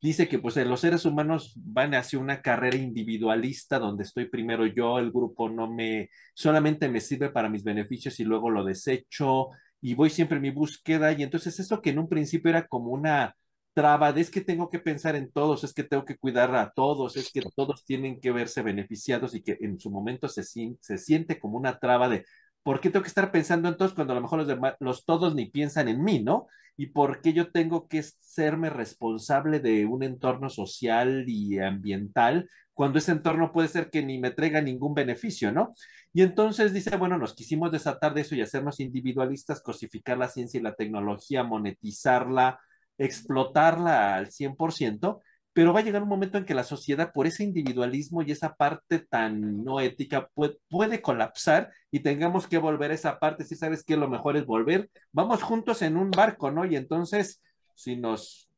Dice 0.00 0.28
que 0.28 0.38
pues 0.38 0.56
los 0.56 0.80
seres 0.80 1.04
humanos 1.04 1.52
van 1.56 1.94
hacia 1.94 2.18
una 2.18 2.40
carrera 2.42 2.76
individualista 2.76 3.78
donde 3.78 4.04
estoy 4.04 4.28
primero 4.28 4.66
yo, 4.66 4.98
el 4.98 5.12
grupo 5.12 5.48
no 5.50 5.70
me, 5.70 6.10
solamente 6.34 6.88
me 6.88 7.00
sirve 7.00 7.30
para 7.30 7.50
mis 7.50 7.62
beneficios 7.62 8.18
y 8.18 8.24
luego 8.24 8.50
lo 8.50 8.64
desecho 8.64 9.50
y 9.80 9.94
voy 9.94 10.10
siempre 10.10 10.36
en 10.36 10.42
mi 10.42 10.50
búsqueda 10.50 11.12
y 11.12 11.22
entonces 11.22 11.58
eso 11.60 11.82
que 11.82 11.90
en 11.90 11.98
un 11.98 12.08
principio 12.08 12.50
era 12.50 12.66
como 12.66 12.90
una 12.92 13.36
traba 13.72 14.10
es 14.10 14.30
que 14.30 14.40
tengo 14.40 14.68
que 14.68 14.78
pensar 14.78 15.16
en 15.16 15.30
todos, 15.30 15.64
es 15.64 15.72
que 15.72 15.84
tengo 15.84 16.04
que 16.04 16.16
cuidar 16.16 16.54
a 16.56 16.72
todos, 16.72 17.16
es 17.16 17.30
que 17.32 17.42
todos 17.54 17.84
tienen 17.84 18.20
que 18.20 18.32
verse 18.32 18.62
beneficiados 18.62 19.34
y 19.34 19.42
que 19.42 19.58
en 19.60 19.78
su 19.78 19.90
momento 19.90 20.28
se, 20.28 20.42
se 20.42 20.98
siente 20.98 21.38
como 21.38 21.56
una 21.56 21.78
traba 21.78 22.08
de 22.08 22.24
¿por 22.62 22.80
qué 22.80 22.90
tengo 22.90 23.02
que 23.02 23.08
estar 23.08 23.30
pensando 23.32 23.68
en 23.68 23.76
todos 23.76 23.94
cuando 23.94 24.12
a 24.12 24.16
lo 24.16 24.22
mejor 24.22 24.40
los, 24.40 24.48
demás, 24.48 24.74
los 24.80 25.04
todos 25.04 25.34
ni 25.34 25.46
piensan 25.46 25.88
en 25.88 26.02
mí, 26.02 26.22
¿no? 26.22 26.46
Y 26.76 26.88
por 26.88 27.20
qué 27.20 27.32
yo 27.32 27.50
tengo 27.50 27.88
que 27.88 28.02
serme 28.02 28.70
responsable 28.70 29.60
de 29.60 29.86
un 29.86 30.02
entorno 30.02 30.48
social 30.48 31.24
y 31.26 31.58
ambiental 31.58 32.48
cuando 32.72 32.98
ese 32.98 33.12
entorno 33.12 33.52
puede 33.52 33.68
ser 33.68 33.90
que 33.90 34.02
ni 34.02 34.18
me 34.18 34.30
traiga 34.30 34.62
ningún 34.62 34.94
beneficio, 34.94 35.52
¿no? 35.52 35.74
Y 36.12 36.22
entonces 36.22 36.72
dice, 36.72 36.96
bueno, 36.96 37.18
nos 37.18 37.34
quisimos 37.34 37.70
desatar 37.70 38.14
de 38.14 38.22
eso 38.22 38.34
y 38.34 38.40
hacernos 38.40 38.80
individualistas, 38.80 39.62
cosificar 39.62 40.16
la 40.16 40.28
ciencia 40.28 40.58
y 40.58 40.62
la 40.62 40.74
tecnología, 40.74 41.44
monetizarla, 41.44 42.58
explotarla 43.00 44.14
al 44.14 44.30
100%, 44.30 45.20
pero 45.52 45.72
va 45.72 45.80
a 45.80 45.82
llegar 45.82 46.02
un 46.02 46.08
momento 46.08 46.38
en 46.38 46.44
que 46.44 46.54
la 46.54 46.64
sociedad, 46.64 47.12
por 47.12 47.26
ese 47.26 47.42
individualismo 47.42 48.22
y 48.22 48.30
esa 48.30 48.54
parte 48.54 49.00
tan 49.00 49.64
no 49.64 49.80
ética, 49.80 50.30
puede, 50.68 51.02
colapsar 51.02 51.72
y 51.90 52.00
tengamos 52.00 52.46
que 52.46 52.58
volver 52.58 52.92
a 52.92 52.94
esa 52.94 53.18
parte. 53.18 53.44
Si 53.44 53.56
sabes 53.56 53.82
que 53.82 53.96
lo 53.96 54.08
mejor 54.08 54.36
es 54.36 54.46
volver, 54.46 54.90
vamos 55.12 55.42
juntos 55.42 55.82
en 55.82 55.96
un 55.96 56.10
barco, 56.10 56.50
¿no? 56.50 56.64
Y 56.66 56.76
entonces 56.76 57.42
si 57.74 57.96
nos 57.96 58.48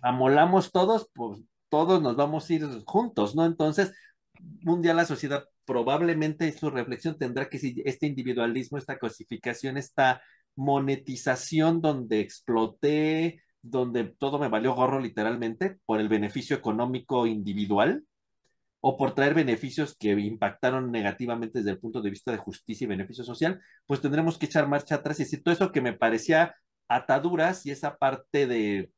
amolamos 0.00 0.72
todos, 0.72 1.10
pues 1.12 1.40
todos 1.68 2.00
nos 2.00 2.16
vamos 2.16 2.48
a 2.48 2.54
ir 2.54 2.66
juntos, 2.86 3.34
¿no? 3.34 3.44
Entonces, 3.44 3.92
un 4.64 4.82
día 4.82 4.94
la 4.94 5.04
sociedad 5.04 5.44
probablemente 5.64 6.50
su 6.52 6.70
reflexión 6.70 7.18
tendrá 7.18 7.48
que 7.48 7.58
si 7.58 7.82
este 7.84 8.06
individualismo, 8.06 8.78
esta 8.78 8.98
cosificación, 8.98 9.76
esta 9.76 10.22
monetización 10.54 11.80
donde 11.80 12.20
exploté, 12.20 13.42
donde 13.70 14.04
todo 14.04 14.38
me 14.38 14.48
valió 14.48 14.74
gorro 14.74 15.00
literalmente 15.00 15.78
por 15.84 16.00
el 16.00 16.08
beneficio 16.08 16.56
económico 16.56 17.26
individual 17.26 18.04
o 18.80 18.96
por 18.96 19.14
traer 19.14 19.34
beneficios 19.34 19.96
que 19.96 20.12
impactaron 20.12 20.92
negativamente 20.92 21.58
desde 21.58 21.72
el 21.72 21.78
punto 21.78 22.00
de 22.02 22.10
vista 22.10 22.30
de 22.30 22.38
justicia 22.38 22.84
y 22.84 22.88
beneficio 22.88 23.24
social, 23.24 23.60
pues 23.86 24.00
tendremos 24.00 24.38
que 24.38 24.46
echar 24.46 24.68
marcha 24.68 24.96
atrás. 24.96 25.18
Y 25.18 25.24
decir 25.24 25.42
todo 25.42 25.54
eso 25.54 25.72
que 25.72 25.80
me 25.80 25.92
parecía 25.92 26.54
ataduras 26.88 27.66
y 27.66 27.70
esa 27.72 27.96
parte 27.96 28.46
de 28.46 28.92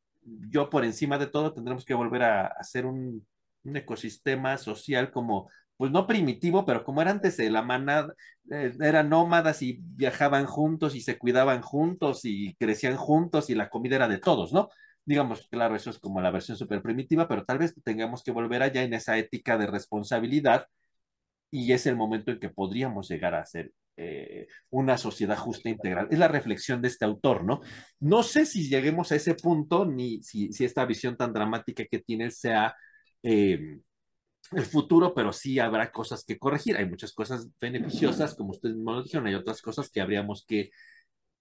yo 0.50 0.68
por 0.68 0.84
encima 0.84 1.16
de 1.18 1.26
todo 1.26 1.54
tendremos 1.54 1.84
que 1.86 1.94
volver 1.94 2.22
a 2.22 2.46
hacer 2.48 2.84
un, 2.84 3.26
un 3.64 3.76
ecosistema 3.76 4.58
social 4.58 5.10
como 5.10 5.50
pues 5.78 5.92
no 5.92 6.06
primitivo, 6.06 6.66
pero 6.66 6.84
como 6.84 7.02
era 7.02 7.12
antes, 7.12 7.38
la 7.38 7.62
manada, 7.62 8.12
eh, 8.50 8.72
eran 8.80 9.08
nómadas 9.10 9.62
y 9.62 9.78
viajaban 9.80 10.46
juntos 10.46 10.96
y 10.96 11.00
se 11.02 11.18
cuidaban 11.18 11.62
juntos 11.62 12.22
y 12.24 12.56
crecían 12.56 12.96
juntos 12.96 13.48
y 13.50 13.54
la 13.54 13.70
comida 13.70 13.96
era 13.96 14.08
de 14.08 14.18
todos, 14.18 14.52
¿no? 14.52 14.68
Digamos, 15.04 15.48
claro, 15.48 15.76
eso 15.76 15.90
es 15.90 15.98
como 16.00 16.20
la 16.20 16.32
versión 16.32 16.56
súper 16.58 16.82
primitiva, 16.82 17.28
pero 17.28 17.44
tal 17.44 17.58
vez 17.58 17.74
tengamos 17.84 18.24
que 18.24 18.32
volver 18.32 18.62
allá 18.62 18.82
en 18.82 18.92
esa 18.94 19.18
ética 19.18 19.56
de 19.56 19.68
responsabilidad 19.68 20.66
y 21.50 21.72
es 21.72 21.86
el 21.86 21.96
momento 21.96 22.32
en 22.32 22.40
que 22.40 22.50
podríamos 22.50 23.08
llegar 23.08 23.34
a 23.34 23.46
ser 23.46 23.72
eh, 23.96 24.48
una 24.70 24.98
sociedad 24.98 25.36
justa 25.38 25.68
e 25.68 25.72
integral. 25.72 26.08
Es 26.10 26.18
la 26.18 26.28
reflexión 26.28 26.82
de 26.82 26.88
este 26.88 27.04
autor, 27.04 27.44
¿no? 27.44 27.60
No 28.00 28.22
sé 28.24 28.46
si 28.46 28.68
lleguemos 28.68 29.12
a 29.12 29.16
ese 29.16 29.34
punto, 29.34 29.86
ni 29.86 30.22
si, 30.22 30.52
si 30.52 30.64
esta 30.64 30.84
visión 30.86 31.16
tan 31.16 31.32
dramática 31.32 31.84
que 31.90 32.00
tiene 32.00 32.30
sea... 32.30 32.74
Eh, 33.22 33.80
el 34.52 34.64
futuro, 34.64 35.14
pero 35.14 35.32
sí 35.32 35.58
habrá 35.58 35.90
cosas 35.92 36.24
que 36.24 36.38
corregir. 36.38 36.76
Hay 36.76 36.86
muchas 36.88 37.12
cosas 37.12 37.48
beneficiosas, 37.60 38.34
como 38.34 38.50
ustedes 38.50 38.76
lo 38.76 39.02
dijeron, 39.02 39.26
hay 39.26 39.34
otras 39.34 39.60
cosas 39.62 39.90
que 39.90 40.00
habríamos 40.00 40.44
que, 40.46 40.70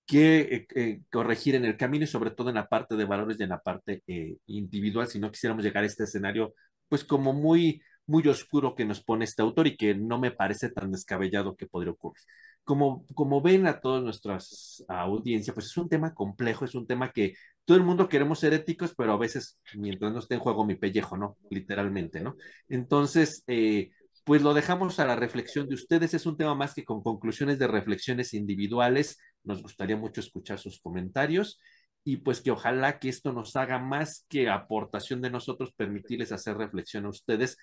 que 0.05 0.67
eh, 0.75 1.01
corregir 1.11 1.55
en 1.55 1.65
el 1.65 1.77
camino 1.77 2.05
y 2.05 2.07
sobre 2.07 2.31
todo 2.31 2.49
en 2.49 2.55
la 2.55 2.67
parte 2.67 2.95
de 2.95 3.05
valores 3.05 3.39
y 3.39 3.43
en 3.43 3.49
la 3.49 3.59
parte 3.59 4.03
eh, 4.07 4.37
individual, 4.47 5.07
si 5.07 5.19
no 5.19 5.31
quisiéramos 5.31 5.63
llegar 5.63 5.83
a 5.83 5.87
este 5.87 6.03
escenario, 6.03 6.53
pues 6.87 7.03
como 7.03 7.33
muy, 7.33 7.81
muy 8.05 8.27
oscuro 8.27 8.75
que 8.75 8.85
nos 8.85 9.03
pone 9.03 9.25
este 9.25 9.41
autor 9.41 9.67
y 9.67 9.77
que 9.77 9.95
no 9.95 10.19
me 10.19 10.31
parece 10.31 10.69
tan 10.69 10.91
descabellado 10.91 11.55
que 11.55 11.67
podría 11.67 11.91
ocurrir. 11.91 12.23
Como, 12.67 13.41
ven 13.41 13.65
a 13.65 13.79
todas 13.79 14.03
nuestras 14.03 14.83
audiencias, 14.89 15.53
pues 15.53 15.67
es 15.67 15.77
un 15.77 15.87
tema 15.87 16.13
complejo, 16.13 16.65
es 16.65 16.75
un 16.75 16.85
tema 16.85 17.11
que 17.13 17.33
todo 17.63 17.77
el 17.77 17.83
mundo 17.83 18.09
queremos 18.09 18.39
ser 18.39 18.53
éticos, 18.53 18.93
pero 18.93 19.13
a 19.13 19.17
veces 19.17 19.57
mientras 19.75 20.11
no 20.11 20.19
esté 20.19 20.35
en 20.35 20.41
juego 20.41 20.65
mi 20.65 20.75
pellejo, 20.75 21.15
¿no? 21.15 21.37
Literalmente, 21.49 22.19
¿no? 22.19 22.35
Entonces, 22.67 23.43
eh, 23.47 23.91
pues 24.25 24.41
lo 24.41 24.53
dejamos 24.53 24.99
a 24.99 25.05
la 25.05 25.15
reflexión 25.15 25.69
de 25.69 25.75
ustedes. 25.75 26.13
Es 26.13 26.25
un 26.25 26.35
tema 26.35 26.55
más 26.55 26.73
que 26.73 26.83
con 26.83 27.01
conclusiones 27.01 27.57
de 27.57 27.67
reflexiones 27.67 28.33
individuales. 28.33 29.17
Nos 29.43 29.61
gustaría 29.61 29.95
mucho 29.95 30.19
escuchar 30.19 30.59
sus 30.59 30.81
comentarios 30.81 31.61
y 32.03 32.17
pues 32.17 32.41
que 32.41 32.51
ojalá 32.51 32.99
que 32.99 33.07
esto 33.07 33.31
nos 33.31 33.55
haga 33.55 33.79
más 33.79 34.25
que 34.27 34.49
aportación 34.49 35.21
de 35.21 35.29
nosotros, 35.29 35.71
permitirles 35.73 36.33
hacer 36.33 36.57
reflexión 36.57 37.05
a 37.05 37.09
ustedes 37.09 37.57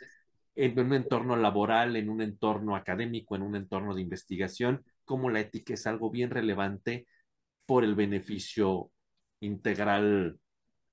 en 0.57 0.78
un 0.78 0.94
entorno 0.94 1.36
laboral, 1.36 1.96
en 1.96 2.09
un 2.09 2.20
entorno 2.20 2.76
académico, 2.76 3.36
en 3.36 3.42
un 3.42 3.57
entorno 3.57 3.94
de 3.94 4.02
investigación, 4.02 4.84
como 5.05 5.30
la 5.30 5.40
ética 5.40 5.74
es 5.74 5.86
algo 5.86 6.11
bien 6.11 6.30
relevante 6.30 7.07
por 7.66 7.84
el 7.84 7.94
beneficio 7.94 8.90
integral 9.40 10.38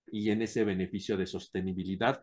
y 0.07 0.29
en 0.31 0.41
ese 0.41 0.63
beneficio 0.63 1.17
de 1.17 1.25
sostenibilidad, 1.25 2.21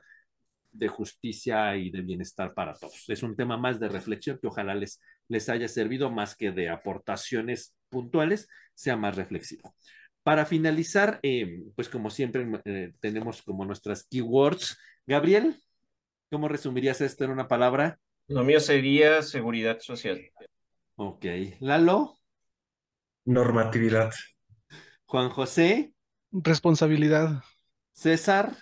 de 0.70 0.88
justicia 0.88 1.76
y 1.76 1.90
de 1.90 2.02
bienestar 2.02 2.54
para 2.54 2.74
todos. 2.74 3.08
Es 3.08 3.22
un 3.22 3.36
tema 3.36 3.56
más 3.56 3.80
de 3.80 3.88
reflexión 3.88 4.38
que 4.40 4.48
ojalá 4.48 4.74
les, 4.74 5.00
les 5.28 5.48
haya 5.48 5.68
servido 5.68 6.10
más 6.10 6.36
que 6.36 6.52
de 6.52 6.68
aportaciones 6.68 7.74
puntuales, 7.88 8.48
sea 8.74 8.96
más 8.96 9.16
reflexivo. 9.16 9.74
Para 10.22 10.44
finalizar, 10.44 11.20
eh, 11.22 11.62
pues 11.74 11.88
como 11.88 12.10
siempre 12.10 12.46
eh, 12.64 12.92
tenemos 13.00 13.42
como 13.42 13.64
nuestras 13.64 14.04
keywords. 14.04 14.78
Gabriel, 15.06 15.56
¿cómo 16.30 16.48
resumirías 16.48 17.00
esto 17.00 17.24
en 17.24 17.30
una 17.30 17.48
palabra? 17.48 17.98
Lo 18.26 18.44
mío 18.44 18.60
sería 18.60 19.22
seguridad 19.22 19.80
social. 19.80 20.20
Ok. 21.00 21.24
Lalo. 21.60 22.18
Normatividad. 23.24 24.10
Juan 25.06 25.28
José. 25.28 25.94
Responsabilidad. 26.32 27.40
César. 27.92 28.56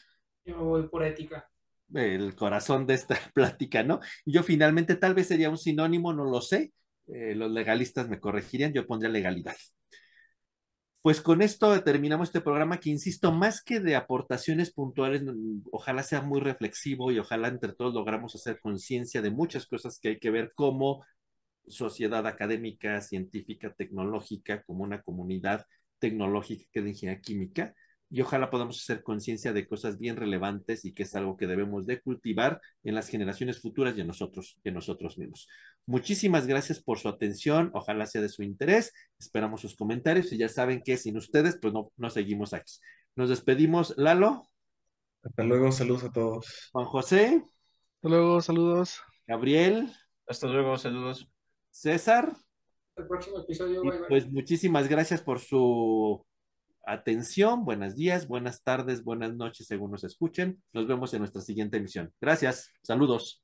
Yo 0.45 0.63
voy 0.63 0.87
por 0.87 1.03
ética. 1.03 1.49
El 1.95 2.37
corazón 2.37 2.87
de 2.87 2.93
esta 2.93 3.17
plática, 3.35 3.83
¿no? 3.85 4.01
Y 4.27 4.35
yo 4.35 4.43
finalmente 4.43 4.97
tal 4.97 5.15
vez 5.15 5.29
sería 5.29 5.49
un 5.49 5.57
sinónimo, 5.57 6.13
no 6.13 6.25
lo 6.25 6.43
sé. 6.43 6.75
Eh, 7.07 7.35
los 7.35 7.51
legalistas 7.51 8.07
me 8.11 8.21
corregirían, 8.21 8.75
yo 8.75 8.87
pondría 8.87 9.11
legalidad. 9.11 9.57
Pues 11.01 11.23
con 11.23 11.41
esto 11.41 11.83
terminamos 11.85 12.29
este 12.29 12.43
programa 12.43 12.81
que, 12.81 12.91
insisto, 12.91 13.33
más 13.33 13.63
que 13.63 13.81
de 13.81 13.97
aportaciones 13.97 14.75
puntuales, 14.75 15.23
ojalá 15.73 16.03
sea 16.03 16.21
muy 16.21 16.41
reflexivo 16.41 17.11
y 17.11 17.19
ojalá 17.19 17.49
entre 17.49 17.73
todos 17.73 17.95
logramos 17.95 18.35
hacer 18.35 18.61
conciencia 18.61 19.23
de 19.23 19.31
muchas 19.31 19.67
cosas 19.67 19.99
que 19.99 20.09
hay 20.09 20.19
que 20.19 20.31
ver 20.31 20.53
como 20.55 21.03
sociedad 21.69 22.27
académica, 22.27 23.01
científica, 23.01 23.75
tecnológica, 23.75 24.63
como 24.65 24.85
una 24.85 25.03
comunidad 25.03 25.67
tecnológica 25.99 26.69
que 26.73 26.83
de 26.83 26.91
ingeniería 26.91 27.21
química 27.21 27.75
y 28.09 28.21
ojalá 28.21 28.51
podamos 28.51 28.81
hacer 28.81 29.03
conciencia 29.03 29.53
de 29.53 29.67
cosas 29.67 29.99
bien 29.99 30.17
relevantes 30.17 30.85
y 30.85 30.93
que 30.93 31.03
es 31.03 31.15
algo 31.15 31.37
que 31.37 31.47
debemos 31.47 31.87
de 31.87 32.01
cultivar 32.01 32.61
en 32.85 32.95
las 32.95 33.09
generaciones 33.09 33.61
futuras 33.61 33.97
y 33.97 34.01
en 34.01 34.07
nosotros, 34.07 34.59
en 34.63 34.75
nosotros 34.75 35.19
mismos. 35.19 35.49
Muchísimas 35.87 36.47
gracias 36.47 36.81
por 36.81 36.99
su 36.99 37.09
atención, 37.09 37.71
ojalá 37.75 38.07
sea 38.07 38.23
de 38.23 38.29
su 38.29 38.43
interés, 38.43 38.93
esperamos 39.19 39.61
sus 39.61 39.77
comentarios 39.77 40.33
y 40.33 40.39
ya 40.39 40.49
saben 40.49 40.83
que 40.83 40.97
sin 40.97 41.17
ustedes 41.17 41.59
pues 41.61 41.75
no, 41.75 41.93
no 41.97 42.11
seguimos 42.11 42.53
aquí. 42.53 42.75
Nos 43.17 43.29
despedimos, 43.29 43.95
Lalo. 43.97 44.49
Hasta 45.23 45.43
luego, 45.43 45.73
saludos 45.73 46.05
a 46.05 46.13
todos. 46.13 46.71
Juan 46.73 46.87
José. 46.87 47.43
Hasta 47.97 48.09
luego, 48.09 48.41
saludos. 48.41 49.01
Gabriel. 49.27 49.93
Hasta 50.29 50.47
luego, 50.47 50.77
saludos. 50.79 51.29
César 51.77 52.35
el 52.97 53.07
próximo 53.07 53.39
episodio. 53.41 53.83
Bye, 53.83 53.91
bye. 53.91 54.09
Pues 54.09 54.33
muchísimas 54.33 54.89
gracias 54.89 55.21
por 55.21 55.39
su 55.39 56.25
atención. 56.87 57.65
Buenos 57.65 57.95
días, 57.95 58.27
buenas 58.27 58.63
tardes, 58.63 59.05
buenas 59.05 59.35
noches, 59.35 59.67
según 59.67 59.91
nos 59.91 60.03
escuchen. 60.03 60.63
Nos 60.73 60.87
vemos 60.87 61.13
en 61.13 61.21
nuestra 61.21 61.43
siguiente 61.43 61.77
emisión. 61.77 62.13
Gracias. 62.21 62.73
Saludos. 62.83 63.43